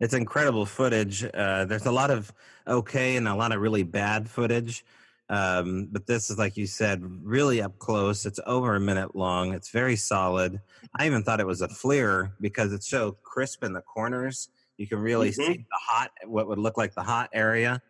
it's 0.00 0.14
incredible 0.14 0.66
footage. 0.66 1.24
Uh, 1.24 1.64
there's 1.64 1.86
a 1.86 1.92
lot 1.92 2.10
of 2.10 2.32
okay 2.66 3.16
and 3.16 3.28
a 3.28 3.34
lot 3.34 3.52
of 3.52 3.60
really 3.60 3.82
bad 3.82 4.28
footage. 4.28 4.84
Um, 5.28 5.88
but 5.90 6.06
this 6.06 6.30
is, 6.30 6.36
like 6.36 6.56
you 6.56 6.66
said, 6.66 7.02
really 7.22 7.62
up 7.62 7.78
close. 7.78 8.26
It's 8.26 8.40
over 8.44 8.74
a 8.74 8.80
minute 8.80 9.16
long. 9.16 9.54
It's 9.54 9.70
very 9.70 9.96
solid. 9.96 10.60
I 10.94 11.06
even 11.06 11.22
thought 11.22 11.40
it 11.40 11.46
was 11.46 11.62
a 11.62 11.68
FLIR 11.68 12.32
because 12.40 12.72
it's 12.72 12.88
so 12.88 13.16
crisp 13.22 13.64
in 13.64 13.72
the 13.72 13.80
corners. 13.80 14.48
You 14.76 14.86
can 14.86 14.98
really 14.98 15.30
mm-hmm. 15.30 15.52
see 15.52 15.58
the 15.58 15.78
hot, 15.80 16.10
what 16.26 16.48
would 16.48 16.58
look 16.58 16.76
like 16.76 16.94
the 16.94 17.02
hot 17.02 17.30
area. 17.32 17.80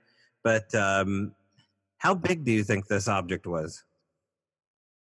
But 0.45 0.73
um, 0.75 1.33
how 1.99 2.15
big 2.15 2.45
do 2.45 2.53
you 2.53 2.65
think 2.65 2.87
this 2.87 3.09
object 3.09 3.47
was? 3.47 3.83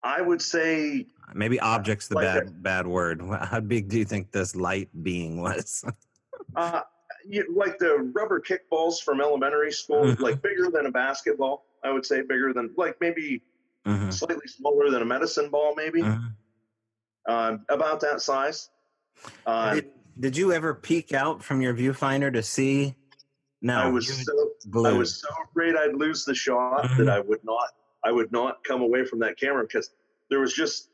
I 0.02 0.20
would 0.22 0.40
say 0.40 1.06
maybe 1.34 1.58
object's 1.60 2.08
the 2.08 2.16
like 2.16 2.24
bad 2.24 2.46
a, 2.46 2.50
bad 2.50 2.86
word. 2.86 3.22
How 3.42 3.60
big 3.60 3.88
do 3.88 3.98
you 3.98 4.04
think 4.04 4.30
this 4.30 4.54
light 4.54 4.88
being 5.02 5.40
was? 5.40 5.84
uh, 6.56 6.82
you, 7.26 7.46
like 7.54 7.78
the 7.78 8.10
rubber 8.14 8.40
kickballs 8.40 9.02
from 9.02 9.20
elementary 9.20 9.72
school, 9.72 10.04
mm-hmm. 10.04 10.22
like 10.22 10.40
bigger 10.42 10.70
than 10.70 10.86
a 10.86 10.90
basketball. 10.90 11.64
I 11.84 11.90
would 11.90 12.06
say 12.06 12.22
bigger 12.22 12.52
than 12.52 12.70
like 12.76 12.96
maybe 13.00 13.42
mm-hmm. 13.86 14.10
slightly 14.10 14.46
smaller 14.46 14.90
than 14.90 15.02
a 15.02 15.04
medicine 15.04 15.50
ball, 15.50 15.74
maybe 15.76 16.02
mm-hmm. 16.02 17.32
um, 17.32 17.64
about 17.68 18.00
that 18.00 18.20
size. 18.20 18.70
Uh, 19.46 19.74
did, 19.74 19.90
did, 20.18 20.36
you 20.36 20.52
ever 20.52 20.74
peek 20.74 21.12
out 21.12 21.42
from 21.42 21.60
your 21.60 21.74
viewfinder 21.74 22.32
to 22.32 22.42
see? 22.42 22.94
No, 23.60 23.74
I 23.74 23.88
was 23.88 24.08
so. 24.08 24.84
I 24.84 24.92
was 24.92 25.20
so 25.20 25.28
afraid 25.50 25.74
I'd 25.76 25.94
lose 25.94 26.24
the 26.24 26.34
shot 26.34 26.88
that. 26.98 27.08
I 27.08 27.18
would 27.18 27.42
not 27.42 27.70
I 28.08 28.10
would 28.10 28.32
not 28.32 28.64
come 28.64 28.80
away 28.80 29.04
from 29.04 29.18
that 29.18 29.38
camera 29.38 29.64
because 29.64 29.90
there 30.30 30.40
was 30.40 30.54
just 30.54 30.88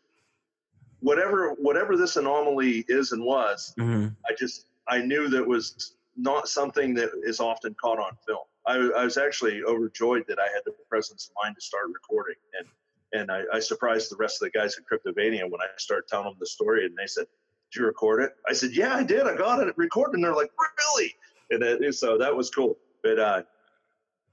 whatever 0.99 1.51
whatever 1.61 1.97
this 1.97 2.17
anomaly 2.17 2.85
is 2.89 3.13
and 3.13 3.25
was. 3.25 3.73
Mm-hmm. 3.79 4.09
I 4.29 4.35
just 4.37 4.67
I 4.89 4.99
knew 4.99 5.29
that 5.29 5.47
was 5.47 5.95
not 6.17 6.49
something 6.49 6.93
that 6.95 7.11
is 7.23 7.39
often 7.39 7.75
caught 7.81 8.01
on 8.01 8.17
film. 8.27 8.41
I, 8.67 8.75
I, 9.01 9.05
was 9.05 9.17
actually 9.17 9.63
overjoyed 9.63 10.25
that 10.29 10.39
I 10.41 10.47
had 10.47 10.63
the 10.65 10.73
presence 10.89 11.29
of 11.29 11.35
mind 11.41 11.55
to 11.55 11.61
start 11.61 11.85
recording, 11.93 12.37
and 12.59 12.67
and 13.13 13.31
I, 13.31 13.43
I, 13.57 13.61
surprised 13.61 14.11
the 14.11 14.17
rest 14.17 14.43
of 14.43 14.51
the 14.51 14.59
guys 14.59 14.77
at 14.77 14.85
Cryptovania 14.91 15.43
when 15.43 15.61
I 15.61 15.67
started 15.77 16.09
telling 16.09 16.27
them 16.27 16.37
the 16.41 16.47
story, 16.47 16.85
and 16.85 16.97
they 16.97 17.07
said, 17.07 17.27
"Did 17.71 17.81
you 17.81 17.87
record 17.87 18.23
it?" 18.23 18.33
I 18.49 18.55
said, 18.55 18.71
"Yeah, 18.73 18.95
I 18.95 19.05
did. 19.05 19.27
I 19.29 19.37
got 19.37 19.61
it 19.61 19.77
recorded." 19.77 20.15
And 20.17 20.25
they're 20.25 20.35
like, 20.35 20.51
"Really?" 20.59 21.15
And 21.51 21.63
it, 21.63 21.95
so 21.95 22.19
that 22.19 22.35
was 22.35 22.51
cool. 22.51 22.77
But 23.05 23.19
uh, 23.21 23.43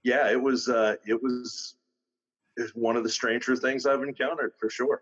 yeah, 0.02 0.32
it 0.32 0.42
was 0.42 0.68
uh, 0.68 0.96
it 1.06 1.22
was 1.22 1.76
it's 2.58 2.72
one 2.72 2.96
of 2.96 3.04
the 3.04 3.10
stranger 3.10 3.56
things 3.56 3.86
I've 3.86 4.04
encountered 4.04 4.54
for 4.60 4.70
sure. 4.70 5.02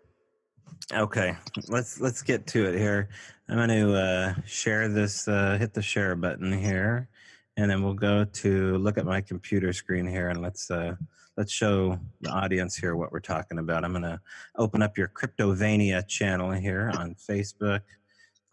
Okay, 0.92 1.36
let's 1.68 2.00
let's 2.00 2.22
get 2.22 2.46
to 2.48 2.64
it 2.66 2.78
here. 2.78 3.08
I'm 3.48 3.56
going 3.56 3.68
to 3.68 3.94
uh, 3.94 4.34
share 4.46 4.88
this. 4.88 5.28
Uh, 5.28 5.56
hit 5.58 5.74
the 5.74 5.82
share 5.82 6.14
button 6.16 6.52
here, 6.52 7.08
and 7.56 7.70
then 7.70 7.82
we'll 7.82 7.94
go 7.94 8.24
to 8.24 8.78
look 8.78 8.98
at 8.98 9.04
my 9.04 9.20
computer 9.20 9.72
screen 9.72 10.06
here, 10.06 10.28
and 10.28 10.40
let's 10.40 10.70
uh, 10.70 10.94
let's 11.36 11.52
show 11.52 11.98
the 12.20 12.30
audience 12.30 12.76
here 12.76 12.96
what 12.96 13.12
we're 13.12 13.20
talking 13.20 13.58
about. 13.58 13.84
I'm 13.84 13.92
going 13.92 14.02
to 14.02 14.20
open 14.56 14.82
up 14.82 14.96
your 14.96 15.08
Cryptovania 15.08 16.06
channel 16.06 16.50
here 16.52 16.92
on 16.96 17.14
Facebook. 17.14 17.82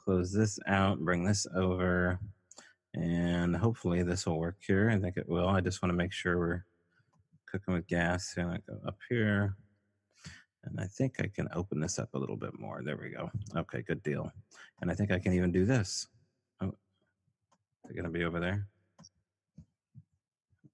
Close 0.04 0.32
this 0.32 0.60
out. 0.68 1.00
Bring 1.00 1.24
this 1.24 1.48
over, 1.56 2.20
and 2.94 3.56
hopefully 3.56 4.04
this 4.04 4.26
will 4.26 4.40
work 4.40 4.58
here. 4.66 4.90
I 4.90 5.00
think 5.00 5.18
it 5.18 5.30
will. 5.30 5.48
I 5.48 5.62
just 5.62 5.82
want 5.82 5.92
to 5.92 5.98
make 5.98 6.14
sure 6.14 6.38
we're 6.38 6.66
cooking 7.52 7.74
with 7.74 7.88
gas. 7.88 8.36
And 8.38 8.52
I 8.52 8.58
go 8.68 8.80
up 8.88 8.98
here. 9.10 9.56
And 10.64 10.80
I 10.80 10.86
think 10.86 11.16
I 11.20 11.28
can 11.28 11.48
open 11.54 11.80
this 11.80 11.98
up 11.98 12.10
a 12.14 12.18
little 12.18 12.36
bit 12.36 12.60
more. 12.60 12.82
There 12.84 12.98
we 12.98 13.10
go. 13.10 13.32
Okay, 13.56 13.82
good 13.82 14.04
deal. 14.04 14.32
And 14.82 14.92
I 14.92 14.94
think 14.94 15.12
I 15.12 15.20
can 15.20 15.34
even 15.34 15.52
do 15.52 15.66
this. 15.66 16.08
Oh, 16.62 16.74
they're 17.84 17.94
going 17.94 18.12
to 18.12 18.20
be 18.20 18.26
over 18.26 18.40
there. 18.40 18.68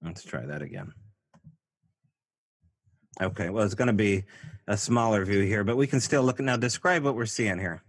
Let's 0.02 0.24
try 0.24 0.44
that 0.44 0.62
again. 0.62 0.92
Okay, 3.22 3.48
well, 3.50 3.64
it's 3.64 3.74
going 3.74 3.86
to 3.86 3.92
be 3.92 4.24
a 4.66 4.76
smaller 4.76 5.24
view 5.24 5.42
here, 5.42 5.62
but 5.62 5.76
we 5.76 5.86
can 5.86 6.00
still 6.00 6.22
look. 6.24 6.40
Now, 6.40 6.56
describe 6.56 7.04
what 7.04 7.14
we're 7.14 7.26
seeing 7.26 7.58
here. 7.58 7.82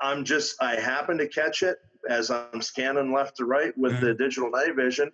I'm 0.00 0.24
just, 0.24 0.62
I 0.62 0.76
happen 0.76 1.18
to 1.18 1.26
catch 1.26 1.62
it 1.62 1.78
as 2.08 2.30
I'm 2.30 2.62
scanning 2.62 3.12
left 3.12 3.36
to 3.38 3.44
right 3.44 3.76
with 3.76 3.92
mm-hmm. 3.94 4.04
the 4.04 4.14
digital 4.14 4.50
night 4.50 4.76
vision, 4.76 5.10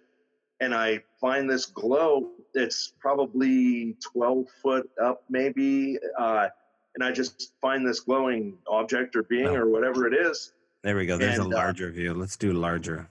and 0.61 0.75
I 0.75 1.03
find 1.21 1.49
this 1.49 1.67
glow. 1.67 2.31
It's 2.55 2.93
probably 2.99 3.97
12 4.13 4.47
foot 4.63 4.91
up, 5.03 5.25
maybe. 5.29 5.99
Uh, 6.19 6.49
and 6.95 7.05
I 7.05 7.13
just 7.13 7.53
find 7.61 7.87
this 7.87 8.01
glowing 8.01 8.57
object 8.67 9.17
or 9.17 9.23
being 9.25 9.49
or 9.49 9.69
whatever 9.69 10.07
it 10.07 10.15
is. 10.15 10.53
There 10.83 10.97
we 10.97 11.07
go. 11.07 11.19
There's 11.19 11.39
and, 11.39 11.53
a 11.53 11.57
uh, 11.57 11.61
larger 11.61 11.89
uh, 11.89 11.93
view. 11.93 12.15
Let's 12.15 12.37
do 12.37 12.53
larger. 12.53 13.09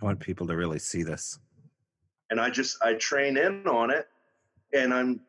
I 0.00 0.04
want 0.04 0.18
people 0.18 0.46
to 0.48 0.56
really 0.56 0.78
see 0.78 1.02
this. 1.02 1.38
And 2.30 2.40
I 2.40 2.50
just, 2.50 2.78
I 2.82 2.94
train 2.94 3.36
in 3.36 3.66
on 3.68 3.90
it 3.90 4.08
and 4.72 4.92
I'm 4.92 5.20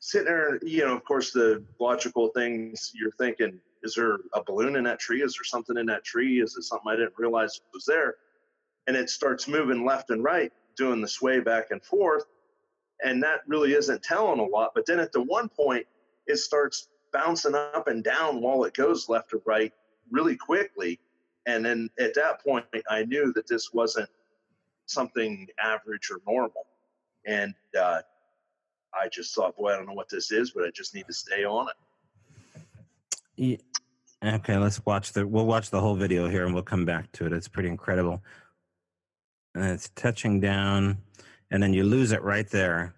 sitting 0.00 0.26
there, 0.26 0.58
you 0.64 0.84
know, 0.84 0.96
of 0.96 1.04
course, 1.04 1.32
the 1.32 1.62
logical 1.78 2.28
things 2.28 2.92
you're 2.94 3.12
thinking, 3.12 3.60
is 3.82 3.94
there 3.94 4.18
a 4.34 4.42
balloon 4.42 4.76
in 4.76 4.84
that 4.84 4.98
tree? 4.98 5.22
Is 5.22 5.34
there 5.34 5.44
something 5.44 5.76
in 5.76 5.86
that 5.86 6.04
tree? 6.04 6.40
Is 6.40 6.56
it 6.56 6.62
something 6.62 6.90
I 6.90 6.96
didn't 6.96 7.14
realize 7.18 7.60
was 7.72 7.84
there? 7.84 8.16
And 8.86 8.96
it 8.96 9.10
starts 9.10 9.46
moving 9.46 9.84
left 9.84 10.10
and 10.10 10.24
right, 10.24 10.52
doing 10.80 11.00
the 11.00 11.08
sway 11.08 11.40
back 11.40 11.70
and 11.70 11.82
forth. 11.84 12.24
And 13.04 13.22
that 13.22 13.40
really 13.46 13.74
isn't 13.74 14.02
telling 14.02 14.40
a 14.40 14.44
lot. 14.44 14.72
But 14.74 14.86
then 14.86 14.98
at 14.98 15.12
the 15.12 15.22
one 15.22 15.48
point, 15.48 15.86
it 16.26 16.38
starts 16.38 16.88
bouncing 17.12 17.54
up 17.54 17.86
and 17.86 18.02
down 18.02 18.40
while 18.40 18.64
it 18.64 18.74
goes 18.74 19.08
left 19.08 19.32
or 19.34 19.42
right 19.46 19.72
really 20.10 20.36
quickly. 20.36 20.98
And 21.46 21.64
then 21.64 21.90
at 21.98 22.14
that 22.14 22.42
point, 22.42 22.64
I 22.88 23.04
knew 23.04 23.32
that 23.34 23.46
this 23.46 23.72
wasn't 23.72 24.08
something 24.86 25.46
average 25.62 26.10
or 26.10 26.20
normal. 26.26 26.66
And 27.26 27.54
uh, 27.78 28.00
I 28.94 29.08
just 29.08 29.34
thought, 29.34 29.56
boy, 29.56 29.72
I 29.72 29.76
don't 29.76 29.86
know 29.86 29.92
what 29.92 30.08
this 30.08 30.32
is, 30.32 30.50
but 30.50 30.64
I 30.64 30.70
just 30.70 30.94
need 30.94 31.06
to 31.06 31.12
stay 31.12 31.44
on 31.44 31.68
it. 31.68 32.62
Yeah. 33.36 33.56
Okay, 34.22 34.58
let's 34.58 34.84
watch 34.84 35.12
the. 35.12 35.26
We'll 35.26 35.46
watch 35.46 35.70
the 35.70 35.80
whole 35.80 35.94
video 35.94 36.28
here, 36.28 36.44
and 36.44 36.52
we'll 36.52 36.62
come 36.62 36.84
back 36.84 37.10
to 37.12 37.24
it. 37.24 37.32
It's 37.32 37.48
pretty 37.48 37.70
incredible. 37.70 38.22
And 39.54 39.64
it's 39.64 39.90
touching 39.90 40.40
down, 40.40 40.98
and 41.50 41.62
then 41.62 41.74
you 41.74 41.84
lose 41.84 42.12
it 42.12 42.22
right 42.22 42.48
there. 42.48 42.94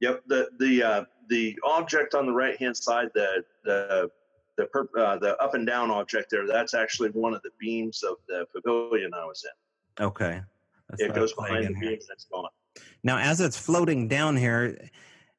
Yep 0.00 0.22
the 0.26 0.48
the 0.58 0.82
uh, 0.82 1.04
the 1.28 1.58
object 1.64 2.14
on 2.14 2.26
the 2.26 2.32
right 2.32 2.56
hand 2.56 2.76
side, 2.76 3.08
the 3.14 3.44
the 3.64 4.10
the 4.56 4.66
per, 4.66 4.88
uh, 4.98 5.18
the 5.18 5.36
up 5.42 5.54
and 5.54 5.66
down 5.66 5.90
object 5.90 6.30
there, 6.30 6.46
that's 6.46 6.74
actually 6.74 7.10
one 7.10 7.34
of 7.34 7.42
the 7.42 7.50
beams 7.58 8.02
of 8.02 8.16
the 8.28 8.46
pavilion 8.54 9.12
I 9.14 9.24
was 9.24 9.44
in. 9.44 10.04
Okay, 10.04 10.40
that's 10.88 11.02
it 11.02 11.14
goes 11.14 11.32
behind 11.32 11.64
the 11.64 11.86
and 11.86 12.00
it's 12.10 12.26
gone. 12.30 12.48
Now, 13.02 13.18
as 13.18 13.40
it's 13.40 13.58
floating 13.58 14.08
down 14.08 14.36
here, 14.36 14.78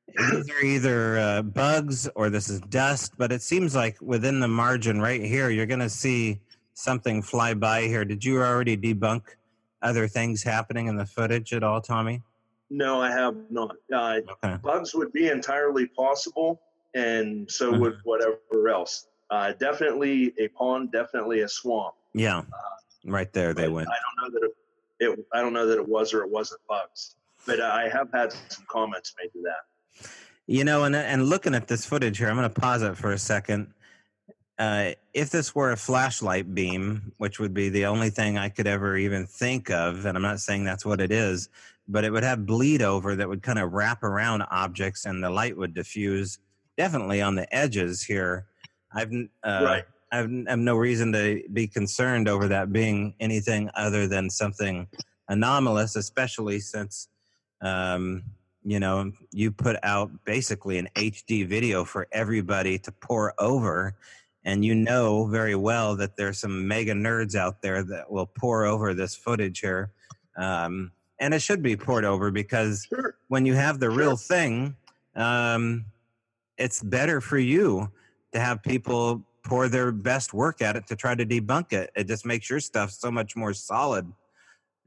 these 0.08 0.50
are 0.50 0.64
either 0.64 1.20
uh, 1.20 1.42
bugs 1.44 2.08
or 2.16 2.30
this 2.30 2.50
is 2.50 2.62
dust, 2.62 3.14
but 3.18 3.32
it 3.32 3.42
seems 3.42 3.76
like 3.76 3.98
within 4.02 4.40
the 4.40 4.48
margin 4.48 5.02
right 5.02 5.22
here, 5.22 5.50
you're 5.50 5.66
going 5.66 5.80
to 5.80 5.90
see 5.90 6.40
something 6.74 7.22
fly 7.22 7.54
by 7.54 7.82
here. 7.84 8.06
Did 8.06 8.24
you 8.24 8.42
already 8.42 8.78
debunk 8.78 9.24
other 9.82 10.08
things 10.08 10.44
happening 10.44 10.88
in 10.88 10.98
the 10.98 11.06
footage 11.06 11.54
at 11.54 11.64
all, 11.64 11.82
Tommy? 11.82 12.22
No, 12.70 13.02
I 13.02 13.12
have 13.12 13.36
not. 13.50 13.76
Uh, 13.94 14.20
okay. 14.44 14.58
Bugs 14.62 14.94
would 14.94 15.14
be 15.14 15.30
entirely 15.30 15.88
possible, 15.88 16.62
and 16.94 17.50
so 17.50 17.72
mm-hmm. 17.72 17.82
would 17.82 17.98
whatever 18.04 18.70
else. 18.70 19.08
Uh, 19.30 19.54
definitely 19.54 20.34
a 20.38 20.48
pond, 20.50 20.92
definitely 20.92 21.42
a 21.42 21.48
swamp. 21.48 21.96
Yeah, 22.14 22.40
uh, 22.40 22.44
right 23.06 23.32
there 23.32 23.54
they 23.54 23.70
went. 23.70 23.88
I 23.88 23.96
don't 24.22 24.34
know 24.34 24.40
that 24.40 24.46
it, 25.00 25.20
it, 25.20 25.26
I 25.34 25.42
don't 25.42 25.54
know 25.54 25.66
that 25.66 25.78
it 25.78 25.88
was 25.88 26.14
or 26.14 26.24
it 26.24 26.30
wasn't 26.30 26.62
bugs, 26.68 27.16
but 27.46 27.62
I 27.62 27.90
have 27.90 28.10
had 28.12 28.34
some 28.50 28.66
comments 28.68 29.14
made 29.22 29.32
to 29.34 29.42
that. 29.44 30.10
You 30.46 30.64
know, 30.64 30.84
and 30.84 30.96
and 30.96 31.26
looking 31.26 31.56
at 31.56 31.68
this 31.68 31.86
footage 31.86 32.18
here, 32.18 32.30
I'm 32.30 32.36
going 32.36 32.50
to 32.50 32.62
pause 32.62 32.82
it 32.82 32.98
for 32.98 33.12
a 33.12 33.18
second. 33.18 33.74
Uh, 34.60 34.92
if 35.14 35.30
this 35.30 35.54
were 35.54 35.72
a 35.72 35.78
flashlight 35.78 36.54
beam, 36.56 37.12
which 37.18 37.40
would 37.40 37.54
be 37.54 37.70
the 37.70 37.86
only 37.86 38.10
thing 38.10 38.38
I 38.38 38.50
could 38.50 38.66
ever 38.66 38.98
even 38.98 39.28
think 39.28 39.70
of, 39.70 40.06
and 40.06 40.18
I'm 40.18 40.24
not 40.24 40.40
saying 40.40 40.64
that's 40.64 40.86
what 40.86 41.00
it 41.00 41.12
is, 41.12 41.50
but 41.88 42.04
it 42.04 42.12
would 42.12 42.24
have 42.24 42.46
bleed 42.46 42.82
over 42.82 43.16
that 43.16 43.30
would 43.30 43.44
kind 43.44 43.60
of 43.60 43.74
wrap 43.74 44.04
around 44.04 44.44
objects 44.50 45.06
and 45.06 45.24
the 45.24 45.30
light 45.30 45.56
would 45.56 45.74
diffuse 45.74 46.40
definitely 46.76 47.22
on 47.22 47.36
the 47.36 47.54
edges 47.54 48.04
here. 48.04 48.48
I've 48.94 49.12
uh, 49.44 49.62
right. 49.64 49.84
I've, 50.12 50.30
I 50.48 50.52
have 50.52 50.60
no 50.60 50.76
reason 50.76 51.12
to 51.14 51.44
be 51.52 51.68
concerned 51.68 52.28
over 52.28 52.48
that 52.48 52.72
being 52.72 53.14
anything 53.20 53.70
other 53.76 54.08
than 54.08 54.30
something 54.30 54.88
anomalous, 55.28 55.96
especially 55.96 56.60
since 56.60 57.10
um, 57.62 58.24
you 58.64 58.80
know 58.80 59.12
you 59.32 59.52
put 59.52 59.78
out 59.84 60.12
basically 60.26 60.78
an 60.78 60.88
HD 60.96 61.46
video 61.48 61.84
for 61.84 62.08
everybody 62.12 62.78
to 62.80 62.92
pour 62.92 63.34
over, 63.40 63.96
and 64.48 64.64
you 64.64 64.74
know 64.74 65.26
very 65.26 65.56
well 65.56 65.98
that 65.98 66.16
there's 66.16 66.40
some 66.40 66.66
mega 66.70 66.94
nerds 66.94 67.36
out 67.36 67.62
there 67.62 67.84
that 67.84 68.10
will 68.10 68.26
pour 68.26 68.66
over 68.66 68.94
this 68.94 69.14
footage 69.14 69.60
here. 69.60 69.92
Um, 70.38 70.94
and 71.20 71.34
it 71.34 71.42
should 71.42 71.62
be 71.62 71.76
poured 71.76 72.06
over 72.06 72.32
because 72.32 72.88
sure. 72.88 73.18
when 73.28 73.46
you 73.46 73.56
have 73.56 73.82
the 73.82 73.88
sure. 73.88 73.96
real 73.98 74.16
thing, 74.16 74.78
um, 75.18 75.84
it's 76.58 76.82
better 76.82 77.20
for 77.20 77.38
you 77.38 77.92
to 78.32 78.40
have 78.40 78.64
people 78.64 79.22
pour 79.44 79.68
their 79.68 79.92
best 79.92 80.34
work 80.34 80.62
at 80.62 80.78
it 80.78 80.88
to 80.88 80.96
try 80.96 81.14
to 81.14 81.26
debunk 81.26 81.74
it. 81.74 81.92
It 81.94 82.08
just 82.08 82.26
makes 82.26 82.50
your 82.50 82.62
stuff 82.62 82.92
so 82.92 83.12
much 83.12 83.36
more 83.36 83.54
solid, 83.54 84.10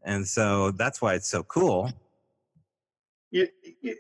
and 0.03 0.27
so 0.27 0.71
that's 0.71 1.03
why 1.03 1.15
it's 1.15 1.29
so 1.29 1.43
cool. 1.43 1.93
You, 3.31 3.49
you, 3.83 3.95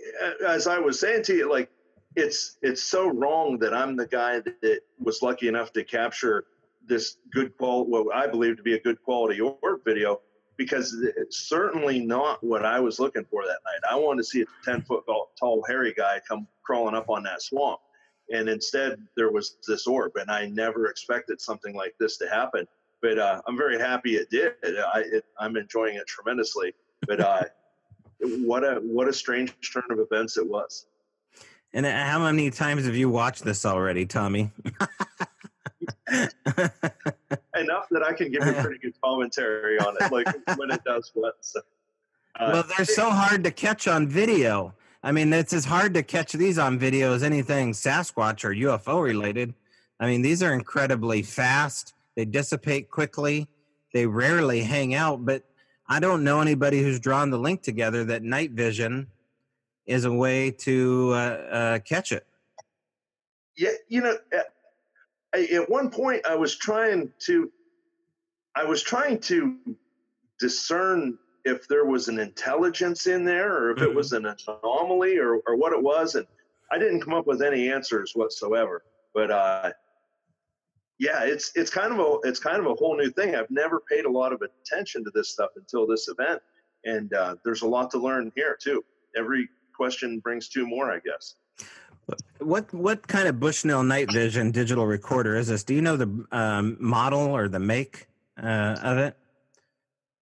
as 0.46 0.66
I 0.66 0.78
was 0.78 0.98
saying 0.98 1.24
to 1.24 1.36
you, 1.36 1.50
like 1.50 1.70
it's 2.16 2.56
it's 2.62 2.82
so 2.82 3.08
wrong 3.08 3.58
that 3.60 3.72
I'm 3.72 3.96
the 3.96 4.06
guy 4.06 4.40
that, 4.40 4.60
that 4.62 4.80
was 4.98 5.22
lucky 5.22 5.48
enough 5.48 5.72
to 5.74 5.84
capture 5.84 6.44
this 6.86 7.16
good 7.32 7.56
quality, 7.56 7.90
what 7.90 8.14
I 8.14 8.26
believe 8.26 8.56
to 8.56 8.62
be 8.62 8.74
a 8.74 8.80
good 8.80 9.00
quality 9.02 9.40
orb 9.40 9.84
video 9.84 10.20
because 10.60 10.94
it's 11.16 11.48
certainly 11.48 12.00
not 12.00 12.44
what 12.44 12.66
I 12.66 12.80
was 12.80 13.00
looking 13.00 13.24
for 13.30 13.44
that 13.44 13.60
night. 13.64 13.90
I 13.90 13.96
wanted 13.96 14.18
to 14.18 14.24
see 14.24 14.42
a 14.42 14.44
10 14.62 14.82
foot 14.82 15.04
tall, 15.38 15.64
hairy 15.66 15.94
guy 15.96 16.20
come 16.28 16.46
crawling 16.62 16.94
up 16.94 17.08
on 17.08 17.22
that 17.22 17.40
swamp. 17.40 17.80
And 18.30 18.46
instead, 18.46 18.98
there 19.16 19.32
was 19.32 19.56
this 19.66 19.86
orb, 19.86 20.16
and 20.16 20.30
I 20.30 20.48
never 20.48 20.88
expected 20.88 21.40
something 21.40 21.74
like 21.74 21.94
this 21.98 22.18
to 22.18 22.28
happen. 22.28 22.68
But 23.00 23.18
uh, 23.18 23.40
I'm 23.48 23.56
very 23.56 23.78
happy 23.78 24.16
it 24.16 24.28
did. 24.28 24.52
I, 24.62 25.04
I'm 25.38 25.56
enjoying 25.56 25.96
it 25.96 26.06
tremendously. 26.06 26.74
But 27.06 27.20
uh, 27.20 27.44
what 28.20 28.62
a 28.62 28.80
what 28.82 29.08
a 29.08 29.14
strange 29.14 29.54
turn 29.72 29.84
of 29.90 29.98
events 29.98 30.36
it 30.36 30.46
was. 30.46 30.84
And 31.72 31.86
how 31.86 32.18
many 32.18 32.50
times 32.50 32.84
have 32.86 32.96
you 32.96 33.08
watched 33.08 33.44
this 33.44 33.64
already, 33.64 34.06
Tommy? 34.06 34.50
enough 37.56 37.86
that 37.90 38.02
I 38.02 38.12
can 38.12 38.30
give 38.30 38.44
you 38.44 38.52
pretty 38.54 38.78
good 38.78 38.94
commentary 39.02 39.78
on 39.78 39.96
it, 40.00 40.12
like 40.12 40.26
when 40.58 40.70
it 40.70 40.82
does 40.84 41.10
what. 41.14 41.34
So, 41.40 41.60
uh, 42.38 42.50
well, 42.52 42.64
they're 42.76 42.84
so 42.84 43.10
hard 43.10 43.44
to 43.44 43.50
catch 43.50 43.86
on 43.88 44.08
video. 44.08 44.74
I 45.02 45.12
mean, 45.12 45.32
it's 45.32 45.52
as 45.52 45.64
hard 45.64 45.94
to 45.94 46.02
catch 46.02 46.32
these 46.32 46.58
on 46.58 46.78
video 46.78 47.14
as 47.14 47.22
anything 47.22 47.72
Sasquatch 47.72 48.44
or 48.44 48.54
UFO 48.54 49.02
related. 49.02 49.54
I 49.98 50.06
mean, 50.06 50.22
these 50.22 50.42
are 50.42 50.52
incredibly 50.52 51.22
fast. 51.22 51.94
They 52.16 52.24
dissipate 52.24 52.90
quickly. 52.90 53.48
They 53.92 54.06
rarely 54.06 54.62
hang 54.62 54.94
out, 54.94 55.24
but 55.24 55.44
I 55.88 56.00
don't 56.00 56.22
know 56.22 56.40
anybody 56.40 56.82
who's 56.82 57.00
drawn 57.00 57.30
the 57.30 57.38
link 57.38 57.62
together 57.62 58.04
that 58.04 58.22
night 58.22 58.52
vision 58.52 59.08
is 59.86 60.04
a 60.04 60.12
way 60.12 60.50
to 60.50 61.10
uh, 61.12 61.16
uh, 61.16 61.78
catch 61.80 62.12
it. 62.12 62.26
Yeah, 63.56 63.70
you 63.88 64.00
know, 64.00 64.16
I, 65.34 65.44
at 65.52 65.70
one 65.70 65.90
point 65.90 66.26
I 66.26 66.34
was 66.34 66.56
trying 66.56 67.12
to 67.26 67.50
I 68.54 68.64
was 68.64 68.82
trying 68.82 69.20
to 69.20 69.56
discern 70.38 71.18
if 71.44 71.68
there 71.68 71.84
was 71.84 72.08
an 72.08 72.18
intelligence 72.18 73.06
in 73.06 73.24
there 73.24 73.54
or 73.56 73.70
if 73.70 73.76
mm-hmm. 73.76 73.86
it 73.86 73.94
was 73.94 74.12
an 74.12 74.26
anomaly 74.26 75.18
or, 75.18 75.36
or 75.46 75.56
what 75.56 75.72
it 75.72 75.82
was 75.82 76.14
and 76.14 76.26
I 76.70 76.78
didn't 76.78 77.00
come 77.00 77.14
up 77.14 77.26
with 77.26 77.42
any 77.42 77.70
answers 77.70 78.12
whatsoever 78.14 78.82
but 79.14 79.30
uh, 79.30 79.70
yeah 80.98 81.24
it's 81.24 81.52
it's 81.54 81.70
kind 81.70 81.92
of 81.92 81.98
a 81.98 82.28
it's 82.28 82.40
kind 82.40 82.58
of 82.58 82.66
a 82.66 82.74
whole 82.74 82.96
new 82.96 83.10
thing 83.10 83.34
I've 83.34 83.50
never 83.50 83.80
paid 83.88 84.04
a 84.04 84.10
lot 84.10 84.32
of 84.32 84.42
attention 84.42 85.04
to 85.04 85.10
this 85.14 85.30
stuff 85.30 85.50
until 85.56 85.86
this 85.86 86.08
event 86.08 86.42
and 86.84 87.12
uh, 87.14 87.36
there's 87.44 87.62
a 87.62 87.68
lot 87.68 87.90
to 87.92 87.98
learn 87.98 88.32
here 88.34 88.58
too 88.60 88.84
every 89.16 89.48
question 89.80 90.18
brings 90.18 90.44
two 90.54 90.66
more 90.66 90.86
I 90.92 90.98
guess 91.08 91.24
what 92.38 92.72
what 92.72 93.06
kind 93.06 93.28
of 93.28 93.38
Bushnell 93.40 93.82
night 93.82 94.12
vision 94.12 94.50
digital 94.50 94.86
recorder 94.86 95.36
is 95.36 95.48
this? 95.48 95.64
Do 95.64 95.74
you 95.74 95.82
know 95.82 95.96
the 95.96 96.26
um, 96.32 96.76
model 96.80 97.20
or 97.20 97.48
the 97.48 97.60
make 97.60 98.06
uh, 98.42 98.76
of 98.82 98.98
it? 98.98 99.16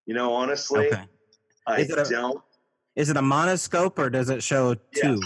You 0.06 0.14
know, 0.14 0.32
honestly, 0.32 0.88
okay. 0.88 1.04
I 1.66 1.80
is 1.80 1.90
it 1.90 1.98
a, 1.98 2.10
don't. 2.10 2.42
Is 2.96 3.10
it 3.10 3.16
a 3.16 3.22
monoscope 3.22 3.98
or 3.98 4.10
does 4.10 4.30
it 4.30 4.42
show 4.42 4.74
two? 4.74 5.20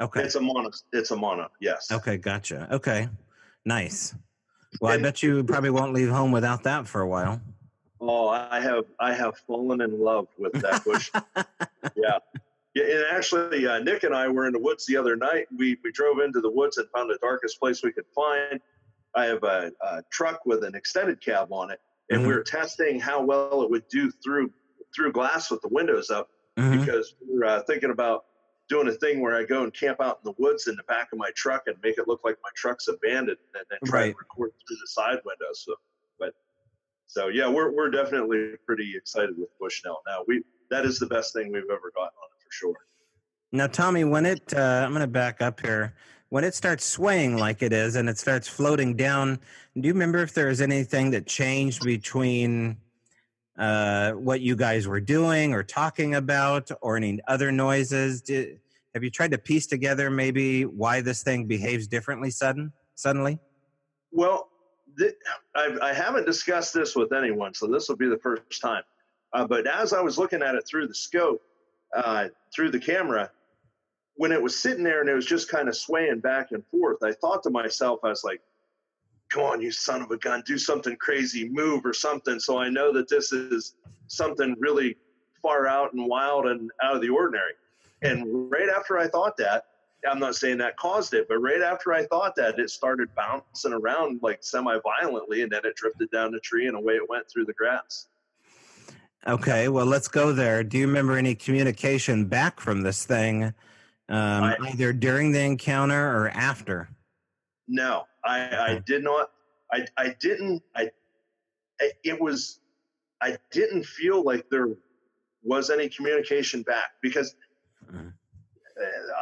Okay, 0.00 0.22
it's 0.22 0.34
a 0.34 0.40
mono. 0.40 0.70
It's 0.92 1.10
a 1.10 1.16
mono. 1.16 1.48
Yes. 1.60 1.88
Okay, 1.90 2.16
gotcha. 2.16 2.68
Okay, 2.70 3.08
nice. 3.64 4.14
Well, 4.80 4.92
I 4.92 4.98
bet 4.98 5.22
you 5.22 5.42
probably 5.44 5.70
won't 5.70 5.94
leave 5.94 6.10
home 6.10 6.30
without 6.30 6.62
that 6.64 6.86
for 6.86 7.00
a 7.00 7.08
while. 7.08 7.40
Oh, 8.00 8.28
I 8.28 8.60
have 8.60 8.84
I 9.00 9.12
have 9.14 9.38
fallen 9.46 9.80
in 9.80 9.98
love 10.00 10.28
with 10.38 10.52
that 10.62 10.84
bush. 10.84 11.10
yeah, 11.96 12.18
Yeah, 12.78 12.94
and 12.94 13.04
actually, 13.10 13.66
uh, 13.66 13.80
Nick 13.80 14.04
and 14.04 14.14
I 14.14 14.28
were 14.28 14.46
in 14.46 14.52
the 14.52 14.58
woods 14.58 14.86
the 14.86 14.96
other 14.96 15.16
night. 15.16 15.46
We 15.56 15.78
we 15.82 15.90
drove 15.90 16.20
into 16.20 16.40
the 16.40 16.50
woods 16.50 16.78
and 16.78 16.88
found 16.94 17.10
the 17.10 17.18
darkest 17.20 17.58
place 17.58 17.82
we 17.82 17.92
could 17.92 18.06
find. 18.14 18.60
I 19.16 19.24
have 19.24 19.42
a, 19.42 19.72
a 19.82 20.02
truck 20.12 20.46
with 20.46 20.62
an 20.62 20.74
extended 20.76 21.20
cab 21.20 21.52
on 21.52 21.70
it, 21.70 21.80
and 22.10 22.20
mm-hmm. 22.20 22.28
we 22.28 22.34
were 22.34 22.44
testing 22.44 23.00
how 23.00 23.22
well 23.22 23.62
it 23.62 23.70
would 23.70 23.88
do 23.88 24.12
through 24.24 24.52
through 24.94 25.12
glass 25.12 25.50
with 25.50 25.60
the 25.62 25.68
windows 25.68 26.10
up 26.10 26.28
mm-hmm. 26.56 26.78
because 26.78 27.16
we 27.28 27.38
are 27.38 27.46
uh, 27.46 27.62
thinking 27.62 27.90
about 27.90 28.26
doing 28.68 28.86
a 28.86 28.92
thing 28.92 29.20
where 29.20 29.34
I 29.34 29.44
go 29.44 29.64
and 29.64 29.74
camp 29.74 30.00
out 30.00 30.20
in 30.22 30.32
the 30.32 30.34
woods 30.38 30.68
in 30.68 30.76
the 30.76 30.84
back 30.84 31.08
of 31.12 31.18
my 31.18 31.30
truck 31.34 31.62
and 31.66 31.76
make 31.82 31.98
it 31.98 32.06
look 32.06 32.20
like 32.24 32.36
my 32.44 32.50
truck's 32.54 32.86
abandoned, 32.86 33.38
and 33.54 33.64
then 33.70 33.78
try 33.86 34.00
right. 34.02 34.12
to 34.12 34.18
record 34.18 34.52
through 34.68 34.76
the 34.76 34.86
side 34.86 35.18
windows. 35.24 35.64
So, 35.64 35.74
but 36.20 36.32
so 37.06 37.26
yeah, 37.26 37.48
we're 37.48 37.74
we're 37.74 37.90
definitely 37.90 38.52
pretty 38.64 38.94
excited 38.96 39.36
with 39.36 39.48
Bushnell 39.58 40.00
now. 40.06 40.22
We 40.28 40.44
that 40.70 40.84
is 40.84 41.00
the 41.00 41.06
best 41.06 41.32
thing 41.32 41.50
we've 41.50 41.64
ever 41.64 41.90
gotten 41.96 42.14
on 42.22 42.28
it 42.30 42.37
for 42.48 42.52
sure. 42.52 42.74
Now, 43.52 43.66
Tommy, 43.66 44.04
when 44.04 44.26
it 44.26 44.54
uh, 44.54 44.82
I'm 44.84 44.90
going 44.90 45.00
to 45.00 45.06
back 45.06 45.40
up 45.42 45.60
here. 45.60 45.94
When 46.30 46.44
it 46.44 46.54
starts 46.54 46.84
swaying 46.84 47.38
like 47.38 47.62
it 47.62 47.72
is 47.72 47.96
and 47.96 48.06
it 48.06 48.18
starts 48.18 48.46
floating 48.46 48.94
down, 48.96 49.40
do 49.74 49.86
you 49.86 49.94
remember 49.94 50.18
if 50.18 50.34
there 50.34 50.48
was 50.48 50.60
anything 50.60 51.10
that 51.12 51.24
changed 51.24 51.82
between 51.82 52.76
uh, 53.58 54.12
what 54.12 54.42
you 54.42 54.54
guys 54.54 54.86
were 54.86 55.00
doing 55.00 55.54
or 55.54 55.62
talking 55.62 56.16
about 56.16 56.70
or 56.82 56.98
any 56.98 57.18
other 57.26 57.50
noises? 57.50 58.20
Did, 58.20 58.60
have 58.92 59.02
you 59.02 59.10
tried 59.10 59.30
to 59.30 59.38
piece 59.38 59.66
together 59.66 60.10
maybe 60.10 60.66
why 60.66 61.00
this 61.00 61.22
thing 61.22 61.46
behaves 61.46 61.86
differently 61.86 62.30
sudden 62.30 62.74
suddenly? 62.94 63.38
Well, 64.12 64.50
th- 64.98 65.14
I, 65.54 65.78
I 65.80 65.92
haven't 65.94 66.26
discussed 66.26 66.74
this 66.74 66.94
with 66.94 67.14
anyone, 67.14 67.54
so 67.54 67.66
this 67.66 67.88
will 67.88 67.96
be 67.96 68.08
the 68.08 68.18
first 68.18 68.60
time. 68.60 68.82
Uh, 69.32 69.46
but 69.46 69.66
as 69.66 69.94
I 69.94 70.02
was 70.02 70.18
looking 70.18 70.42
at 70.42 70.54
it 70.54 70.66
through 70.66 70.88
the 70.88 70.94
scope, 70.94 71.40
uh, 71.94 72.28
through 72.54 72.70
the 72.70 72.80
camera, 72.80 73.30
when 74.16 74.32
it 74.32 74.42
was 74.42 74.58
sitting 74.58 74.82
there 74.82 75.00
and 75.00 75.08
it 75.08 75.14
was 75.14 75.26
just 75.26 75.48
kind 75.48 75.68
of 75.68 75.76
swaying 75.76 76.20
back 76.20 76.50
and 76.50 76.64
forth, 76.66 77.02
I 77.02 77.12
thought 77.12 77.42
to 77.44 77.50
myself, 77.50 78.00
I 78.02 78.08
was 78.08 78.24
like, 78.24 78.40
come 79.30 79.42
on, 79.44 79.60
you 79.60 79.70
son 79.70 80.02
of 80.02 80.10
a 80.10 80.16
gun, 80.16 80.42
do 80.44 80.58
something 80.58 80.96
crazy, 80.96 81.48
move 81.48 81.84
or 81.84 81.92
something. 81.92 82.40
So 82.40 82.58
I 82.58 82.68
know 82.68 82.92
that 82.92 83.08
this 83.08 83.32
is 83.32 83.74
something 84.08 84.56
really 84.58 84.96
far 85.40 85.66
out 85.66 85.92
and 85.92 86.06
wild 86.06 86.46
and 86.46 86.70
out 86.82 86.96
of 86.96 87.02
the 87.02 87.10
ordinary. 87.10 87.52
And 88.02 88.50
right 88.50 88.68
after 88.68 88.98
I 88.98 89.08
thought 89.08 89.36
that, 89.36 89.66
I'm 90.08 90.18
not 90.18 90.36
saying 90.36 90.58
that 90.58 90.76
caused 90.76 91.14
it, 91.14 91.26
but 91.28 91.38
right 91.38 91.60
after 91.60 91.92
I 91.92 92.06
thought 92.06 92.36
that, 92.36 92.58
it 92.58 92.70
started 92.70 93.08
bouncing 93.14 93.72
around 93.72 94.20
like 94.22 94.38
semi 94.42 94.78
violently 94.80 95.42
and 95.42 95.50
then 95.50 95.62
it 95.64 95.76
drifted 95.76 96.10
down 96.10 96.32
the 96.32 96.40
tree 96.40 96.66
and 96.66 96.76
away 96.76 96.94
it 96.94 97.08
went 97.08 97.28
through 97.28 97.46
the 97.46 97.52
grass. 97.52 98.06
Okay, 99.26 99.68
well, 99.68 99.86
let's 99.86 100.08
go 100.08 100.32
there. 100.32 100.62
Do 100.62 100.78
you 100.78 100.86
remember 100.86 101.16
any 101.16 101.34
communication 101.34 102.26
back 102.26 102.60
from 102.60 102.82
this 102.82 103.04
thing, 103.04 103.44
um, 103.44 103.54
I, 104.08 104.56
either 104.70 104.92
during 104.92 105.32
the 105.32 105.40
encounter 105.40 106.16
or 106.16 106.30
after? 106.30 106.88
No, 107.66 108.04
I, 108.24 108.40
I 108.40 108.82
did 108.86 109.02
not. 109.02 109.30
I, 109.72 109.86
I 109.98 110.14
didn't. 110.20 110.62
I, 110.74 110.90
it 112.04 112.18
was, 112.20 112.60
I 113.20 113.36
didn't 113.50 113.84
feel 113.84 114.22
like 114.22 114.48
there 114.50 114.68
was 115.42 115.68
any 115.68 115.88
communication 115.88 116.62
back 116.62 116.92
because 117.02 117.34
mm-hmm. 117.92 118.08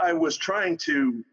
I 0.00 0.12
was 0.12 0.36
trying 0.36 0.76
to, 0.78 1.24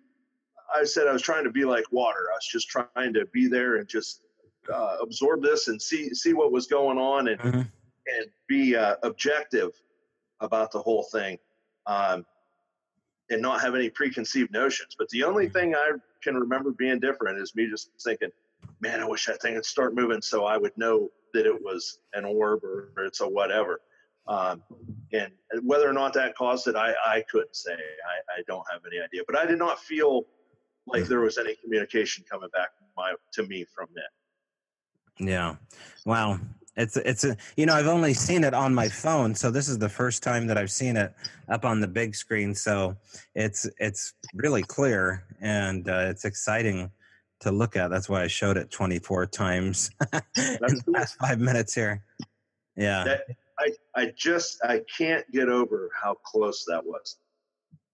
I 0.74 0.86
said 0.86 1.08
I 1.08 1.14
was 1.14 1.22
trying 1.22 1.44
to 1.44 1.52
be 1.52 1.66
like 1.66 1.86
water. 1.92 2.28
I 2.32 2.36
was 2.36 2.48
just 2.50 2.70
trying 2.70 3.14
to 3.14 3.26
be 3.34 3.48
there 3.48 3.76
and 3.76 3.88
just 3.88 4.22
uh, 4.74 4.98
absorb 5.02 5.44
this 5.44 5.68
and 5.68 5.80
see, 5.80 6.14
see 6.14 6.34
what 6.34 6.52
was 6.52 6.66
going 6.66 6.98
on 6.98 7.28
and, 7.28 7.40
mm-hmm. 7.40 7.62
And 8.08 8.28
be 8.48 8.76
uh, 8.76 8.96
objective 9.04 9.72
about 10.40 10.72
the 10.72 10.80
whole 10.80 11.04
thing. 11.04 11.38
Um, 11.86 12.26
and 13.30 13.42
not 13.42 13.62
have 13.62 13.76
any 13.76 13.90
preconceived 13.90 14.52
notions. 14.52 14.96
But 14.98 15.10
the 15.10 15.24
only 15.24 15.46
mm-hmm. 15.46 15.54
thing 15.54 15.76
I 15.76 15.92
can 16.22 16.36
remember 16.36 16.72
being 16.72 17.00
different 17.00 17.40
is 17.40 17.56
me 17.56 17.70
just 17.70 17.90
thinking, 18.04 18.30
man, 18.80 19.02
I 19.02 19.06
wish 19.06 19.26
that 19.26 19.42
thing 19.42 19.56
would 19.56 19.66
start 19.66 19.96
moving 19.96 20.22
so 20.22 20.46
I 20.46 20.58
would 20.58 20.78
know 20.78 21.10
that 21.34 21.46
it 21.46 21.62
was 21.62 22.00
an 22.14 22.26
orb 22.26 22.64
or, 22.64 22.92
or 22.96 23.06
it's 23.06 23.22
a 23.22 23.28
whatever. 23.28 23.82
Um, 24.28 24.64
and 25.12 25.32
whether 25.64 25.90
or 25.90 25.94
not 25.94 26.14
that 26.14 26.36
caused 26.36 26.68
it, 26.68 26.76
I, 26.76 26.94
I 27.06 27.24
couldn't 27.30 27.56
say. 27.56 27.74
I, 27.74 28.40
I 28.40 28.44
don't 28.48 28.64
have 28.72 28.82
any 28.90 29.02
idea. 29.02 29.22
But 29.28 29.38
I 29.38 29.46
did 29.46 29.60
not 29.60 29.80
feel 29.80 30.26
like 30.86 31.06
there 31.06 31.22
was 31.22 31.38
any 31.38 31.56
communication 31.56 32.24
coming 32.30 32.50
back 32.54 32.70
my, 32.96 33.14
to 33.34 33.44
me 33.44 33.66
from 33.66 33.88
it. 33.96 35.26
Yeah. 35.30 35.56
Wow. 36.06 36.40
It's 36.76 36.98
it's 36.98 37.24
a 37.24 37.38
you 37.56 37.66
know 37.68 37.76
I've 37.76 37.88
only 37.88 38.14
seen 38.14 38.44
it 38.44 38.54
on 38.54 38.74
my 38.74 38.90
phone, 38.90 39.36
so 39.36 39.52
this 39.52 39.70
is 39.70 39.78
the 39.78 39.90
first 39.90 40.24
time 40.24 40.48
that 40.48 40.58
I've 40.58 40.72
seen 40.72 40.98
it 40.98 41.14
up 41.48 41.66
on 41.66 41.80
the 41.80 41.88
big 41.88 42.16
screen. 42.16 42.56
So 42.56 42.98
it's 43.36 43.68
it's 43.78 44.14
really 44.34 44.64
clear 44.64 45.24
and 45.40 45.88
uh, 45.88 46.06
it's 46.08 46.26
exciting 46.26 46.90
to 47.42 47.52
look 47.52 47.76
at. 47.76 47.90
That's 47.90 48.10
why 48.10 48.24
I 48.24 48.28
showed 48.28 48.58
it 48.58 48.72
24 48.72 49.28
times 49.28 49.92
in 50.14 50.22
the 50.36 50.84
last 50.88 51.16
five 51.18 51.40
minutes 51.40 51.76
here. 51.76 52.04
Yeah, 52.76 53.04
that, 53.04 53.22
I 53.60 53.70
I 53.96 54.14
just 54.18 54.60
I 54.64 54.82
can't 54.98 55.30
get 55.32 55.50
over 55.50 55.92
how 56.02 56.16
close 56.26 56.66
that 56.66 56.84
was. 56.84 57.18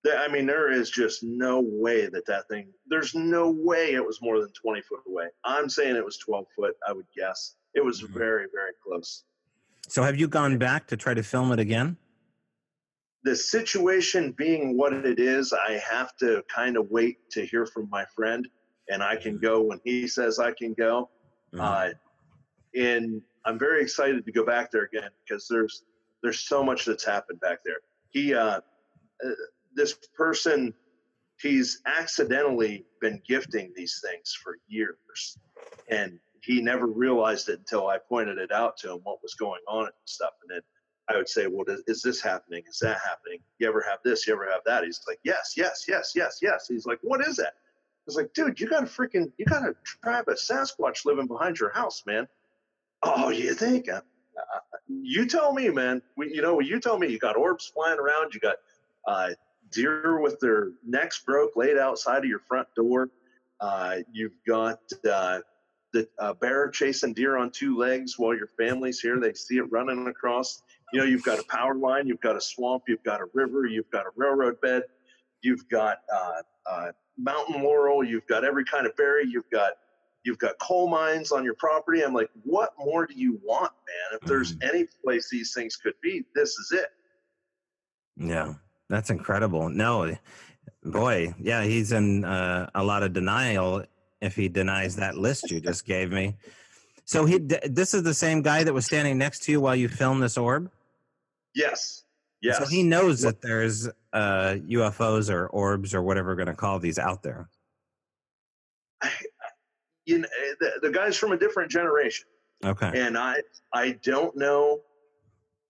I 0.09 0.30
mean, 0.30 0.45
there 0.45 0.71
is 0.71 0.89
just 0.89 1.21
no 1.21 1.59
way 1.59 2.07
that 2.07 2.25
that 2.27 2.47
thing. 2.47 2.69
There's 2.88 3.13
no 3.13 3.51
way 3.51 3.93
it 3.93 4.05
was 4.05 4.21
more 4.21 4.39
than 4.39 4.51
20 4.53 4.82
foot 4.84 5.01
away. 5.05 5.25
I'm 5.43 5.67
saying 5.67 5.97
it 5.97 6.05
was 6.05 6.17
12 6.17 6.45
foot. 6.55 6.75
I 6.88 6.93
would 6.93 7.05
guess 7.13 7.55
it 7.74 7.84
was 7.84 8.01
mm-hmm. 8.01 8.17
very, 8.17 8.47
very 8.53 8.72
close. 8.84 9.24
So, 9.88 10.03
have 10.03 10.20
you 10.20 10.28
gone 10.28 10.57
back 10.57 10.88
to 10.88 10.97
try 10.97 11.13
to 11.13 11.24
film 11.24 11.51
it 11.51 11.59
again? 11.59 11.97
The 13.24 13.36
situation 13.36 14.32
being 14.32 14.78
what 14.78 14.93
it 14.93 15.20
is, 15.20 15.53
I 15.53 15.82
have 15.89 16.15
to 16.17 16.43
kind 16.53 16.78
of 16.78 16.89
wait 16.89 17.17
to 17.32 17.45
hear 17.45 17.65
from 17.65 17.89
my 17.89 18.05
friend, 18.15 18.47
and 18.88 19.03
I 19.03 19.15
can 19.15 19.38
go 19.38 19.61
when 19.61 19.80
he 19.84 20.07
says 20.07 20.39
I 20.39 20.51
can 20.51 20.74
go. 20.74 21.09
Mm-hmm. 21.53 21.61
Uh, 21.61 21.89
and 22.80 23.22
I'm 23.45 23.57
very 23.57 23.82
excited 23.82 24.26
to 24.26 24.32
go 24.32 24.45
back 24.45 24.72
there 24.72 24.84
again 24.84 25.09
because 25.24 25.47
there's 25.49 25.84
there's 26.22 26.39
so 26.39 26.63
much 26.63 26.86
that's 26.86 27.05
happened 27.05 27.39
back 27.39 27.59
there. 27.63 27.78
He, 28.09 28.34
uh, 28.34 28.59
uh, 29.26 29.30
this 29.74 29.95
person, 30.15 30.74
he's 31.41 31.82
accidentally 31.86 32.86
been 32.99 33.22
gifting 33.28 33.72
these 33.76 34.03
things 34.05 34.38
for 34.43 34.57
years, 34.67 35.38
and 35.89 36.20
he 36.49 36.61
never 36.61 36.87
realized 36.87 37.47
it 37.47 37.59
until 37.59 37.87
I 37.87 37.99
pointed 37.99 38.39
it 38.39 38.51
out 38.51 38.75
to 38.77 38.93
him 38.93 39.01
what 39.03 39.21
was 39.21 39.35
going 39.35 39.61
on 39.67 39.83
and 39.83 39.93
stuff. 40.05 40.31
And 40.41 40.55
then 40.55 40.61
I 41.07 41.15
would 41.15 41.29
say, 41.29 41.45
"Well, 41.45 41.63
is 41.85 42.01
this 42.01 42.21
happening? 42.21 42.63
Is 42.67 42.79
that 42.79 42.99
happening? 43.05 43.39
You 43.59 43.67
ever 43.67 43.85
have 43.87 43.99
this? 44.03 44.25
You 44.25 44.33
ever 44.33 44.49
have 44.49 44.61
that?" 44.65 44.83
He's 44.83 44.99
like, 45.07 45.19
"Yes, 45.23 45.53
yes, 45.55 45.85
yes, 45.87 46.13
yes, 46.15 46.39
yes." 46.41 46.65
He's 46.67 46.87
like, 46.87 46.97
"What 47.03 47.21
is 47.21 47.35
that?" 47.35 47.53
I 47.53 48.03
was 48.07 48.15
like, 48.15 48.33
"Dude, 48.33 48.59
you 48.59 48.67
got 48.67 48.81
a 48.81 48.87
freaking, 48.87 49.31
you 49.37 49.45
got 49.45 49.61
a 49.61 49.75
tribe 49.83 50.27
of 50.27 50.37
Sasquatch 50.37 51.05
living 51.05 51.27
behind 51.27 51.59
your 51.59 51.69
house, 51.69 52.01
man." 52.07 52.27
Oh, 53.03 53.29
you 53.29 53.53
think? 53.53 53.87
Uh, 53.87 54.01
uh, 54.37 54.59
you 54.87 55.27
tell 55.27 55.53
me, 55.53 55.69
man. 55.69 56.01
We, 56.17 56.33
you 56.33 56.41
know, 56.41 56.59
you 56.61 56.79
tell 56.79 56.97
me. 56.97 57.09
You 57.09 57.19
got 57.19 57.37
orbs 57.37 57.67
flying 57.67 57.99
around. 57.99 58.33
You 58.33 58.39
got 58.39 58.57
uh, 59.07 59.29
deer 59.71 60.19
with 60.19 60.39
their 60.39 60.71
necks 60.83 61.19
broke 61.19 61.55
laid 61.55 61.77
outside 61.77 62.23
of 62.23 62.25
your 62.25 62.39
front 62.39 62.67
door. 62.75 63.11
Uh, 63.61 63.97
you've 64.11 64.37
got 64.47 64.79
uh, 65.07 65.41
the 65.93 66.07
uh, 66.19 66.33
bear 66.33 66.69
chasing 66.69 67.13
deer 67.13 67.37
on 67.37 67.51
two 67.51 67.77
legs 67.77 68.17
while 68.17 68.35
your 68.35 68.47
family's 68.47 68.99
here. 68.99 69.19
They 69.19 69.33
see 69.33 69.57
it 69.57 69.71
running 69.71 70.07
across. 70.07 70.61
You 70.93 70.99
know, 70.99 71.05
you've 71.05 71.23
got 71.23 71.39
a 71.39 71.43
power 71.43 71.75
line, 71.75 72.07
you've 72.07 72.21
got 72.21 72.35
a 72.35 72.41
swamp, 72.41 72.83
you've 72.87 73.03
got 73.03 73.21
a 73.21 73.25
river, 73.33 73.65
you've 73.65 73.89
got 73.91 74.05
a 74.05 74.09
railroad 74.15 74.59
bed, 74.61 74.83
you've 75.41 75.67
got 75.69 75.99
uh, 76.13 76.41
uh, 76.65 76.91
mountain 77.17 77.63
laurel, 77.63 78.03
you've 78.03 78.25
got 78.27 78.43
every 78.43 78.65
kind 78.65 78.85
of 78.85 78.95
berry, 78.95 79.25
you've 79.27 79.49
got 79.51 79.73
you've 80.25 80.37
got 80.37 80.57
coal 80.59 80.89
mines 80.89 81.31
on 81.31 81.43
your 81.43 81.53
property. 81.55 82.03
I'm 82.03 82.13
like, 82.13 82.29
what 82.43 82.73
more 82.77 83.05
do 83.05 83.13
you 83.13 83.39
want, 83.43 83.71
man? 83.71 84.19
If 84.21 84.27
there's 84.27 84.53
mm-hmm. 84.53 84.75
any 84.75 84.87
place 85.03 85.29
these 85.29 85.53
things 85.53 85.75
could 85.75 85.93
be, 86.01 86.25
this 86.35 86.49
is 86.57 86.71
it. 86.71 86.89
Yeah, 88.17 88.55
that's 88.89 89.09
incredible. 89.09 89.69
No, 89.69 90.15
boy, 90.83 91.33
yeah, 91.39 91.63
he's 91.63 91.91
in 91.91 92.25
uh, 92.25 92.69
a 92.75 92.83
lot 92.83 93.03
of 93.03 93.13
denial 93.13 93.85
if 94.22 94.36
he 94.36 94.49
denies 94.49 94.95
that 94.97 95.17
list 95.17 95.49
you 95.51 95.59
just 95.59 95.86
gave 95.86 96.11
me. 96.11 96.36
So 97.05 97.26
he 97.26 97.39
this 97.39 97.93
is 97.93 98.03
the 98.03 98.13
same 98.13 98.41
guy 98.41 98.63
that 98.63 98.74
was 98.74 98.86
standing 98.86 99.17
next 99.17 99.43
to 99.43 99.51
you 99.51 99.61
while 99.61 99.76
you 99.76 99.89
filmed 99.89 100.22
this 100.22 100.38
orb? 100.38 100.70
Yes. 101.55 102.03
Yes. 102.41 102.57
So 102.59 102.65
he 102.65 102.84
knows 102.84 103.22
that 103.22 103.41
there's 103.41 103.88
uh, 104.13 104.55
UFOs 104.67 105.30
or 105.30 105.47
orbs 105.47 105.93
or 105.93 106.01
whatever 106.01 106.30
we're 106.30 106.36
going 106.36 106.47
to 106.47 106.53
call 106.53 106.80
these 106.80 106.97
out 106.97 107.22
there. 107.22 107.49
I, 109.01 109.11
you 110.05 110.20
know, 110.20 110.28
the, 110.59 110.72
the 110.84 110.89
guy's 110.89 111.17
from 111.17 111.32
a 111.32 111.38
different 111.38 111.72
generation. 111.72 112.26
Okay. 112.63 112.91
And 112.93 113.17
I 113.17 113.41
I 113.74 113.97
don't 114.03 114.36
know 114.36 114.82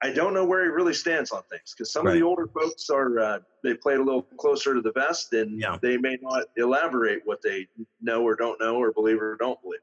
I 0.01 0.11
don't 0.11 0.33
know 0.33 0.45
where 0.45 0.63
he 0.63 0.69
really 0.69 0.93
stands 0.93 1.31
on 1.31 1.43
things 1.49 1.73
because 1.75 1.91
some 1.91 2.05
right. 2.05 2.13
of 2.13 2.19
the 2.19 2.25
older 2.25 2.47
folks 2.47 2.89
are 2.89 3.19
uh, 3.19 3.39
they 3.63 3.73
played 3.73 3.99
a 3.99 4.03
little 4.03 4.21
closer 4.21 4.73
to 4.73 4.81
the 4.81 4.93
vest 4.93 5.33
and 5.33 5.59
yeah. 5.59 5.77
they 5.81 5.97
may 5.97 6.17
not 6.21 6.45
elaborate 6.55 7.21
what 7.25 7.41
they 7.41 7.67
know 8.01 8.23
or 8.23 8.35
don't 8.35 8.59
know 8.61 8.77
or 8.77 8.93
believe 8.93 9.21
or 9.21 9.35
don't 9.35 9.61
believe. 9.61 9.79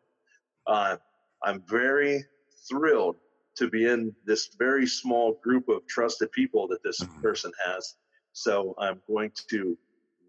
Uh, 0.67 0.97
I'm 1.45 1.62
very 1.69 2.25
thrilled 2.67 3.17
to 3.57 3.69
be 3.69 3.87
in 3.87 4.14
this 4.25 4.51
very 4.59 4.87
small 4.87 5.39
group 5.43 5.69
of 5.69 5.87
trusted 5.87 6.33
people 6.33 6.67
that 6.69 6.83
this 6.83 7.01
mm-hmm. 7.01 7.21
person 7.21 7.53
has 7.67 7.97
So 8.33 8.75
I'm 8.79 9.01
going 9.09 9.33
to 9.51 9.79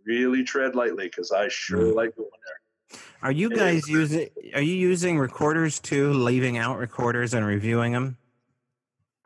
really 0.06 0.44
tread 0.44 0.76
lightly 0.76 1.08
because 1.10 1.34
I 1.34 1.50
sure 1.50 1.80
mm. 1.80 1.94
like 1.94 2.16
going 2.16 2.30
there. 2.46 3.00
Are 3.22 3.34
you 3.34 3.50
guys 3.50 3.88
using? 3.90 4.30
Are 4.54 4.62
you 4.62 4.76
using 4.76 5.20
recorders 5.20 5.80
too? 5.80 6.14
Leaving 6.14 6.58
out 6.58 6.78
recorders 6.78 7.34
and 7.34 7.46
reviewing 7.46 7.92
them? 7.92 8.18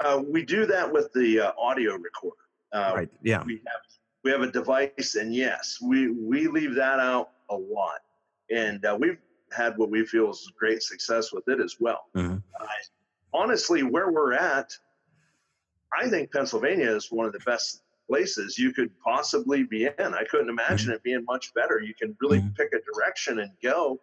Uh, 0.04 0.22
we 0.28 0.44
do 0.44 0.66
that 0.66 0.92
with 0.92 1.12
the 1.14 1.40
uh, 1.40 1.52
audio 1.60 1.96
recorder. 1.96 2.36
Uh, 2.74 2.94
right. 2.96 3.10
Yeah. 3.22 3.44
We 3.44 3.62
have 3.68 3.82
we 4.24 4.32
have 4.32 4.42
a 4.42 4.52
device, 4.52 5.16
and 5.16 5.34
yes, 5.34 5.78
we 5.82 6.12
we 6.12 6.48
leave 6.48 6.76
that 6.76 7.00
out 7.00 7.32
a 7.50 7.56
lot, 7.56 8.02
and 8.50 8.84
uh, 8.86 8.98
we've 9.00 9.18
had 9.52 9.78
what 9.78 9.90
we 9.90 10.06
feel 10.06 10.30
is 10.30 10.52
great 10.58 10.82
success 10.82 11.32
with 11.34 11.48
it 11.48 11.60
as 11.60 11.78
well. 11.80 12.06
Mm-hmm. 12.16 12.38
honestly, 13.34 13.84
where 13.84 14.12
we're 14.12 14.34
at, 14.34 14.72
I 15.98 16.08
think 16.10 16.32
Pennsylvania 16.32 16.90
is 16.96 17.12
one 17.12 17.26
of 17.26 17.34
the 17.34 17.40
best 17.40 17.82
places 18.08 18.58
you 18.58 18.74
could 18.74 18.92
possibly 19.00 19.64
be 19.64 19.86
in. 19.86 20.14
I 20.14 20.24
couldn't 20.30 20.50
imagine 20.50 20.88
mm-hmm. 20.88 20.96
it 20.96 21.04
being 21.04 21.26
much 21.26 21.54
better. 21.54 21.80
You 21.80 21.94
can 21.94 22.16
really 22.22 22.40
mm-hmm. 22.40 22.54
pick 22.54 22.74
a 22.74 22.80
direction 22.94 23.40
and 23.40 23.52
go 23.62 24.00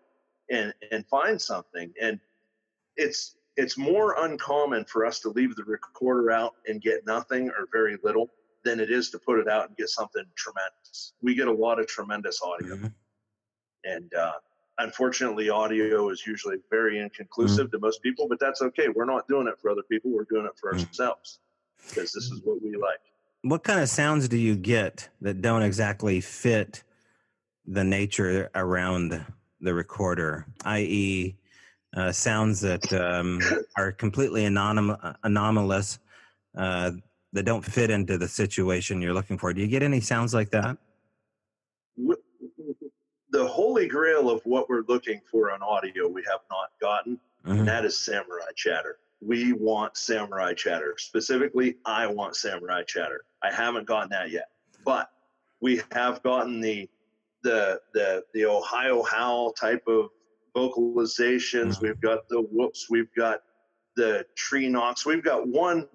and 0.51 0.75
and 0.91 1.07
find 1.07 1.41
something. 1.41 1.93
And 2.01 2.21
it's 2.97 3.37
it's 3.59 3.77
more 3.77 4.15
uncommon 4.25 4.85
for 4.85 5.05
us 5.05 5.19
to 5.19 5.31
leave 5.31 5.57
the 5.57 5.65
recorder 5.65 6.31
out 6.31 6.55
and 6.69 6.81
get 6.81 7.05
nothing 7.05 7.51
or 7.51 7.67
very 7.73 7.99
little 8.05 8.31
than 8.65 8.79
it 8.79 8.89
is 8.89 9.11
to 9.11 9.19
put 9.19 9.41
it 9.41 9.49
out 9.49 9.67
and 9.67 9.77
get 9.77 9.89
something 9.89 10.23
tremendous. 10.37 11.15
We 11.23 11.35
get 11.35 11.49
a 11.49 11.53
lot 11.53 11.81
of 11.81 11.89
tremendous 11.89 12.41
audio. 12.41 12.77
Mm-hmm. 12.77 12.87
And 13.83 14.15
uh, 14.15 14.33
unfortunately, 14.79 15.51
audio 15.51 16.09
is 16.11 16.25
usually 16.25 16.59
very 16.71 17.01
inconclusive 17.01 17.67
mm-hmm. 17.67 17.77
to 17.77 17.81
most 17.81 18.01
people, 18.01 18.29
but 18.29 18.39
that's 18.39 18.63
okay. 18.63 18.89
We're 18.95 19.05
not 19.05 19.27
doing 19.27 19.49
it 19.49 19.55
for 19.61 19.71
other 19.71 19.83
people, 19.91 20.13
we're 20.13 20.25
doing 20.31 20.47
it 20.47 20.53
for 20.61 20.73
mm-hmm. 20.73 20.87
ourselves 20.87 21.41
because 21.89 22.13
this 22.13 22.31
is 22.31 22.41
what 22.45 22.63
we 22.63 22.77
like. 22.77 23.01
What 23.43 23.65
kind 23.65 23.81
of 23.81 23.89
sounds 23.89 24.29
do 24.29 24.37
you 24.37 24.55
get 24.55 25.09
that 25.21 25.43
don't 25.43 25.63
exactly 25.63 26.21
fit 26.21 26.85
the 27.67 27.83
nature 27.83 28.51
around 28.55 29.25
the 29.61 29.75
recorder, 29.75 30.47
i.e., 30.65 31.37
uh, 31.97 32.13
sounds 32.13 32.61
that 32.61 32.93
um, 32.93 33.41
are 33.77 33.93
completely 33.93 34.43
anonym- 34.43 35.17
anomalous, 35.25 35.99
uh, 36.57 36.93
that 37.33 37.45
don't 37.45 37.65
fit 37.65 37.91
into 37.91 38.19
the 38.19 38.29
situation 38.29 39.03
you're 39.03 39.15
looking 39.15 39.39
for? 39.39 39.53
Do 39.53 39.61
you 39.61 39.67
get 39.69 39.83
any 39.83 40.01
sounds 40.01 40.35
like 40.35 40.51
that? 40.51 40.79
The 43.31 43.47
holy 43.47 43.87
grail 43.87 44.31
of 44.31 44.41
what 44.45 44.69
we're 44.69 44.85
looking 44.89 45.21
for 45.31 45.53
on 45.53 45.63
audio, 45.63 46.09
we 46.09 46.23
have 46.23 46.41
not 46.51 46.71
gotten, 46.81 47.21
mm-hmm. 47.47 47.59
and 47.59 47.69
that 47.69 47.85
is 47.85 47.99
samurai 47.99 48.51
chatter 48.57 48.99
we 49.21 49.53
want 49.53 49.97
samurai 49.97 50.55
chatter. 50.55 50.95
Specifically, 50.99 51.77
I 51.85 52.07
want 52.07 52.37
samurai 52.37 52.83
chatter. 52.85 53.23
I 53.43 53.53
haven't 53.53 53.87
gotten 53.87 54.11
that 54.11 54.31
yet, 54.31 54.49
but 54.85 55.11
we 55.61 55.83
have 55.93 56.23
gotten 56.23 56.61
the 56.61 56.89
the 57.43 57.81
the 57.95 58.25
the 58.35 58.45
Ohio 58.45 59.03
howl 59.03 59.53
type 59.53 59.83
of 59.87 60.11
vocalizations. 60.55 61.77
Mm-hmm. 61.77 61.87
We've 61.87 62.01
got 62.01 62.29
the 62.29 62.41
whoops. 62.41 62.89
We've 62.91 63.13
got 63.17 63.43
the 63.97 64.25
tree 64.37 64.69
knocks. 64.69 65.05
We've 65.05 65.25
got 65.25 65.47
one. 65.49 65.89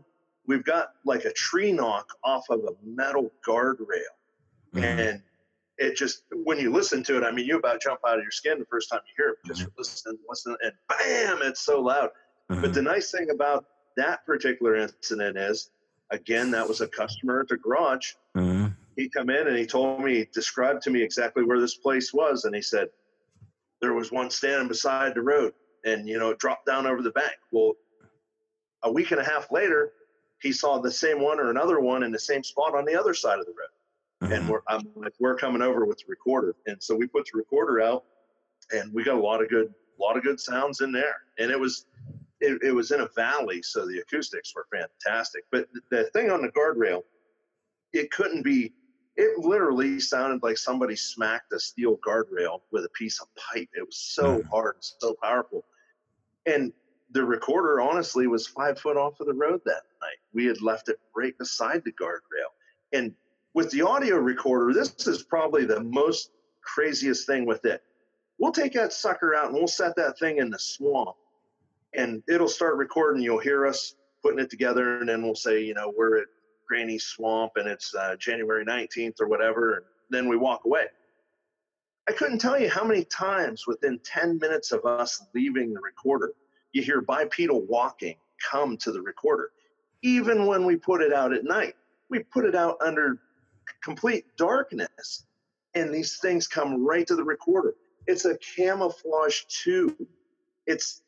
We've 0.47 0.63
got 0.63 0.89
like 1.05 1.25
a 1.25 1.31
tree 1.33 1.71
knock 1.71 2.07
off 2.23 2.45
of 2.49 2.59
a 2.61 2.71
metal 2.83 3.31
guardrail, 3.47 4.13
mm-hmm. 4.73 4.83
and 4.83 5.21
it 5.77 5.95
just 5.95 6.23
when 6.43 6.59
you 6.59 6.71
listen 6.71 7.03
to 7.03 7.17
it, 7.17 7.23
I 7.23 7.31
mean, 7.31 7.45
you 7.45 7.57
about 7.57 7.81
jump 7.81 7.99
out 8.07 8.17
of 8.17 8.23
your 8.23 8.31
skin 8.31 8.59
the 8.59 8.65
first 8.65 8.89
time 8.89 8.99
you 9.07 9.23
hear 9.23 9.33
it. 9.33 9.37
because 9.43 9.61
mm-hmm. 9.61 9.69
listen, 9.77 10.17
listen, 10.27 10.55
and 10.63 10.73
bam! 10.89 11.39
It's 11.41 11.61
so 11.61 11.81
loud. 11.81 12.09
Mm-hmm. 12.51 12.61
But 12.61 12.73
the 12.73 12.81
nice 12.81 13.11
thing 13.11 13.29
about 13.29 13.65
that 13.95 14.25
particular 14.25 14.75
incident 14.75 15.37
is, 15.37 15.69
again, 16.11 16.51
that 16.51 16.67
was 16.67 16.81
a 16.81 16.87
customer 16.87 17.41
at 17.41 17.47
the 17.47 17.57
garage. 17.57 18.13
Mm-hmm. 18.35 18.67
He 18.95 19.09
come 19.09 19.29
in 19.29 19.47
and 19.47 19.57
he 19.57 19.65
told 19.65 20.01
me, 20.01 20.27
described 20.33 20.83
to 20.83 20.91
me 20.91 21.01
exactly 21.01 21.43
where 21.43 21.59
this 21.59 21.75
place 21.75 22.13
was, 22.13 22.45
and 22.45 22.53
he 22.53 22.61
said 22.61 22.89
there 23.83 23.93
was 23.93 24.13
one 24.13 24.29
standing 24.29 24.69
beside 24.69 25.13
the 25.13 25.21
road, 25.21 25.53
and 25.83 26.07
you 26.07 26.17
know, 26.17 26.29
it 26.29 26.39
dropped 26.39 26.65
down 26.65 26.87
over 26.87 27.01
the 27.01 27.11
bank. 27.11 27.35
Well, 27.51 27.73
a 28.81 28.89
week 28.89 29.11
and 29.11 29.19
a 29.19 29.25
half 29.25 29.51
later, 29.51 29.91
he 30.41 30.53
saw 30.53 30.79
the 30.79 30.89
same 30.89 31.21
one 31.21 31.37
or 31.37 31.49
another 31.49 31.81
one 31.81 32.01
in 32.01 32.11
the 32.13 32.17
same 32.17 32.43
spot 32.43 32.75
on 32.75 32.85
the 32.85 32.97
other 32.97 33.13
side 33.13 33.39
of 33.39 33.45
the 33.45 33.51
road. 33.51 34.31
And 34.31 34.43
uh-huh. 34.43 34.51
we're, 34.53 34.61
I'm 34.69 34.87
like, 34.95 35.11
we're 35.19 35.35
coming 35.35 35.61
over 35.61 35.83
with 35.83 35.97
the 35.97 36.05
recorder, 36.07 36.55
and 36.65 36.81
so 36.81 36.95
we 36.95 37.07
put 37.07 37.25
the 37.25 37.37
recorder 37.37 37.81
out, 37.81 38.05
and 38.71 38.93
we 38.93 39.03
got 39.03 39.15
a 39.15 39.21
lot 39.21 39.43
of 39.43 39.49
good, 39.49 39.67
a 39.67 40.01
lot 40.01 40.15
of 40.15 40.23
good 40.23 40.39
sounds 40.39 40.79
in 40.79 40.93
there, 40.93 41.15
and 41.37 41.51
it 41.51 41.59
was 41.59 41.85
it, 42.39 42.63
it, 42.63 42.71
was 42.71 42.91
in 42.91 43.01
a 43.01 43.09
valley, 43.17 43.61
so 43.61 43.85
the 43.85 43.99
acoustics 43.99 44.53
were 44.55 44.65
fantastic. 44.71 45.43
But 45.51 45.67
the 45.91 46.05
thing 46.13 46.31
on 46.31 46.41
the 46.41 46.49
guardrail, 46.49 47.03
it 47.91 48.11
couldn't 48.11 48.43
be. 48.43 48.71
It 49.15 49.39
literally 49.39 49.99
sounded 49.99 50.41
like 50.41 50.57
somebody 50.57 50.95
smacked 50.95 51.53
a 51.53 51.59
steel 51.59 51.97
guardrail 51.97 52.61
with 52.71 52.85
a 52.85 52.89
piece 52.89 53.21
of 53.21 53.27
pipe. 53.35 53.69
It 53.73 53.85
was 53.85 53.97
so 53.97 54.39
mm. 54.39 54.49
hard, 54.49 54.77
so 54.79 55.15
powerful, 55.21 55.63
and 56.45 56.73
the 57.11 57.23
recorder 57.23 57.79
honestly 57.79 58.25
was 58.25 58.47
five 58.47 58.79
foot 58.79 58.97
off 58.97 59.19
of 59.19 59.27
the 59.27 59.33
road 59.33 59.61
that 59.65 59.83
night. 60.01 60.17
We 60.33 60.45
had 60.45 60.61
left 60.61 60.89
it 60.89 60.99
right 61.15 61.37
beside 61.37 61.83
the 61.85 61.91
guardrail, 61.91 62.51
and 62.91 63.13
with 63.53 63.69
the 63.69 63.83
audio 63.83 64.17
recorder, 64.17 64.73
this 64.73 65.07
is 65.07 65.21
probably 65.21 65.65
the 65.65 65.83
most 65.83 66.31
craziest 66.61 67.27
thing 67.27 67.45
with 67.45 67.65
it. 67.65 67.83
We'll 68.39 68.51
take 68.51 68.73
that 68.73 68.93
sucker 68.93 69.35
out 69.35 69.45
and 69.45 69.53
we'll 69.53 69.67
set 69.67 69.95
that 69.97 70.17
thing 70.17 70.37
in 70.37 70.49
the 70.49 70.57
swamp 70.57 71.15
and 71.93 72.23
it'll 72.27 72.47
start 72.47 72.77
recording. 72.77 73.21
You'll 73.21 73.39
hear 73.39 73.65
us 73.65 73.95
putting 74.21 74.39
it 74.39 74.49
together, 74.49 74.99
and 74.99 75.09
then 75.09 75.21
we'll 75.21 75.35
say, 75.35 75.63
you 75.63 75.73
know, 75.73 75.93
we're 75.95 76.17
at 76.19 76.27
Granny 76.73 76.97
Swamp 76.97 77.51
and 77.57 77.67
it's 77.69 77.93
uh, 77.93 78.15
January 78.15 78.65
19th 78.65 79.21
or 79.21 79.27
whatever, 79.27 79.75
and 79.75 79.85
then 80.09 80.27
we 80.27 80.35
walk 80.35 80.65
away. 80.65 80.85
I 82.09 82.13
couldn't 82.13 82.39
tell 82.39 82.59
you 82.59 82.67
how 82.67 82.83
many 82.83 83.03
times 83.03 83.67
within 83.67 83.99
10 84.03 84.39
minutes 84.39 84.71
of 84.71 84.83
us 84.83 85.23
leaving 85.35 85.71
the 85.71 85.79
recorder, 85.79 86.33
you 86.71 86.81
hear 86.81 87.01
bipedal 87.01 87.61
walking 87.67 88.15
come 88.51 88.75
to 88.77 88.91
the 88.91 89.03
recorder. 89.03 89.51
Even 90.01 90.47
when 90.47 90.65
we 90.65 90.75
put 90.75 91.03
it 91.03 91.13
out 91.13 91.31
at 91.31 91.43
night, 91.43 91.75
we 92.09 92.23
put 92.23 92.43
it 92.43 92.55
out 92.55 92.77
under 92.83 93.19
complete 93.83 94.25
darkness, 94.35 95.25
and 95.75 95.93
these 95.93 96.17
things 96.17 96.47
come 96.47 96.83
right 96.83 97.05
to 97.05 97.15
the 97.15 97.23
recorder. 97.23 97.75
It's 98.07 98.25
a 98.25 98.35
camouflage 98.37 99.41
tube. 99.43 100.07
It's 100.65 101.03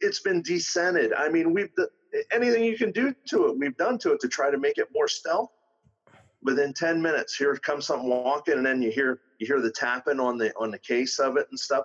it's 0.00 0.20
been 0.20 0.42
descented. 0.42 1.12
I 1.16 1.28
mean, 1.28 1.52
we've 1.52 1.72
anything 2.32 2.64
you 2.64 2.76
can 2.76 2.92
do 2.92 3.14
to 3.26 3.48
it, 3.48 3.58
we've 3.58 3.76
done 3.76 3.98
to 3.98 4.12
it 4.12 4.20
to 4.20 4.28
try 4.28 4.50
to 4.50 4.58
make 4.58 4.78
it 4.78 4.88
more 4.94 5.08
stealth. 5.08 5.50
Within 6.42 6.72
ten 6.72 7.02
minutes, 7.02 7.34
here 7.36 7.54
comes 7.56 7.86
something 7.86 8.08
walking, 8.08 8.54
and 8.54 8.66
then 8.66 8.80
you 8.80 8.90
hear 8.90 9.20
you 9.38 9.46
hear 9.46 9.60
the 9.60 9.72
tapping 9.72 10.20
on 10.20 10.38
the 10.38 10.54
on 10.56 10.70
the 10.70 10.78
case 10.78 11.18
of 11.18 11.36
it 11.36 11.48
and 11.50 11.58
stuff. 11.58 11.84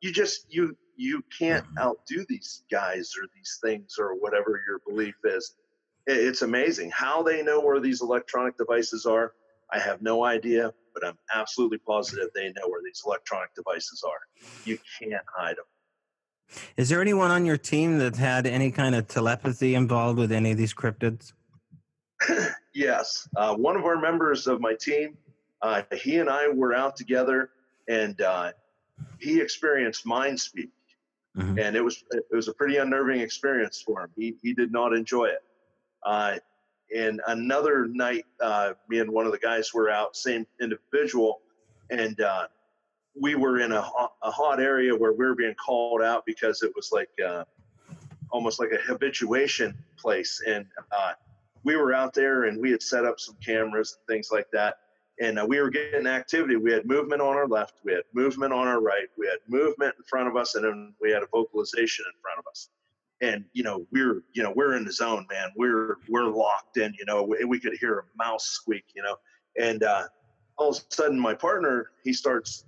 You 0.00 0.12
just 0.12 0.46
you 0.48 0.76
you 0.96 1.22
can't 1.36 1.64
mm-hmm. 1.64 1.78
outdo 1.78 2.24
these 2.28 2.62
guys 2.70 3.12
or 3.20 3.26
these 3.34 3.58
things 3.62 3.96
or 3.98 4.14
whatever 4.14 4.60
your 4.66 4.80
belief 4.86 5.14
is. 5.24 5.54
It's 6.06 6.42
amazing 6.42 6.90
how 6.90 7.22
they 7.22 7.42
know 7.42 7.60
where 7.60 7.80
these 7.80 8.02
electronic 8.02 8.58
devices 8.58 9.06
are. 9.06 9.32
I 9.72 9.78
have 9.78 10.02
no 10.02 10.24
idea, 10.24 10.72
but 10.92 11.06
I'm 11.06 11.18
absolutely 11.34 11.78
positive 11.78 12.28
they 12.34 12.52
know 12.52 12.68
where 12.68 12.82
these 12.84 13.02
electronic 13.06 13.54
devices 13.54 14.04
are. 14.06 14.20
You 14.66 14.78
can't 15.00 15.24
hide 15.34 15.56
them. 15.56 15.64
Is 16.76 16.88
there 16.88 17.00
anyone 17.00 17.30
on 17.30 17.44
your 17.44 17.56
team 17.56 17.98
that 17.98 18.16
had 18.16 18.46
any 18.46 18.70
kind 18.70 18.94
of 18.94 19.08
telepathy 19.08 19.74
involved 19.74 20.18
with 20.18 20.32
any 20.32 20.52
of 20.52 20.58
these 20.58 20.74
cryptids? 20.74 21.32
yes. 22.74 23.28
Uh, 23.36 23.54
one 23.54 23.76
of 23.76 23.84
our 23.84 24.00
members 24.00 24.46
of 24.46 24.60
my 24.60 24.74
team, 24.74 25.16
uh, 25.62 25.82
he 25.92 26.18
and 26.18 26.28
I 26.28 26.48
were 26.48 26.74
out 26.74 26.96
together, 26.96 27.50
and 27.88 28.20
uh, 28.20 28.52
he 29.20 29.40
experienced 29.40 30.06
mind 30.06 30.40
speak, 30.40 30.70
mm-hmm. 31.36 31.58
and 31.58 31.76
it 31.76 31.82
was 31.82 32.04
it 32.10 32.24
was 32.30 32.48
a 32.48 32.52
pretty 32.52 32.76
unnerving 32.76 33.20
experience 33.20 33.82
for 33.84 34.02
him. 34.02 34.10
He 34.16 34.36
he 34.42 34.54
did 34.54 34.72
not 34.72 34.92
enjoy 34.92 35.26
it. 35.26 35.42
Uh, 36.04 36.36
and 36.94 37.20
another 37.26 37.86
night, 37.86 38.24
uh, 38.40 38.74
me 38.88 39.00
and 39.00 39.10
one 39.10 39.26
of 39.26 39.32
the 39.32 39.38
guys 39.38 39.72
were 39.72 39.90
out, 39.90 40.16
same 40.16 40.46
individual, 40.60 41.40
and 41.90 42.20
uh, 42.20 42.46
we 43.20 43.34
were 43.34 43.60
in 43.60 43.72
a, 43.72 43.84
a 44.22 44.30
hot 44.30 44.60
area 44.60 44.94
where 44.94 45.12
we 45.12 45.24
were 45.24 45.34
being 45.34 45.54
called 45.54 46.02
out 46.02 46.24
because 46.26 46.62
it 46.62 46.72
was 46.74 46.90
like 46.92 47.10
uh, 47.24 47.44
almost 48.30 48.58
like 48.58 48.72
a 48.72 48.78
habituation 48.78 49.74
place. 49.96 50.42
And 50.46 50.66
uh, 50.90 51.12
we 51.62 51.76
were 51.76 51.94
out 51.94 52.14
there 52.14 52.44
and 52.44 52.60
we 52.60 52.70
had 52.70 52.82
set 52.82 53.04
up 53.04 53.20
some 53.20 53.36
cameras 53.44 53.96
and 53.96 54.14
things 54.14 54.30
like 54.32 54.50
that. 54.52 54.78
And 55.20 55.38
uh, 55.38 55.46
we 55.48 55.60
were 55.60 55.70
getting 55.70 56.08
activity. 56.08 56.56
We 56.56 56.72
had 56.72 56.86
movement 56.86 57.22
on 57.22 57.36
our 57.36 57.46
left, 57.46 57.74
we 57.84 57.92
had 57.92 58.02
movement 58.12 58.52
on 58.52 58.66
our 58.66 58.80
right, 58.80 59.06
we 59.16 59.26
had 59.26 59.38
movement 59.48 59.94
in 59.96 60.04
front 60.04 60.26
of 60.26 60.36
us, 60.36 60.56
and 60.56 60.64
then 60.64 60.92
we 61.00 61.12
had 61.12 61.22
a 61.22 61.28
vocalization 61.32 62.04
in 62.08 62.20
front 62.20 62.40
of 62.40 62.46
us. 62.50 62.68
And 63.20 63.44
you 63.52 63.62
know 63.62 63.86
we're 63.92 64.24
you 64.32 64.42
know 64.42 64.52
we're 64.56 64.76
in 64.76 64.84
the 64.84 64.92
zone, 64.92 65.24
man. 65.30 65.50
We're 65.56 65.98
we're 66.08 66.24
locked 66.24 66.78
in. 66.78 66.92
You 66.98 67.04
know 67.06 67.22
we, 67.22 67.44
we 67.44 67.60
could 67.60 67.74
hear 67.78 68.00
a 68.00 68.02
mouse 68.18 68.46
squeak. 68.46 68.86
You 68.96 69.04
know, 69.04 69.16
and 69.56 69.84
uh, 69.84 70.08
all 70.56 70.70
of 70.70 70.78
a 70.78 70.80
sudden 70.92 71.18
my 71.18 71.32
partner 71.32 71.92
he 72.02 72.12
starts 72.12 72.64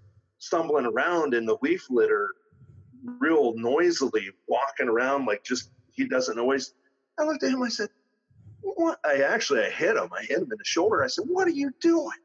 stumbling 0.46 0.86
around 0.86 1.34
in 1.34 1.44
the 1.44 1.56
leaf 1.62 1.86
litter 1.90 2.30
real 3.18 3.54
noisily 3.56 4.30
walking 4.48 4.88
around 4.88 5.26
like 5.26 5.44
just 5.44 5.70
he 5.92 6.06
doesn't 6.08 6.38
always 6.38 6.74
i 7.18 7.24
looked 7.24 7.42
at 7.42 7.50
him 7.50 7.62
i 7.62 7.68
said 7.68 7.88
what? 8.74 8.98
I 9.04 9.22
actually, 9.22 9.60
I 9.60 9.70
hit 9.70 9.96
him. 9.96 10.10
I 10.12 10.22
hit 10.22 10.38
him 10.38 10.50
in 10.52 10.58
the 10.58 10.64
shoulder. 10.64 11.04
I 11.04 11.06
said, 11.06 11.24
what 11.28 11.46
are 11.46 11.52
you 11.52 11.72
doing? 11.80 12.18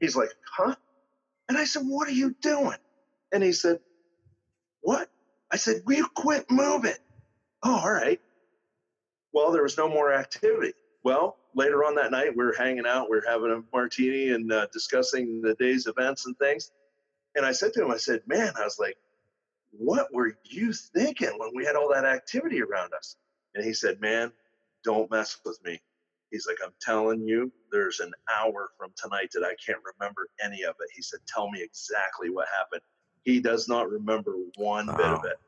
He's 0.00 0.16
like, 0.16 0.30
huh? 0.46 0.74
And 1.48 1.56
I 1.56 1.64
said, 1.64 1.82
what 1.86 2.08
are 2.08 2.12
you 2.12 2.34
doing? 2.40 2.76
And 3.32 3.42
he 3.42 3.52
said, 3.52 3.80
what? 4.80 5.08
I 5.50 5.56
said, 5.56 5.82
we 5.86 6.02
quit 6.14 6.50
moving. 6.50 6.94
Oh, 7.62 7.80
all 7.80 7.92
right. 7.92 8.20
Well, 9.32 9.50
there 9.50 9.62
was 9.62 9.78
no 9.78 9.88
more 9.88 10.12
activity. 10.12 10.74
Well, 11.04 11.36
later 11.54 11.84
on 11.84 11.94
that 11.94 12.10
night, 12.10 12.36
we 12.36 12.44
were 12.44 12.54
hanging 12.56 12.86
out, 12.86 13.08
we 13.10 13.16
were 13.16 13.24
having 13.26 13.50
a 13.50 13.62
martini 13.74 14.30
and 14.30 14.52
uh, 14.52 14.66
discussing 14.72 15.40
the 15.40 15.54
day's 15.54 15.86
events 15.86 16.26
and 16.26 16.38
things. 16.38 16.70
And 17.38 17.46
I 17.46 17.52
said 17.52 17.72
to 17.74 17.84
him, 17.84 17.90
I 17.92 17.98
said, 17.98 18.22
man, 18.26 18.52
I 18.58 18.64
was 18.64 18.80
like, 18.80 18.96
what 19.70 20.12
were 20.12 20.36
you 20.42 20.72
thinking 20.72 21.30
when 21.36 21.50
we 21.54 21.64
had 21.64 21.76
all 21.76 21.88
that 21.94 22.04
activity 22.04 22.60
around 22.60 22.92
us? 22.94 23.14
And 23.54 23.64
he 23.64 23.72
said, 23.72 24.00
man, 24.00 24.32
don't 24.82 25.08
mess 25.08 25.38
with 25.44 25.56
me. 25.64 25.80
He's 26.32 26.48
like, 26.48 26.56
I'm 26.64 26.72
telling 26.80 27.26
you, 27.28 27.52
there's 27.70 28.00
an 28.00 28.12
hour 28.28 28.70
from 28.76 28.90
tonight 28.96 29.30
that 29.34 29.44
I 29.44 29.54
can't 29.64 29.78
remember 29.94 30.28
any 30.44 30.64
of 30.64 30.74
it. 30.80 30.88
He 30.94 31.00
said, 31.00 31.20
Tell 31.26 31.48
me 31.48 31.62
exactly 31.62 32.28
what 32.28 32.48
happened. 32.54 32.82
He 33.22 33.40
does 33.40 33.68
not 33.68 33.88
remember 33.88 34.34
one 34.56 34.88
wow. 34.88 34.96
bit 34.96 35.06
of 35.06 35.24
it. 35.24 35.38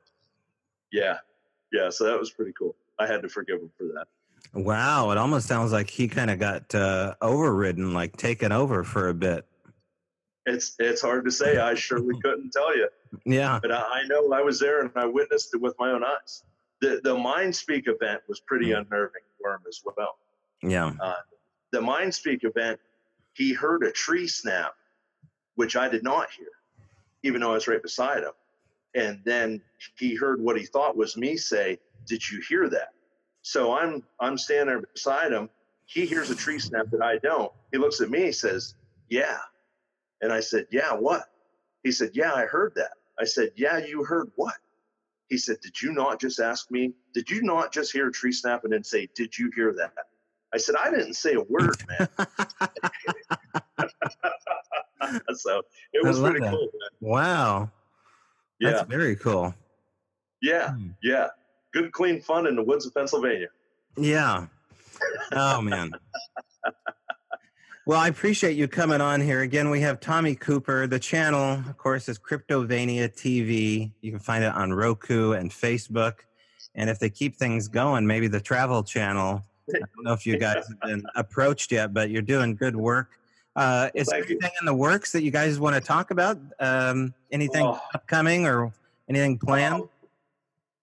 Yeah. 0.93 1.19
Yeah. 1.73 1.91
So 1.91 2.05
that 2.05 2.19
was 2.19 2.31
pretty 2.31 2.53
cool. 2.59 2.77
I 2.99 3.07
had 3.07 3.21
to 3.23 3.29
forgive 3.29 3.61
him 3.61 3.71
for 3.77 3.89
that. 3.95 4.07
Wow. 4.55 5.11
It 5.11 5.19
almost 5.19 5.49
sounds 5.49 5.73
like 5.73 5.91
he 5.91 6.09
kind 6.09 6.31
of 6.31 6.39
got 6.39 6.75
uh, 6.75 7.15
overridden, 7.21 7.93
like 7.93 8.17
taken 8.17 8.53
over 8.53 8.85
for 8.85 9.09
a 9.09 9.15
bit. 9.15 9.47
It's 10.55 10.77
it's 10.79 11.03
hard 11.03 11.25
to 11.25 11.31
say. 11.31 11.59
I 11.59 11.75
surely 11.75 12.19
couldn't 12.23 12.51
tell 12.51 12.77
you. 12.77 12.89
Yeah. 13.25 13.59
But 13.61 13.73
I, 13.73 13.81
I 13.81 14.03
know 14.07 14.33
I 14.33 14.43
was 14.43 14.59
there 14.59 14.81
and 14.81 14.91
I 14.97 15.07
witnessed 15.07 15.55
it 15.55 15.61
with 15.61 15.75
my 15.79 15.91
own 15.91 16.05
eyes. 16.05 16.45
The 16.81 17.01
the 17.03 17.17
Mind 17.17 17.55
Speak 17.55 17.85
event 17.87 18.23
was 18.29 18.41
pretty 18.41 18.71
mm. 18.71 18.79
unnerving 18.79 19.23
for 19.41 19.55
him 19.55 19.61
as 19.69 19.81
well. 19.85 20.19
Yeah. 20.63 20.93
Uh, 21.01 21.15
the 21.73 21.81
Mind 21.81 22.15
Speak 22.15 22.45
event, 22.45 22.81
he 23.35 23.53
heard 23.53 23.83
a 23.83 23.93
tree 23.93 24.27
snap, 24.27 24.75
which 25.55 25.77
I 25.77 25.89
did 25.89 26.03
not 26.03 26.31
hear, 26.31 26.49
even 27.23 27.41
though 27.41 27.53
I 27.53 27.55
was 27.55 27.69
right 27.69 27.83
beside 27.83 28.23
him. 28.23 28.33
And 28.95 29.21
then 29.25 29.63
he 29.97 30.17
heard 30.17 30.41
what 30.41 30.59
he 30.59 30.67
thought 30.67 30.97
was 30.97 31.17
me 31.17 31.37
say, 31.37 31.79
"Did 32.07 32.29
you 32.29 32.43
hear 32.49 32.69
that?" 32.71 32.93
So 33.43 33.73
I'm 33.73 34.03
I'm 34.19 34.37
standing 34.37 34.67
there 34.67 34.83
beside 34.93 35.33
him. 35.33 35.49
He 35.87 36.07
hears 36.07 36.31
a 36.31 36.35
tree 36.35 36.59
snap 36.59 36.87
that 36.91 37.03
I 37.03 37.19
don't. 37.19 37.53
He 37.73 37.79
looks 37.79 38.01
at 38.01 38.11
me. 38.11 38.27
He 38.27 38.33
says, 38.33 38.75
"Yeah," 39.09 39.39
and 40.21 40.33
I 40.33 40.41
said, 40.41 40.67
"Yeah, 40.71 40.93
what?" 40.95 41.25
He 41.83 41.93
said, 41.93 42.11
"Yeah, 42.15 42.33
I 42.33 42.47
heard 42.47 42.75
that." 42.77 42.93
I 43.19 43.25
said, 43.25 43.53
"Yeah, 43.57 43.79
you 43.79 44.05
heard 44.05 44.31
what?" 44.37 44.55
He 45.29 45.39
said, 45.39 45.61
"Did 45.63 45.81
you 45.81 45.93
not 45.93 46.21
just 46.21 46.41
ask 46.41 46.71
me? 46.71 46.93
Did 47.15 47.31
you 47.31 47.43
not 47.43 47.73
just 47.73 47.93
hear 47.93 48.09
a 48.09 48.13
tree 48.13 48.33
snap 48.33 48.65
and 48.65 48.85
say, 48.85 49.09
"Did 49.15 49.39
you 49.39 49.51
hear 49.55 49.73
that?" 49.75 49.93
I 50.53 50.59
said, 50.59 50.75
I 50.75 50.91
didn't 50.91 51.15
say 51.15 51.35
a 51.35 51.43
word, 51.43 51.77
man. 51.89 52.09
so 55.35 55.63
it 55.93 56.05
was 56.05 56.19
pretty 56.21 56.41
that. 56.41 56.51
cool. 56.51 56.69
Man. 56.73 56.91
Wow. 57.01 57.71
Yeah. 58.59 58.71
That's 58.71 58.89
very 58.89 59.17
cool. 59.17 59.55
Yeah. 60.43 60.73
Hmm. 60.73 60.89
Yeah. 61.03 61.29
Good, 61.73 61.93
clean 61.93 62.21
fun 62.21 62.47
in 62.47 62.57
the 62.57 62.63
woods 62.63 62.85
of 62.87 62.95
Pennsylvania. 62.95 63.49
Yeah. 63.97 64.47
Oh, 65.33 65.61
man. 65.63 65.93
Well, 67.91 67.99
I 67.99 68.07
appreciate 68.07 68.57
you 68.57 68.69
coming 68.69 69.01
on 69.01 69.21
here. 69.21 69.41
Again, 69.41 69.69
we 69.69 69.81
have 69.81 69.99
Tommy 69.99 70.37
Cooper. 70.37 70.87
The 70.87 71.01
channel, 71.01 71.55
of 71.55 71.77
course, 71.77 72.09
is 72.09 72.21
Cryptovania 72.21 73.13
TV. 73.13 73.91
You 74.01 74.13
can 74.13 74.21
find 74.21 74.45
it 74.45 74.55
on 74.55 74.73
Roku 74.73 75.33
and 75.33 75.51
Facebook. 75.51 76.19
And 76.77 76.89
if 76.89 77.01
they 77.01 77.11
keep 77.11 77.35
things 77.35 77.67
going, 77.67 78.07
maybe 78.07 78.29
the 78.29 78.41
travel 78.41 78.85
channel 78.85 79.43
I 79.75 79.79
don't 79.79 80.05
know 80.05 80.13
if 80.13 80.25
you 80.25 80.39
guys 80.39 80.69
have 80.69 80.81
been 80.83 81.03
approached 81.17 81.73
yet, 81.73 81.93
but 81.93 82.11
you're 82.11 82.23
doing 82.23 82.55
good 82.55 82.77
work. 82.77 83.09
Uh, 83.57 83.91
is 83.93 84.07
there 84.07 84.19
anything 84.19 84.39
you. 84.41 84.51
in 84.61 84.67
the 84.67 84.75
works 84.75 85.11
that 85.11 85.25
you 85.25 85.33
guys 85.33 85.59
want 85.59 85.75
to 85.75 85.81
talk 85.81 86.13
about? 86.13 86.39
Um, 86.61 87.13
anything 87.33 87.67
oh. 87.67 87.81
upcoming 87.93 88.47
or 88.47 88.73
anything 89.09 89.37
planned? 89.37 89.83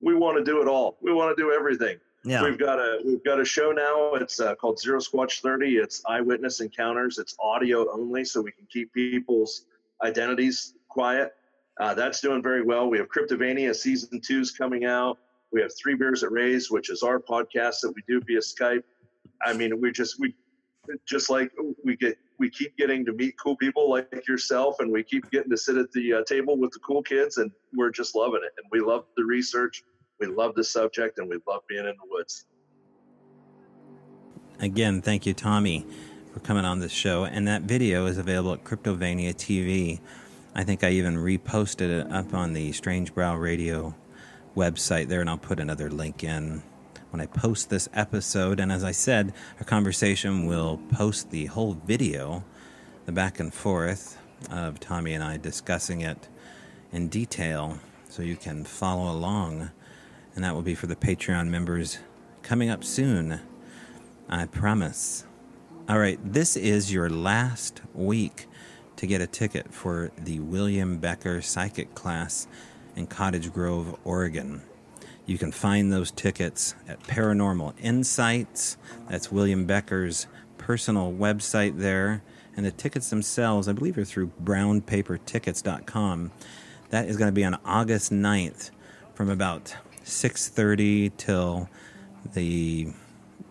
we 0.01 0.13
want 0.13 0.37
to 0.37 0.43
do 0.43 0.61
it 0.61 0.67
all. 0.67 0.97
We 1.01 1.13
want 1.13 1.35
to 1.35 1.41
do 1.41 1.53
everything. 1.53 1.99
Yeah. 2.24 2.43
We've 2.43 2.57
got 2.57 2.80
a 2.80 2.99
we've 3.05 3.24
got 3.24 3.39
a 3.39 3.45
show 3.45 3.72
now. 3.72 4.13
It's 4.15 4.39
uh, 4.39 4.55
called 4.55 4.80
Zero 4.80 4.99
Squatch 4.99 5.41
Thirty. 5.41 5.78
It's 5.78 6.01
eyewitness 6.05 6.59
encounters. 6.59 7.20
It's 7.20 7.36
audio 7.39 7.91
only, 7.93 8.26
so 8.26 8.41
we 8.41 8.51
can 8.51 8.68
keep 8.72 8.93
people's 8.93 9.65
identities 10.03 10.74
quiet. 10.89 11.34
Uh, 11.80 11.93
that's 11.93 12.22
doing 12.22 12.41
very 12.41 12.63
well. 12.63 12.89
We 12.89 12.97
have 12.97 13.07
Cryptovania 13.07 13.76
season 13.76 14.20
two's 14.20 14.51
coming 14.51 14.86
out. 14.86 15.20
We 15.51 15.61
have 15.61 15.72
Three 15.82 15.95
Beers 15.95 16.24
at 16.24 16.32
Ray's, 16.32 16.72
which 16.72 16.89
is 16.89 17.03
our 17.03 17.20
podcast 17.20 17.82
that 17.82 17.93
we 17.95 18.01
do 18.07 18.20
via 18.26 18.39
Skype. 18.39 18.84
I 19.45 19.53
mean, 19.53 19.80
we 19.80 19.91
just 19.91 20.20
we 20.20 20.34
just 21.05 21.30
like 21.30 21.51
we 21.84 21.95
get 21.95 22.18
we 22.39 22.49
keep 22.49 22.76
getting 22.78 23.05
to 23.05 23.13
meet 23.13 23.36
cool 23.41 23.55
people 23.55 23.89
like 23.89 24.28
yourself, 24.28 24.78
and 24.80 24.91
we 24.91 25.03
keep 25.03 25.30
getting 25.32 25.49
to 25.51 25.57
sit 25.57 25.78
at 25.78 25.91
the 25.91 26.13
uh, 26.13 26.24
table 26.24 26.57
with 26.57 26.72
the 26.72 26.80
cool 26.80 27.03
kids, 27.03 27.38
and 27.38 27.51
we're 27.74 27.91
just 27.91 28.15
loving 28.15 28.41
it. 28.43 28.51
And 28.57 28.65
we 28.72 28.80
love 28.80 29.05
the 29.15 29.24
research, 29.24 29.84
we 30.20 30.28
love 30.28 30.55
the 30.55 30.63
subject, 30.63 31.20
and 31.20 31.30
we 31.30 31.39
love 31.47 31.61
being 31.68 31.86
in 31.86 31.95
the 31.95 32.09
woods. 32.09 32.45
Again, 34.59 35.01
thank 35.01 35.26
you, 35.26 35.34
Tommy, 35.34 35.86
for 36.34 36.39
coming 36.39 36.65
on 36.65 36.80
this 36.80 36.91
show. 36.91 37.26
And 37.26 37.47
that 37.47 37.63
video 37.63 38.07
is 38.07 38.18
available 38.18 38.53
at 38.53 38.63
Cryptovania 38.63 39.34
TV. 39.36 39.99
I 40.55 40.63
think 40.63 40.84
I 40.84 40.89
even 40.89 41.18
reposted 41.18 41.89
it 41.89 42.11
up 42.11 42.34
on 42.34 42.53
the 42.53 42.72
Strange 42.72 43.13
Brow 43.13 43.36
Radio 43.36 43.95
website 44.55 45.07
there, 45.07 45.22
and 45.22 45.30
I'll 45.30 45.38
put 45.38 45.59
another 45.59 45.91
link 45.91 46.24
in 46.24 46.63
when 47.11 47.22
I 47.22 47.28
post 47.28 47.70
this 47.70 47.88
episode. 47.93 48.59
And 48.59 48.72
as 48.72 48.84
I 48.84 48.91
said, 48.91 49.34
our 49.59 49.65
conversation 49.65 50.47
will 50.47 50.80
post 50.91 51.30
the 51.30 51.45
whole 51.45 51.74
video, 51.86 52.43
the 53.05 53.11
back 53.11 53.39
and 53.39 53.53
forth 53.53 54.18
of 54.49 54.80
Tommy 54.80 55.13
and 55.13 55.24
I 55.24 55.38
discussing 55.38 56.01
it 56.01 56.28
in 56.91 57.07
detail 57.07 57.80
so 58.09 58.24
you 58.24 58.36
can 58.36 58.63
follow 58.63 59.11
along. 59.11 59.70
And 60.38 60.43
that 60.43 60.53
will 60.53 60.61
be 60.61 60.75
for 60.75 60.85
the 60.85 60.95
Patreon 60.95 61.47
members 61.47 61.97
coming 62.43 62.69
up 62.69 62.83
soon. 62.83 63.39
I 64.29 64.45
promise. 64.45 65.25
All 65.89 65.97
right, 65.97 66.19
this 66.23 66.55
is 66.55 66.93
your 66.93 67.09
last 67.09 67.81
week 67.95 68.45
to 68.97 69.07
get 69.07 69.19
a 69.19 69.25
ticket 69.25 69.73
for 69.73 70.11
the 70.15 70.39
William 70.39 70.99
Becker 70.99 71.41
Psychic 71.41 71.95
class 71.95 72.47
in 72.95 73.07
Cottage 73.07 73.51
Grove, 73.51 73.97
Oregon. 74.03 74.61
You 75.25 75.39
can 75.39 75.51
find 75.51 75.91
those 75.91 76.11
tickets 76.11 76.75
at 76.88 77.01
Paranormal 77.01 77.73
Insights. 77.81 78.77
That's 79.09 79.31
William 79.31 79.65
Becker's 79.65 80.27
personal 80.59 81.11
website 81.11 81.79
there. 81.79 82.21
And 82.55 82.63
the 82.63 82.69
tickets 82.69 83.09
themselves, 83.09 83.67
I 83.67 83.73
believe, 83.73 83.97
are 83.97 84.05
through 84.05 84.27
brownpapertickets.com. 84.43 86.31
That 86.91 87.07
is 87.07 87.17
going 87.17 87.29
to 87.29 87.33
be 87.33 87.43
on 87.43 87.57
August 87.65 88.11
9th 88.11 88.69
from 89.15 89.31
about 89.31 89.75
6.30 90.07 91.11
till 91.17 91.69
the 92.33 92.87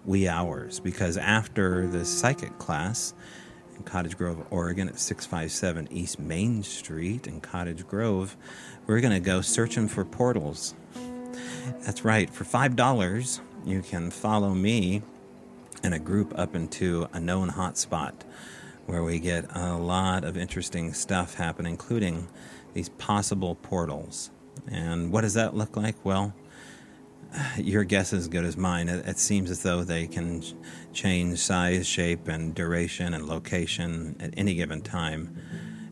wee 0.05 0.29
hours 0.29 0.81
because 0.81 1.17
after 1.17 1.87
the 1.87 2.05
psychic 2.05 2.59
class 2.59 3.13
in 3.77 3.83
Cottage 3.83 4.17
Grove, 4.17 4.45
Oregon 4.51 4.89
at 4.89 4.99
657 4.99 5.89
East 5.91 6.19
Main 6.19 6.63
Street 6.63 7.27
in 7.27 7.41
Cottage 7.41 7.87
Grove, 7.87 8.37
we're 8.87 9.01
going 9.01 9.13
to 9.13 9.21
go 9.21 9.41
searching 9.41 9.87
for 9.87 10.05
portals. 10.05 10.75
That's 11.83 12.05
right. 12.05 12.31
For 12.31 12.45
$5, 12.45 13.41
you 13.67 13.83
can 13.83 14.11
follow 14.11 14.55
me 14.55 15.03
and 15.83 15.93
a 15.93 15.99
group 15.99 16.33
up 16.39 16.55
into 16.55 17.07
a 17.13 17.21
known 17.21 17.51
hotspot 17.51 18.15
where 18.87 19.03
we 19.03 19.19
get 19.19 19.45
a 19.55 19.75
lot 19.75 20.25
of 20.25 20.37
interesting 20.37 20.95
stuff 20.95 21.35
happen, 21.35 21.67
including 21.67 22.29
these 22.73 22.89
possible 22.89 23.57
portals. 23.57 24.31
And 24.71 25.13
what 25.13 25.21
does 25.23 25.35
that 25.35 25.55
look 25.55 25.77
like? 25.77 25.97
Well, 26.05 26.33
your 27.59 27.85
guess 27.85 28.13
is 28.13 28.21
as 28.21 28.29
good 28.29 28.45
as 28.45 28.57
mine. 28.57 28.89
It, 28.89 29.07
it, 29.07 29.19
seems 29.19 29.51
as 29.51 29.63
though 29.63 29.85
they 29.85 30.07
can 30.07 30.43
change 30.93 31.39
size, 31.39 31.87
shape, 31.87 32.29
and 32.29 32.55
duration 32.55 33.15
and 33.15 33.27
location 33.27 34.17
at 34.21 34.35
any 34.37 34.55
given 34.55 34.83
time. 34.83 35.37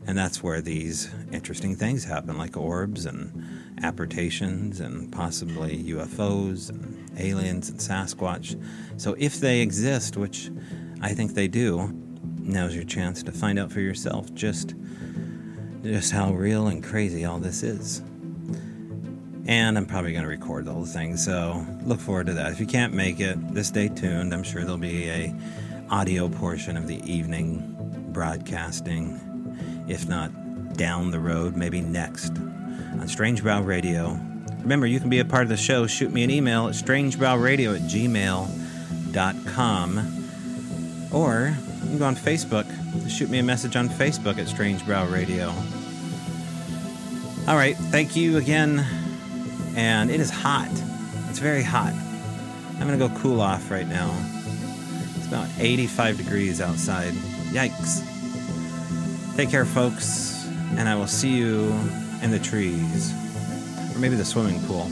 And 0.07 0.17
that's 0.17 0.43
where 0.43 0.61
these 0.61 1.11
interesting 1.31 1.75
things 1.75 2.03
happen, 2.03 2.37
like 2.37 2.55
orbs 2.55 3.05
and 3.05 3.79
apportations 3.83 4.79
and 4.79 5.11
possibly 5.11 5.83
UFOs 5.85 6.69
and 6.69 7.11
aliens 7.19 7.69
and 7.69 7.79
Sasquatch. 7.79 8.61
So 8.97 9.15
if 9.17 9.39
they 9.39 9.61
exist, 9.61 10.15
which 10.15 10.51
I 11.01 11.13
think 11.13 11.33
they 11.33 11.47
do, 11.47 11.91
now's 12.39 12.75
your 12.75 12.83
chance 12.83 13.23
to 13.23 13.31
find 13.31 13.57
out 13.57 13.71
for 13.71 13.79
yourself 13.79 14.33
just 14.33 14.75
just 15.83 16.11
how 16.11 16.33
real 16.33 16.67
and 16.67 16.83
crazy 16.83 17.25
all 17.25 17.37
this 17.37 17.61
is. 17.61 18.01
And 19.47 19.77
I'm 19.77 19.85
probably 19.85 20.11
going 20.11 20.23
to 20.23 20.29
record 20.29 20.65
the 20.65 20.73
whole 20.73 20.85
thing, 20.85 21.17
so 21.17 21.65
look 21.83 21.99
forward 21.99 22.25
to 22.27 22.33
that. 22.33 22.51
If 22.51 22.59
you 22.59 22.65
can't 22.65 22.93
make 22.93 23.19
it, 23.19 23.37
just 23.53 23.69
stay 23.69 23.89
tuned. 23.89 24.33
I'm 24.33 24.43
sure 24.43 24.61
there'll 24.61 24.77
be 24.77 25.09
a 25.09 25.35
audio 25.89 26.27
portion 26.27 26.77
of 26.77 26.87
the 26.87 26.99
evening 27.09 27.75
broadcasting 28.11 29.21
if 29.87 30.07
not 30.07 30.31
down 30.73 31.11
the 31.11 31.19
road, 31.19 31.55
maybe 31.55 31.81
next 31.81 32.31
on 32.99 33.07
Strange 33.07 33.43
Brow 33.43 33.61
Radio. 33.61 34.19
Remember, 34.61 34.87
you 34.87 34.99
can 34.99 35.09
be 35.09 35.19
a 35.19 35.25
part 35.25 35.43
of 35.43 35.49
the 35.49 35.57
show. 35.57 35.85
Shoot 35.85 36.11
me 36.11 36.23
an 36.23 36.31
email 36.31 36.67
at 36.67 36.73
strangebrowradio 36.73 37.75
at 37.75 37.81
gmail.com. 37.81 38.51
Or 41.11 41.55
you 41.83 41.87
can 41.87 41.99
go 41.99 42.05
on 42.05 42.15
Facebook. 42.15 42.65
Shoot 43.09 43.29
me 43.29 43.37
a 43.39 43.43
message 43.43 43.75
on 43.75 43.89
Facebook 43.89 44.39
at 44.39 44.47
Strange 44.47 44.83
Brow 44.85 45.05
Radio. 45.07 45.49
All 47.47 47.55
right, 47.55 47.75
thank 47.77 48.15
you 48.15 48.37
again. 48.37 49.04
And 49.75 50.09
it 50.09 50.19
is 50.19 50.29
hot. 50.29 50.71
It's 51.29 51.39
very 51.39 51.63
hot. 51.63 51.93
I'm 52.79 52.87
to 52.99 53.07
go 53.07 53.13
cool 53.19 53.41
off 53.41 53.69
right 53.69 53.87
now. 53.87 54.13
It's 55.15 55.27
about 55.27 55.49
85 55.57 56.17
degrees 56.17 56.61
outside. 56.61 57.13
Yikes. 57.51 58.03
Take 59.35 59.49
care, 59.49 59.65
folks, 59.65 60.47
and 60.77 60.87
I 60.87 60.95
will 60.95 61.07
see 61.07 61.35
you 61.35 61.73
in 62.21 62.31
the 62.31 62.39
trees. 62.39 63.13
Or 63.93 63.99
maybe 63.99 64.15
the 64.15 64.25
swimming 64.25 64.61
pool. 64.65 64.89